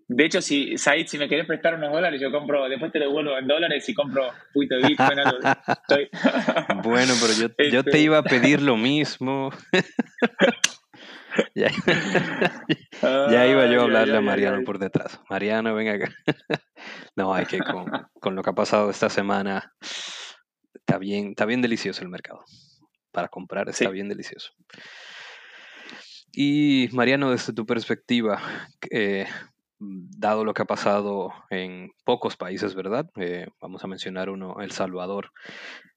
De 0.08 0.26
hecho, 0.26 0.42
si, 0.42 0.78
Said, 0.78 1.08
si 1.08 1.18
me 1.18 1.30
querés 1.30 1.46
prestar 1.46 1.76
unos 1.76 1.94
dólares, 1.94 2.20
yo 2.20 2.32
compro, 2.32 2.68
después 2.68 2.92
te 2.92 3.00
devuelvo 3.00 3.38
en 3.38 3.48
dólares 3.48 3.88
y 3.88 3.94
compro 3.94 4.30
un 4.54 4.68
de 4.68 4.78
Bitcoin. 4.88 5.20
bueno, 6.84 7.14
pero 7.22 7.34
yo, 7.34 7.48
yo, 7.72 7.84
te 7.84 7.92
este 7.92 8.00
iba 8.00 8.18
a 8.18 8.24
pedir 8.24 8.62
lo 8.62 8.76
mismo. 8.76 9.52
ya, 11.56 13.48
iba 13.48 13.66
yo 13.68 13.82
a 13.82 13.84
hablarle 13.84 14.18
a 14.18 14.22
Mariano 14.22 14.64
por 14.64 14.80
detrás. 14.80 15.20
Mariano, 15.30 15.74
ven 15.74 15.90
acá. 15.90 16.12
no, 17.16 17.34
hay 17.34 17.46
que 17.46 17.60
con, 17.60 17.86
con, 18.20 18.36
lo 18.36 18.44
que 18.44 18.50
ha 18.50 18.54
pasado 18.54 18.90
esta 18.90 19.10
semana, 19.10 19.74
está 20.74 20.98
bien, 20.98 21.30
está 21.30 21.46
bien 21.46 21.62
delicioso 21.62 22.02
el 22.02 22.10
mercado. 22.10 22.44
Para 23.12 23.28
comprar 23.28 23.68
está 23.70 23.90
bien 23.90 24.08
delicioso. 24.08 24.54
Y 26.34 26.88
Mariano, 26.94 27.32
desde 27.32 27.52
tu 27.52 27.66
perspectiva, 27.66 28.42
eh, 28.90 29.28
dado 29.80 30.46
lo 30.46 30.54
que 30.54 30.62
ha 30.62 30.66
pasado 30.66 31.34
en 31.50 31.92
pocos 32.06 32.38
países, 32.38 32.76
¿verdad? 32.76 33.10
Eh, 33.18 33.48
vamos 33.60 33.84
a 33.84 33.88
mencionar 33.88 34.30
uno, 34.30 34.62
El 34.62 34.72
Salvador. 34.72 35.32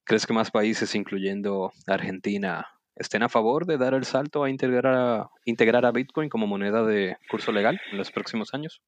¿Crees 0.02 0.26
que 0.26 0.32
más 0.32 0.50
países, 0.50 0.94
incluyendo 0.94 1.70
Argentina, 1.86 2.66
estén 2.96 3.22
a 3.22 3.28
favor 3.28 3.66
de 3.66 3.78
dar 3.78 3.94
el 3.94 4.04
salto 4.04 4.44
a 4.44 4.50
integrar 4.50 4.86
a, 4.86 5.30
integrar 5.44 5.86
a 5.86 5.92
Bitcoin 5.92 6.28
como 6.28 6.46
moneda 6.46 6.84
de 6.84 7.16
curso 7.28 7.52
legal 7.52 7.80
en 7.90 7.98
los 7.98 8.10
próximos 8.10 8.54
años? 8.54 8.82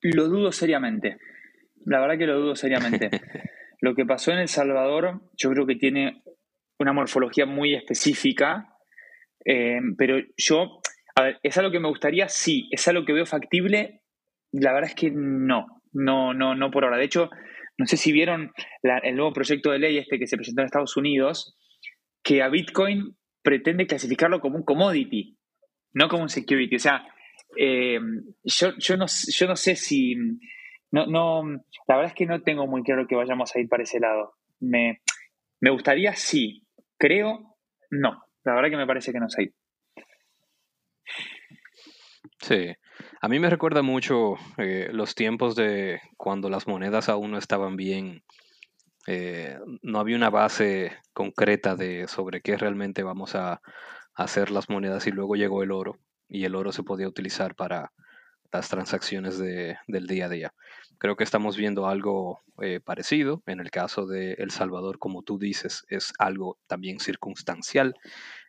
Lo 0.00 0.28
dudo 0.28 0.52
seriamente. 0.52 1.18
La 1.84 2.00
verdad 2.00 2.18
que 2.18 2.26
lo 2.26 2.40
dudo 2.40 2.56
seriamente. 2.56 3.10
lo 3.80 3.94
que 3.94 4.04
pasó 4.04 4.32
en 4.32 4.38
El 4.38 4.48
Salvador, 4.48 5.22
yo 5.36 5.50
creo 5.50 5.66
que 5.66 5.76
tiene 5.76 6.22
una 6.78 6.92
morfología 6.92 7.46
muy 7.46 7.74
específica 7.74 8.74
eh, 9.44 9.80
pero 9.98 10.18
yo, 10.36 10.80
a 11.14 11.22
ver, 11.22 11.38
¿es 11.42 11.56
algo 11.58 11.70
que 11.70 11.80
me 11.80 11.88
gustaría? 11.88 12.28
Sí. 12.28 12.68
¿Es 12.70 12.86
algo 12.88 13.04
que 13.04 13.12
veo 13.12 13.26
factible? 13.26 14.02
La 14.52 14.72
verdad 14.72 14.90
es 14.90 14.96
que 14.96 15.10
no, 15.10 15.66
no, 15.92 16.32
no, 16.32 16.54
no 16.54 16.70
por 16.70 16.84
ahora. 16.84 16.96
De 16.96 17.04
hecho, 17.04 17.30
no 17.76 17.86
sé 17.86 17.96
si 17.96 18.12
vieron 18.12 18.52
el 18.82 19.16
nuevo 19.16 19.32
proyecto 19.32 19.70
de 19.70 19.78
ley 19.78 19.98
este 19.98 20.18
que 20.18 20.26
se 20.26 20.36
presentó 20.36 20.62
en 20.62 20.66
Estados 20.66 20.96
Unidos, 20.96 21.56
que 22.24 22.42
a 22.42 22.48
Bitcoin 22.48 23.16
pretende 23.42 23.86
clasificarlo 23.86 24.40
como 24.40 24.56
un 24.56 24.64
commodity, 24.64 25.36
no 25.92 26.08
como 26.08 26.22
un 26.24 26.28
security. 26.28 26.76
O 26.76 26.80
sea, 26.80 27.06
eh, 27.56 28.00
yo, 28.42 28.72
yo, 28.78 28.96
no, 28.96 29.06
yo 29.06 29.46
no 29.46 29.54
sé 29.54 29.76
si... 29.76 30.16
No, 30.90 31.06
no, 31.06 31.42
la 31.86 31.96
verdad 31.96 32.12
es 32.12 32.14
que 32.14 32.26
no 32.26 32.42
tengo 32.42 32.66
muy 32.66 32.82
claro 32.82 33.06
que 33.06 33.16
vayamos 33.16 33.54
a 33.54 33.60
ir 33.60 33.68
para 33.68 33.82
ese 33.82 34.00
lado. 34.00 34.34
Me, 34.60 35.02
me 35.60 35.70
gustaría, 35.70 36.14
sí. 36.14 36.66
Creo, 36.98 37.56
no. 37.90 38.22
La 38.44 38.54
verdad 38.54 38.70
que 38.70 38.76
me 38.76 38.86
parece 38.86 39.12
que 39.12 39.20
no 39.20 39.28
sé. 39.28 39.52
Sí, 42.40 42.74
a 43.20 43.28
mí 43.28 43.38
me 43.38 43.50
recuerda 43.50 43.82
mucho 43.82 44.34
eh, 44.58 44.88
los 44.92 45.14
tiempos 45.14 45.56
de 45.56 46.00
cuando 46.16 46.48
las 46.50 46.66
monedas 46.66 47.08
aún 47.08 47.32
no 47.32 47.38
estaban 47.38 47.76
bien, 47.76 48.22
eh, 49.06 49.58
no 49.82 49.98
había 49.98 50.16
una 50.16 50.30
base 50.30 50.92
concreta 51.12 51.76
de 51.76 52.08
sobre 52.08 52.40
qué 52.40 52.56
realmente 52.56 53.02
vamos 53.02 53.34
a 53.34 53.60
hacer 54.14 54.50
las 54.50 54.68
monedas 54.70 55.06
y 55.06 55.10
luego 55.10 55.36
llegó 55.36 55.62
el 55.62 55.72
oro 55.72 55.98
y 56.28 56.44
el 56.44 56.54
oro 56.54 56.72
se 56.72 56.82
podía 56.82 57.08
utilizar 57.08 57.54
para 57.54 57.92
las 58.52 58.68
transacciones 58.68 59.36
de, 59.38 59.76
del 59.88 60.06
día 60.06 60.26
a 60.26 60.28
día. 60.28 60.54
Creo 60.98 61.16
que 61.16 61.24
estamos 61.24 61.56
viendo 61.56 61.88
algo 61.88 62.40
eh, 62.62 62.80
parecido. 62.80 63.42
En 63.46 63.58
el 63.58 63.70
caso 63.70 64.06
de 64.06 64.34
El 64.34 64.52
Salvador, 64.52 64.98
como 64.98 65.22
tú 65.22 65.38
dices, 65.38 65.84
es 65.88 66.12
algo 66.18 66.58
también 66.68 67.00
circunstancial. 67.00 67.94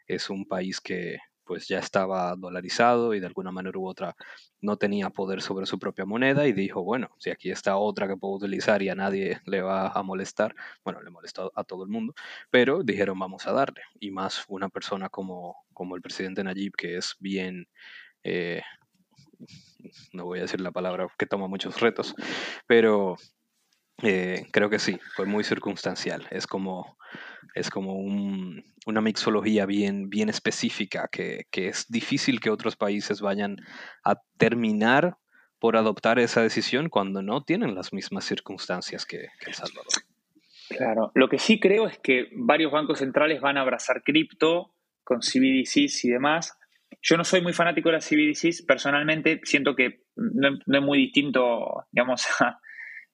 Es 0.06 0.30
un 0.30 0.46
país 0.46 0.80
que 0.80 1.18
pues 1.46 1.68
ya 1.68 1.80
estaba 1.80 2.36
dolarizado 2.36 3.14
y 3.14 3.20
de 3.20 3.28
alguna 3.28 3.52
manera 3.52 3.78
u 3.78 3.88
otra 3.88 4.16
no 4.62 4.78
tenía 4.78 5.10
poder 5.10 5.42
sobre 5.42 5.66
su 5.66 5.80
propia 5.80 6.06
moneda 6.06 6.48
y 6.48 6.54
dijo, 6.54 6.84
bueno, 6.84 7.10
si 7.20 7.30
aquí 7.30 7.52
está 7.52 7.78
otra 7.78 8.08
que 8.08 8.18
puedo 8.18 8.36
utilizar 8.36 8.82
y 8.82 8.90
a 8.90 8.96
nadie 8.96 9.40
le 9.46 9.62
va 9.62 9.90
a 9.90 10.04
molestar, 10.04 10.56
bueno, 10.84 11.02
le 11.02 11.12
molestó 11.12 11.52
a 11.56 11.64
todo 11.64 11.84
el 11.84 11.90
mundo, 11.90 12.14
pero 12.50 12.84
dijeron 12.84 13.20
vamos 13.20 13.48
a 13.48 13.54
darle. 13.54 13.82
Y 14.00 14.12
más 14.12 14.44
una 14.48 14.70
persona 14.70 15.10
como, 15.10 15.56
como 15.74 15.96
el 15.96 16.02
presidente 16.02 16.44
Nayib, 16.44 16.74
que 16.76 16.98
es 16.98 17.16
bien 17.20 17.68
eh, 18.24 18.62
no 20.14 20.26
voy 20.26 20.40
a 20.40 20.44
decir 20.44 20.62
la 20.62 20.72
palabra 20.72 21.08
que 21.18 21.26
toma 21.26 21.48
muchos 21.48 21.80
retos, 21.80 22.16
pero 22.68 23.18
eh, 24.04 24.46
creo 24.52 24.70
que 24.70 24.80
sí, 24.80 25.00
fue 25.16 25.26
muy 25.26 25.44
circunstancial. 25.44 26.28
Es 26.32 26.48
como, 26.48 26.98
es 27.54 27.70
como 27.70 27.96
una 27.96 29.02
mixología 29.02 29.66
bien, 29.66 30.10
bien 30.10 30.30
específica 30.30 31.08
que, 31.12 31.46
es 31.52 31.86
difícil 31.90 32.40
que 32.40 32.50
otros 32.50 32.76
países 32.76 33.22
vayan 33.22 33.58
a 34.04 34.16
terminar 34.38 35.18
por 35.60 35.78
adoptar 35.78 36.20
esa 36.20 36.42
decisión 36.42 36.90
cuando 36.90 37.22
no 37.22 37.44
tienen 37.44 37.76
las 37.76 37.94
mismas 37.94 38.26
circunstancias 38.26 39.06
que, 39.06 39.28
que 39.40 39.50
El 39.50 39.54
Salvador. 39.54 39.86
Claro, 40.70 41.12
lo 41.14 41.30
que 41.30 41.40
sí 41.40 41.60
creo 41.60 41.88
es 41.88 41.98
que 42.00 42.30
varios 42.36 42.72
bancos 42.72 43.00
centrales 43.00 43.40
van 43.40 43.58
a 43.58 43.62
abrazar 43.62 44.04
cripto 44.04 44.74
con 45.04 45.20
CBDCs 45.20 46.06
y 46.06 46.10
demás, 46.10 46.58
yo 47.02 47.18
no 47.18 47.24
soy 47.24 47.42
muy 47.42 47.54
fanático 47.54 47.90
de 47.90 47.94
las 47.94 48.10
CBDCs, 48.10 48.64
personalmente 48.64 49.40
siento 49.44 49.76
que 49.76 50.02
no, 50.16 50.50
es 50.50 50.82
muy 50.82 50.98
distinto, 50.98 51.86
digamos, 51.92 52.26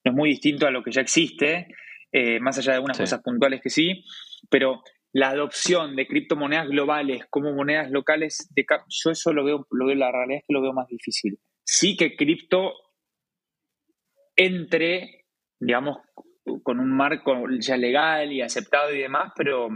no 0.04 0.12
es 0.12 0.16
muy 0.16 0.30
distinto 0.30 0.68
a 0.68 0.72
lo 0.72 0.84
que 0.84 0.92
ya 0.92 1.02
existe, 1.02 1.68
eh, 2.12 2.40
más 2.40 2.58
allá 2.58 2.72
de 2.72 2.76
algunas 2.78 2.98
cosas 2.98 3.22
puntuales 3.22 3.62
que 3.62 3.70
sí, 3.70 4.04
pero 4.50 4.82
la 5.14 5.30
adopción 5.30 5.96
de 5.96 6.08
criptomonedas 6.08 6.68
globales 6.68 7.26
como 7.30 7.54
monedas 7.54 7.92
locales, 7.92 8.50
de, 8.56 8.66
yo 8.88 9.12
eso 9.12 9.34
lo 9.34 9.44
veo, 9.44 9.68
lo 9.72 9.86
veo, 9.86 9.96
la 9.96 10.12
realidad 10.12 10.40
es 10.40 10.46
que 10.48 10.54
lo 10.54 10.62
veo 10.62 10.74
más 10.74 10.88
difícil. 10.88 11.38
Sí 11.64 11.96
que 11.98 12.16
cripto 12.16 12.74
entre, 14.36 15.26
digamos, 15.60 15.98
con 16.64 16.80
un 16.80 16.92
marco 16.92 17.34
ya 17.60 17.78
legal 17.78 18.32
y 18.32 18.42
aceptado 18.42 18.94
y 18.94 19.00
demás, 19.00 19.32
pero 19.36 19.70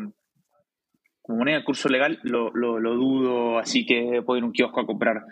como 1.21 1.39
moneda 1.39 1.57
de 1.57 1.63
curso 1.63 1.89
legal 1.89 2.19
lo, 2.23 2.51
dudo, 2.51 3.59
así 3.59 3.86
que 3.86 4.21
puedo 4.26 4.38
ir 4.38 4.43
a 4.43 4.47
un 4.47 4.51
kiosco 4.51 4.82
a 4.82 4.86
comprar 4.86 5.23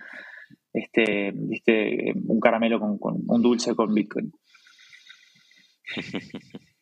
este, 0.73 1.33
este, 1.51 2.13
un 2.27 2.39
caramelo 2.39 2.79
con, 2.79 2.97
un 3.27 3.41
dulce 3.41 3.75
con 3.75 3.93
Bitcoin. 3.93 4.31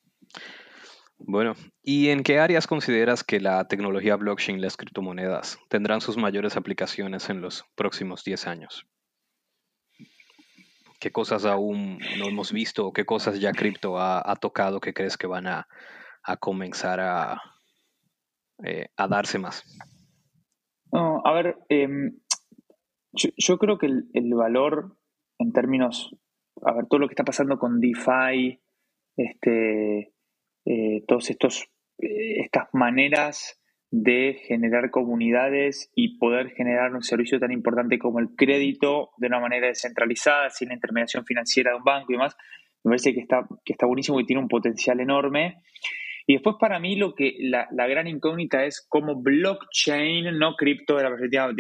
Bueno, 1.24 1.54
¿y 1.84 2.10
en 2.10 2.24
qué 2.24 2.40
áreas 2.40 2.66
consideras 2.66 3.24
que 3.24 3.40
la 3.40 3.68
tecnología 3.68 4.16
blockchain 4.16 4.58
y 4.58 4.62
las 4.62 4.76
criptomonedas 4.76 5.60
tendrán 5.70 6.02
sus 6.02 6.18
mayores 6.18 6.58
aplicaciones 6.58 7.30
en 7.30 7.42
los 7.42 7.64
próximos 7.76 8.24
10 8.24 8.48
años? 8.48 8.88
¿Qué 11.00 11.12
cosas 11.12 11.46
aún 11.46 12.00
no 12.18 12.26
hemos 12.26 12.52
visto 12.52 12.88
o 12.88 12.92
qué 12.92 13.06
cosas 13.06 13.40
ya 13.40 13.52
cripto 13.52 14.00
ha, 14.00 14.36
tocado 14.42 14.80
que 14.80 14.96
crees 14.96 15.16
que 15.16 15.28
van 15.28 15.46
a 15.46 15.68
comenzar 16.40 17.00
a, 17.00 17.40
eh, 18.64 18.88
a 18.96 19.08
darse 19.08 19.40
más? 19.40 19.64
a 20.94 21.34
ver, 21.34 21.58
em, 21.70 22.18
yo, 23.14 23.58
creo 23.58 23.78
que 23.78 23.88
el, 23.88 24.34
valor 24.34 24.98
en 25.40 25.54
términos, 25.54 26.16
a 26.64 26.74
ver, 26.74 26.88
todo 26.88 27.00
lo 27.00 27.08
que 27.08 27.14
está 27.14 27.24
pasando 27.24 27.58
con 27.58 27.80
DeFi, 27.80 28.61
este, 29.18 30.14
eh, 30.66 31.04
estos, 31.08 31.64
eh, 32.00 32.42
estas 32.44 32.68
maneras 32.74 33.60
de 33.92 34.40
generar 34.48 34.90
comunidades 34.90 35.92
y 35.96 36.18
poder 36.18 36.52
generar 36.52 36.94
un 36.94 37.04
servicio 37.04 37.40
tan 37.40 37.52
importante 37.52 38.00
como 38.00 38.20
el 38.20 38.30
crédito 38.38 39.10
de 39.18 39.28
una 39.28 39.40
manera 39.40 39.68
descentralizada, 39.68 40.50
sin 40.50 40.70
la 40.70 40.76
intermediación 40.76 41.26
financiera 41.26 41.72
de 41.72 41.78
un 41.78 41.84
banco 41.84 42.08
y 42.10 42.16
demás, 42.16 42.38
me 42.84 42.92
parece 42.92 43.14
que 43.14 43.20
está, 43.20 43.46
que 43.66 43.74
está 43.74 43.86
buenísimo 43.86 44.20
y 44.20 44.26
tiene 44.26 44.42
un 44.42 44.48
potencial 44.48 45.00
enorme. 45.02 45.62
Y 46.26 46.34
después 46.34 46.56
para 46.60 46.80
mí 46.80 46.96
lo 46.96 47.14
que 47.14 47.36
la, 47.42 47.68
gran 47.88 48.08
incógnita 48.08 48.64
es 48.64 48.86
cómo 48.88 49.22
blockchain, 49.22 50.38
no 50.38 50.56
cripto 50.56 50.96
de 50.96 51.04
la 51.04 51.10
perspectiva 51.10 51.52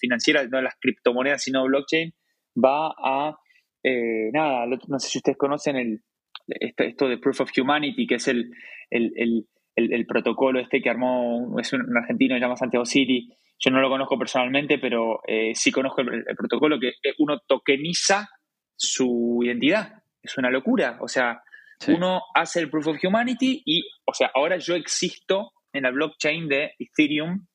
financiera, 0.00 0.44
no 0.48 0.60
las 0.60 0.74
criptomonedas, 0.80 1.42
sino 1.44 1.64
blockchain, 1.64 2.12
va 2.56 2.88
a, 2.88 3.38
eh, 3.84 4.30
nada, 4.32 4.66
no 4.88 4.98
sé 4.98 5.08
si 5.08 5.18
ustedes 5.18 5.38
conocen 5.38 5.76
el, 5.76 6.02
esto, 6.48 7.08
de 7.08 7.18
Proof 7.18 7.42
of 7.42 7.50
Humanity, 7.56 8.06
que 8.06 8.16
es 8.16 8.28
el, 8.28 8.50
el, 8.90 10.06
protocolo 10.06 10.60
este 10.60 10.80
que 10.80 10.90
armó, 10.90 11.58
es 11.58 11.72
un, 11.72 11.96
argentino 11.96 12.34
que 12.34 12.40
se 12.40 12.44
llama 12.44 12.56
Santiago 12.56 12.84
City. 12.84 13.28
Yo 13.58 13.70
no 13.70 13.80
lo 13.80 13.88
conozco 13.88 14.18
personalmente, 14.18 14.78
pero 14.78 15.20
eh, 15.26 15.52
sí 15.54 15.72
conozco 15.72 16.02
el, 16.02 16.24
protocolo 16.36 16.78
que 16.78 16.92
uno 17.18 17.40
tokeniza 17.46 18.28
su 18.76 19.40
identidad. 19.42 20.02
Es 20.22 20.36
una 20.38 20.50
locura. 20.50 20.98
O 21.00 21.08
sea, 21.08 21.42
uno 21.88 22.22
hace 22.34 22.60
el 22.60 22.70
Proof 22.70 22.88
of 22.88 22.98
Humanity 23.02 23.62
y, 23.64 23.88
o 24.04 24.14
sea, 24.14 24.30
ahora 24.34 24.58
yo 24.58 24.74
existo 24.74 25.52
en 25.72 25.82
la 25.82 25.90
blockchain 25.90 26.48
de 26.48 26.72
Ethereum. 26.78 27.46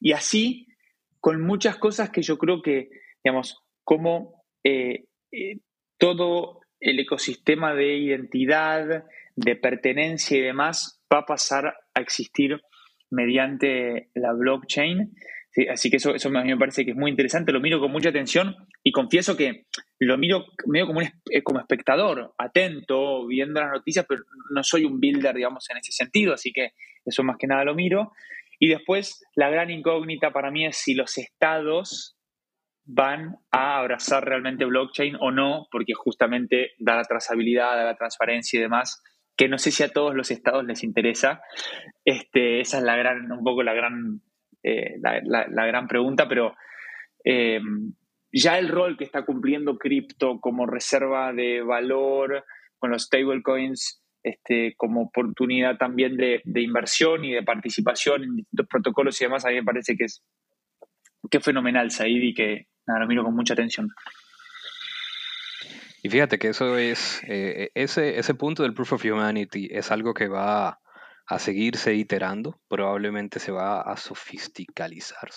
Y 0.00 0.12
así, 0.12 0.66
con 1.20 1.40
muchas 1.40 1.76
cosas 1.76 2.10
que 2.10 2.22
yo 2.22 2.38
creo 2.38 2.62
que, 2.62 2.88
digamos, 3.22 3.62
como 3.84 4.44
eh, 4.64 5.04
eh, 5.32 5.58
todo 5.98 6.61
el 6.82 7.00
ecosistema 7.00 7.74
de 7.74 7.96
identidad, 7.96 9.04
de 9.36 9.56
pertenencia 9.56 10.36
y 10.36 10.42
demás 10.42 11.02
va 11.12 11.20
a 11.20 11.26
pasar 11.26 11.74
a 11.94 12.00
existir 12.00 12.60
mediante 13.10 14.10
la 14.14 14.32
blockchain 14.32 15.14
así 15.70 15.90
que 15.90 15.98
eso, 15.98 16.14
eso 16.14 16.28
a 16.28 16.42
mí 16.42 16.50
me 16.50 16.56
parece 16.56 16.84
que 16.84 16.92
es 16.92 16.96
muy 16.96 17.10
interesante, 17.10 17.52
lo 17.52 17.60
miro 17.60 17.78
con 17.78 17.92
mucha 17.92 18.08
atención 18.08 18.56
y 18.82 18.90
confieso 18.90 19.36
que 19.36 19.66
lo 19.98 20.16
miro 20.16 20.46
medio 20.66 20.86
como, 20.86 21.02
eh, 21.02 21.42
como 21.42 21.60
espectador, 21.60 22.32
atento, 22.38 23.26
viendo 23.26 23.60
las 23.60 23.70
noticias, 23.70 24.06
pero 24.08 24.22
no 24.50 24.62
soy 24.62 24.84
un 24.84 24.98
builder, 24.98 25.34
digamos, 25.34 25.68
en 25.70 25.76
ese 25.76 25.92
sentido, 25.92 26.32
así 26.32 26.52
que 26.52 26.72
eso 27.04 27.22
más 27.22 27.36
que 27.38 27.46
nada 27.46 27.64
lo 27.64 27.74
miro. 27.74 28.12
Y 28.58 28.68
después, 28.68 29.24
la 29.34 29.50
gran 29.50 29.70
incógnita 29.70 30.30
para 30.30 30.50
mí 30.50 30.64
es 30.66 30.76
si 30.76 30.94
los 30.94 31.18
estados 31.18 32.16
van 32.84 33.36
a 33.50 33.78
abrazar 33.78 34.24
realmente 34.24 34.64
blockchain 34.64 35.16
o 35.20 35.30
no, 35.30 35.68
porque 35.70 35.94
justamente 35.94 36.72
da 36.78 36.96
la 36.96 37.04
trazabilidad, 37.04 37.76
da 37.76 37.84
la 37.84 37.96
transparencia 37.96 38.58
y 38.58 38.62
demás, 38.62 39.02
que 39.36 39.48
no 39.48 39.58
sé 39.58 39.70
si 39.70 39.82
a 39.82 39.88
todos 39.88 40.14
los 40.14 40.30
estados 40.30 40.64
les 40.64 40.82
interesa. 40.84 41.42
Este, 42.04 42.60
esa 42.60 42.78
es 42.78 42.84
la 42.84 42.96
gran, 42.96 43.30
un 43.30 43.44
poco 43.44 43.62
la 43.62 43.74
gran 43.74 44.20
la, 44.62 45.66
gran 45.66 45.88
pregunta, 45.88 46.28
pero 46.28 46.54
ya 48.32 48.58
el 48.58 48.68
rol 48.68 48.96
que 48.96 49.04
está 49.04 49.24
cumpliendo 49.24 49.76
cripto 49.76 50.40
como 50.40 50.66
reserva 50.66 51.32
de 51.32 51.62
valor 51.62 52.44
con 52.78 52.90
los 52.90 53.04
stablecoins 53.04 54.02
este, 54.22 54.74
como 54.76 55.02
oportunidad 55.02 55.76
también 55.76 56.16
de, 56.16 56.42
inversión 56.54 57.24
y 57.24 57.32
de 57.32 57.42
participación 57.42 58.24
en 58.24 58.36
distintos 58.36 58.66
protocolos 58.68 59.20
y 59.20 59.24
demás, 59.24 59.44
a 59.44 59.48
mí 59.48 59.56
me 59.56 59.64
parece 59.64 59.96
que 59.96 60.04
es, 60.04 60.24
que 61.30 61.40
fenomenal, 61.40 61.90
Said, 61.90 62.34
que 62.34 62.68
nada, 62.86 63.00
lo 63.00 63.06
miro 63.06 63.24
con 63.24 63.34
mucha 63.34 63.54
atención. 63.54 63.88
Y 66.02 66.10
fíjate 66.10 66.38
que 66.38 66.48
eso 66.48 66.76
es, 66.78 67.22
eh, 67.28 67.70
ese, 67.74 68.18
ese 68.18 68.34
punto 68.34 68.64
del 68.64 68.74
Proof 68.74 68.94
of 68.94 69.04
Humanity 69.04 69.68
es 69.70 69.92
algo 69.92 70.14
que 70.14 70.28
va 70.28 70.80
a 71.26 71.38
seguirse 71.38 71.94
iterando, 71.94 72.60
probablemente 72.68 73.38
se 73.38 73.52
va 73.52 73.80
a 73.80 73.96
sofisticalizar, 73.96 75.30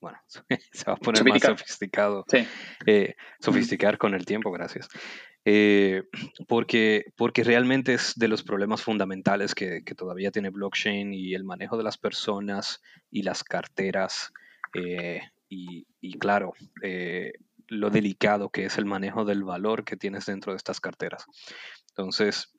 bueno, 0.00 0.18
se 0.72 0.84
va 0.84 0.92
a 0.92 0.96
poner 0.96 1.24
más 1.24 1.40
sofisticado, 1.40 2.24
eh, 2.86 3.14
sofisticar 3.40 3.98
con 3.98 4.14
el 4.14 4.24
tiempo, 4.24 4.52
gracias. 4.52 4.88
Eh, 5.46 6.02
porque, 6.46 7.06
porque 7.16 7.44
realmente 7.44 7.94
es 7.94 8.12
de 8.14 8.28
los 8.28 8.42
problemas 8.42 8.82
fundamentales 8.82 9.54
que, 9.54 9.82
todavía 9.96 10.30
tiene 10.30 10.50
blockchain 10.50 11.14
y 11.14 11.34
el 11.34 11.44
manejo 11.44 11.78
de 11.78 11.84
las 11.84 11.96
personas 11.96 12.82
y 13.10 13.22
las 13.22 13.42
carteras 13.42 14.32
eh, 14.74 15.22
y, 15.50 16.18
claro, 16.18 16.54
lo 17.66 17.90
delicado 17.90 18.50
que 18.50 18.64
es 18.66 18.78
el 18.78 18.84
manejo 18.84 19.24
del 19.24 19.44
valor 19.44 19.84
que 19.84 19.96
tienes 19.96 20.26
dentro 20.26 20.52
de 20.52 20.56
estas 20.56 20.80
carteras. 20.80 21.26
Entonces, 21.90 22.52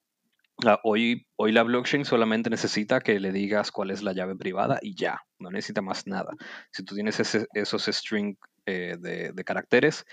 hoy, 0.84 1.28
hoy 1.36 1.52
la 1.52 1.64
blockchain 1.64 2.06
solamente 2.06 2.50
necesita 2.50 3.02
que 3.02 3.20
le 3.20 3.32
digas 3.32 3.72
cuál 3.72 3.92
es 3.92 4.04
la 4.04 4.14
llave 4.14 4.36
privada 4.36 4.80
y 4.82 4.96
ya, 4.96 5.22
no 5.40 5.50
necesita 5.52 5.82
más 5.82 6.08
nada. 6.08 6.34
Si 6.72 6.84
tú 6.84 6.96
tienes 6.96 7.20
esos 7.54 7.86
string 7.86 8.38
eh, 8.66 8.96
de, 9.00 9.44
caracteres, 9.44 10.06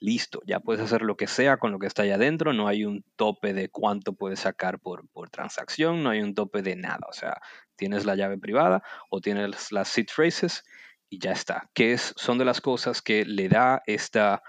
listo, 0.00 0.40
ya 0.46 0.60
puedes 0.60 0.82
hacer 0.82 1.02
lo 1.02 1.16
que 1.16 1.28
sea 1.28 1.56
con 1.58 1.70
lo 1.70 1.78
que 1.78 1.86
está 1.86 2.02
ahí 2.02 2.10
adentro, 2.10 2.52
no 2.52 2.66
hay 2.66 2.84
un 2.84 3.04
tope 3.16 3.54
de 3.54 3.68
cuánto 3.68 4.14
puedes 4.14 4.40
sacar 4.40 4.80
por, 4.80 5.08
por 5.10 5.30
transacción, 5.30 6.02
no 6.02 6.10
hay 6.10 6.20
un 6.20 6.34
tope 6.34 6.62
de 6.62 6.74
nada, 6.74 7.06
o 7.08 7.12
sea, 7.12 7.40
tienes 7.76 8.04
la 8.04 8.16
llave 8.16 8.38
privada 8.38 8.82
o 9.10 9.20
tienes 9.20 9.70
las 9.70 9.88
seed 9.88 10.06
phrases 10.12 10.64
y 11.12 11.18
ya 11.18 11.32
está, 11.32 11.68
que 11.74 11.92
es, 11.92 12.14
son 12.16 12.38
de 12.38 12.46
las 12.46 12.62
cosas 12.62 13.02
que 13.02 13.26
le 13.26 13.48
da 13.50 13.82
esta... 13.86 14.42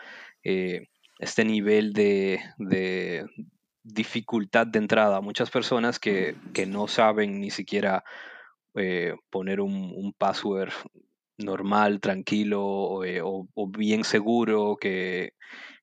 Eh, 0.44 0.88
este 1.20 1.46
nivel 1.46 1.94
de, 1.94 2.40
dificultad 3.84 4.68
de 4.68 4.80
entrada 4.80 5.18
a 5.18 5.22
muchas 5.22 5.50
personas 5.50 6.00
que, 6.00 6.36
no 6.68 6.88
saben 6.88 7.40
ni 7.40 7.50
siquiera 7.50 8.04
eh, 8.76 9.14
poner 9.30 9.62
un, 9.62 10.14
password 10.18 10.72
normal, 11.38 12.00
tranquilo 12.00 13.04
eh, 13.04 13.22
o, 13.24 13.48
bien 13.68 14.04
seguro 14.04 14.78
que, 14.80 15.34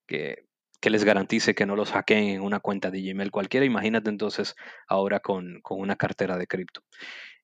que, 0.06 0.44
les 0.82 1.04
garantice 1.04 1.54
que 1.54 1.66
no 1.66 1.76
los 1.76 1.92
hackeen 1.92 2.28
en 2.28 2.40
una 2.42 2.60
cuenta 2.60 2.90
de 2.90 3.02
Gmail 3.02 3.30
cualquiera. 3.30 3.66
Imagínate 3.66 4.10
entonces 4.10 4.54
ahora 4.88 5.20
con, 5.20 5.60
una 5.70 5.96
cartera 5.96 6.36
de 6.36 6.46
cripto. 6.46 6.82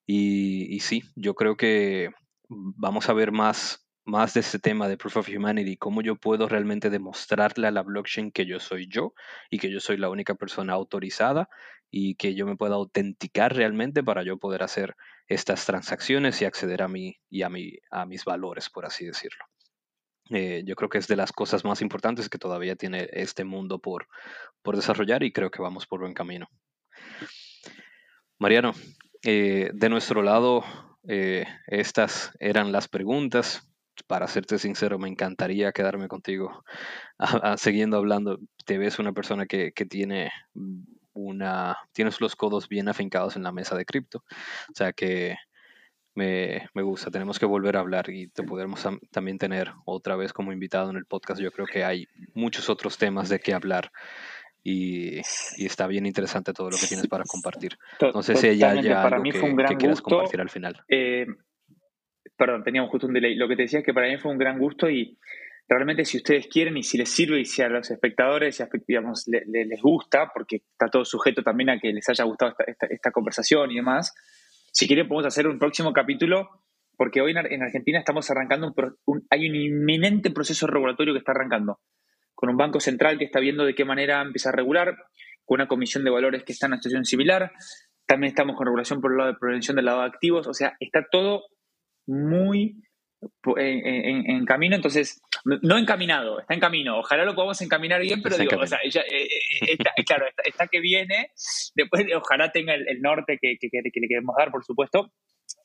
Y, 0.07 0.75
y 0.75 0.81
sí, 0.81 1.03
yo 1.15 1.35
creo 1.35 1.57
que 1.57 2.11
vamos 2.49 3.09
a 3.09 3.13
ver 3.13 3.33
más 3.33 3.87
más 4.07 4.35
de 4.35 4.41
ese 4.41 4.61
tema 4.61 4.89
de 4.89 4.97
Proof 4.97 5.17
of 5.17 5.29
Humanity, 5.29 5.77
cómo 5.77 6.01
yo 6.01 6.15
puedo 6.15 6.49
realmente 6.49 6.91
demostrarle 6.91 7.67
a 7.67 7.73
la 7.73 7.83
blockchain 7.83 8.31
que 8.31 8.47
yo 8.47 8.61
soy 8.61 8.87
yo 8.89 9.15
y 9.51 9.59
que 9.59 9.69
yo 9.69 9.81
soy 9.81 9.97
la 9.97 10.09
única 10.09 10.37
persona 10.37 10.75
autorizada 10.75 11.49
y 11.91 12.15
que 12.15 12.37
yo 12.37 12.47
me 12.47 12.57
pueda 12.57 12.77
autenticar 12.77 13.55
realmente 13.55 14.05
para 14.05 14.23
yo 14.23 14.39
poder 14.39 14.63
hacer 14.63 14.95
estas 15.27 15.67
transacciones 15.67 16.41
y 16.41 16.45
acceder 16.45 16.83
a 16.83 16.89
mí 16.89 17.17
y 17.29 17.43
a, 17.43 17.51
a 17.91 18.07
mis 18.07 18.25
valores, 18.25 18.71
por 18.71 18.87
así 18.87 19.05
decirlo. 19.05 19.45
Eh, 20.31 20.63
yo 20.65 20.77
creo 20.77 20.89
que 20.89 20.99
es 20.99 21.09
de 21.09 21.17
las 21.17 21.33
cosas 21.33 21.65
más 21.65 21.83
importantes 21.83 22.29
que 22.29 22.39
todavía 22.39 22.77
tiene 22.77 23.09
este 23.13 23.45
mundo 23.45 23.81
por, 23.81 24.07
por 24.63 24.77
desarrollar 24.77 25.25
y 25.25 25.33
creo 25.33 25.51
que 25.51 25.63
vamos 25.63 25.87
por 25.87 26.01
buen 26.01 26.15
camino. 26.15 26.49
Mariano, 28.39 28.73
eh, 29.23 29.71
de 29.73 29.89
nuestro 29.89 30.23
lado, 30.23 30.65
eh, 31.09 31.47
estas 31.67 32.33
eran 32.39 32.73
las 32.73 32.89
preguntas 32.89 33.69
para 34.07 34.29
serte 34.29 34.59
sincero, 34.59 34.99
me 34.99 35.09
encantaría 35.09 35.73
quedarme 35.73 36.09
contigo 36.09 36.65
siguiendo 37.57 37.97
hablando. 37.97 38.39
Te 38.65 38.79
ves 38.79 38.99
una 38.99 39.13
persona 39.13 39.47
que, 39.47 39.73
tiene 39.89 40.31
una, 41.13 41.79
tienes 41.93 42.21
los 42.21 42.37
codos 42.37 42.69
bien 42.69 42.89
afincados 42.89 43.37
en 43.37 43.43
la 43.43 43.53
mesa 43.53 43.77
de 43.77 43.85
cripto. 43.85 44.19
O 44.71 44.75
sea 44.75 44.93
que 44.93 45.37
me, 46.15 46.69
gusta. 46.75 47.11
Tenemos 47.11 47.39
que 47.39 47.47
volver 47.47 47.77
a 47.77 47.81
hablar 47.81 48.09
y 48.11 48.29
te 48.29 48.43
podemos 48.43 48.87
también 49.11 49.39
tener 49.39 49.73
otra 49.85 50.17
vez 50.17 50.33
como 50.33 50.53
invitado 50.53 50.91
en 50.91 50.97
el 50.97 51.05
podcast. 51.05 51.41
Yo 51.41 51.53
creo 51.53 51.67
que 51.67 51.85
hay 51.85 52.09
muchos 52.35 52.69
otros 52.69 52.99
temas 52.99 53.29
de 53.29 53.39
qué 53.39 53.55
hablar. 53.55 53.93
Y, 54.69 55.21
está 55.65 55.87
bien 55.87 56.07
interesante 56.07 56.53
todo 56.53 56.71
lo 56.71 56.77
que 56.77 56.89
tienes 56.89 57.07
para 57.07 57.23
compartir. 57.23 57.79
No 58.13 58.21
sé 58.21 58.35
si 58.35 58.49
hay 58.49 58.63
algo 58.65 58.83
que, 58.83 59.77
quieras 59.77 60.03
compartir 60.03 60.41
al 60.41 60.51
final. 60.51 60.83
Eh, 60.89 61.25
perdón, 62.37 62.65
teníamos 62.65 62.91
justo 62.91 63.07
un 63.07 63.13
delay. 63.13 63.37
Lo 63.37 63.47
que 63.47 63.55
te 63.55 63.63
decía 63.63 63.79
es 63.79 63.85
que 63.85 63.95
para 63.95 64.09
mí 64.09 64.17
fue 64.17 64.33
un 64.33 64.39
gran 64.39 64.59
gusto 64.59 64.91
y 64.91 65.17
realmente 65.69 66.05
si 66.05 66.17
ustedes 66.17 66.49
quieren 66.49 66.77
y 66.77 66.83
si 66.83 66.99
les 66.99 67.09
sirve 67.09 67.39
y 67.39 67.45
si 67.45 67.63
a 67.63 67.69
los 67.69 67.89
espectadores 67.93 68.61
digamos, 68.89 69.29
les 69.29 69.81
gusta, 69.81 70.33
porque 70.35 70.57
está 70.57 70.89
todo 70.89 71.05
sujeto 71.05 71.45
también 71.45 71.71
a 71.71 71.79
que 71.79 71.93
les 71.93 72.09
haya 72.09 72.25
gustado 72.25 72.57
esta, 72.67 73.13
conversación 73.13 73.71
y 73.71 73.77
demás, 73.77 74.15
si 74.73 74.89
quieren 74.89 75.07
podemos 75.07 75.27
hacer 75.27 75.47
un 75.47 75.61
próximo 75.61 75.93
capítulo, 75.93 76.65
porque 76.97 77.21
hoy 77.21 77.31
en, 77.37 77.63
Argentina 77.63 78.01
estamos 78.01 78.29
arrancando, 78.33 78.75
un, 79.05 79.27
hay 79.31 79.49
un 79.49 79.55
inminente 79.55 80.33
proceso 80.33 80.67
regulatorio 80.67 81.15
que 81.15 81.21
está 81.21 81.31
arrancando, 81.31 81.79
con 82.37 82.51
un 82.51 82.57
banco 82.57 82.79
central 82.79 83.19
que 83.19 83.25
está 83.25 83.41
viendo 83.41 83.65
de 83.65 83.75
qué 83.75 83.85
manera 83.85 84.23
empezar 84.23 84.53
a 84.53 84.57
regular, 84.57 84.97
con 85.45 85.57
una 85.57 85.67
comisión 85.67 86.05
de 86.05 86.11
valores 86.11 86.45
que 86.45 86.53
está 86.53 86.67
en 86.67 86.73
una 86.73 86.81
situación 86.81 87.05
similar, 87.05 87.51
también 88.07 88.31
estamos 88.31 88.57
con 88.57 88.67
regulación 88.67 89.01
por 89.01 89.11
el 89.11 89.19
lado 89.19 89.33
de 89.33 89.39
prevención 89.39 89.77
del 89.77 89.87
lado 89.87 90.01
de 90.01 90.07
activos, 90.07 90.47
o 90.47 90.55
sea, 90.55 90.77
está 90.79 91.07
todo 91.11 91.47
muy 92.07 92.77
en, 93.57 94.45
camino, 94.45 94.77
entonces, 94.77 95.21
no 95.45 95.79
encaminado, 95.79 96.39
está 96.41 96.55
en 96.55 96.61
camino. 96.61 96.99
Ojalá 96.99 97.25
lo 97.25 97.35
podamos 97.35 97.61
encaminar 97.63 98.01
bien, 98.01 98.23
pero 98.23 98.37
digo, 98.37 98.61
o 98.61 98.67
sea, 98.67 98.79
eh, 98.85 99.29
eh, 99.63 99.77
claro, 100.07 100.27
está, 100.45 100.69
que 100.69 100.81
viene, 100.81 101.31
después 101.75 102.05
ojalá 102.15 102.53
tenga 102.53 102.75
el, 102.75 103.01
norte 103.01 103.39
que, 103.41 103.57
le 103.61 104.09
queremos 104.09 104.37
dar, 104.37 104.51
por 104.51 104.65
supuesto. 104.65 105.13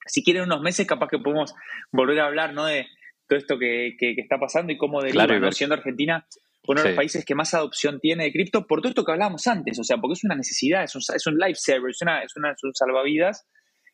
Si 0.06 0.24
quieren 0.24 0.44
unos 0.44 0.62
meses, 0.62 0.88
capaz 0.88 1.10
que 1.10 1.20
podemos 1.20 1.54
volver 1.92 2.22
a 2.22 2.28
hablar, 2.28 2.54
¿no? 2.54 2.66
De 2.66 2.88
todo 3.28 3.38
esto 3.38 3.60
que, 3.60 3.96
está 4.00 4.40
pasando 4.40 4.72
y 4.72 4.78
cómo 4.78 5.02
deriva, 5.02 5.26
claro, 5.26 5.52
siendo 5.52 5.76
Argentina 5.76 6.26
uno 6.68 6.82
de 6.82 6.90
los 6.90 6.96
países 6.96 7.26
que 7.26 7.36
más 7.36 7.54
adopción 7.54 8.00
tiene 8.00 8.26
de 8.26 8.32
cripto, 8.32 8.68
por 8.68 8.82
todo 8.82 8.90
esto 8.90 9.04
que 9.04 9.12
hablábamos 9.12 9.48
antes, 9.48 9.80
o 9.80 9.84
sea, 9.84 9.98
porque 9.98 10.14
es 10.14 10.24
una 10.24 10.36
necesidad, 10.36 10.84
es 10.84 10.96
un, 10.96 11.02
es 11.16 11.28
un 11.28 11.38
lifesaver, 11.38 11.90
es 11.90 12.02
una, 12.02 12.24
es 12.24 12.36
una, 12.36 12.52
es 12.52 12.64
un 12.64 12.74
salvavidas 12.74 13.48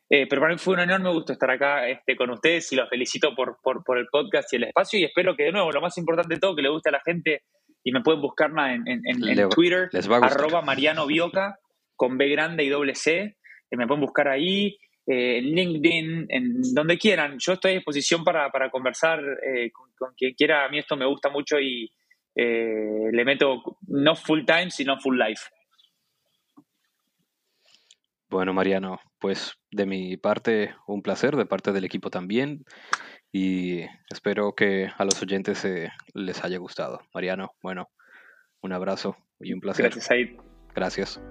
eh, 0.09 0.25
pero 0.27 0.41
para 0.41 0.53
mí 0.53 0.57
fue 0.59 0.75
un 0.75 0.79
enorme 0.79 1.11
gusto 1.11 1.33
estar 1.33 1.51
acá 1.51 1.87
este, 1.87 2.15
con 2.15 2.29
ustedes 2.29 2.71
y 2.71 2.77
los 2.77 2.89
felicito 2.89 3.35
por, 3.35 3.57
por, 3.61 3.97
el 3.97 4.07
podcast 4.07 4.53
y 4.53 4.55
el 4.55 4.63
espacio 4.63 4.99
y 4.99 5.03
espero 5.03 5.35
que 5.35 5.43
de 5.43 5.51
nuevo, 5.51 5.69
lo 5.71 5.81
más 5.81 5.97
importante 5.97 6.35
de 6.35 6.39
todo, 6.39 6.55
que 6.55 6.61
le 6.61 6.69
guste 6.69 6.89
a 6.89 6.93
la 6.93 7.01
gente 7.05 7.43
y 7.83 7.91
me 7.91 8.01
pueden 8.01 8.21
buscar 8.21 8.51
en, 8.51 8.87
en, 8.87 9.01
en, 9.05 9.49
Twitter, 9.49 9.89
arroba 10.21 10.61
Mariano 10.61 11.05
Bioca, 11.07 11.59
con 11.95 12.17
B 12.17 12.29
grande 12.29 12.63
y 12.63 12.69
doble 12.69 12.95
C, 12.95 13.19
eh, 13.19 13.35
me 13.71 13.85
pueden 13.85 14.01
buscar 14.01 14.29
ahí, 14.29 14.77
eh, 15.05 15.39
en 15.39 15.45
LinkedIn, 15.45 16.25
en 16.29 16.61
donde 16.73 16.97
quieran. 16.97 17.37
Yo 17.39 17.53
estoy 17.53 17.71
a 17.71 17.75
disposición 17.75 18.23
para, 18.23 18.49
para 18.49 18.69
conversar 18.69 19.19
con, 19.73 19.89
con, 19.97 20.13
quien 20.15 20.33
quiera. 20.33 20.65
A 20.65 20.69
mí 20.69 20.79
esto 20.79 20.95
me 20.95 21.05
gusta 21.05 21.29
mucho 21.29 21.59
y 21.59 21.89
le 22.37 23.25
meto 23.25 23.77
no 23.87 24.15
full 24.15 24.45
time, 24.45 24.69
sino 24.69 24.99
full 24.99 25.17
life. 25.17 25.49
Bueno, 28.29 28.53
Mariano, 28.53 28.99
pues 29.19 29.53
de 29.71 29.85
mi 29.85 30.17
parte 30.17 30.75
un 30.85 31.01
placer, 31.01 31.35
de 31.35 31.45
parte 31.45 31.71
del 31.71 31.85
equipo 31.85 32.09
también, 32.09 32.65
y 33.31 33.81
espero 34.09 34.53
que 34.53 34.89
a 34.97 35.05
los 35.05 35.21
oyentes 35.21 35.65
les 36.13 36.43
haya 36.43 36.57
gustado. 36.57 36.99
Mariano, 37.13 37.51
bueno, 37.61 37.89
un 38.61 38.73
abrazo 38.73 39.15
y 39.39 39.53
un 39.53 39.61
placer. 39.61 39.85
Gracias, 39.85 40.11
Aid. 40.11 40.37
Gracias. 40.75 41.21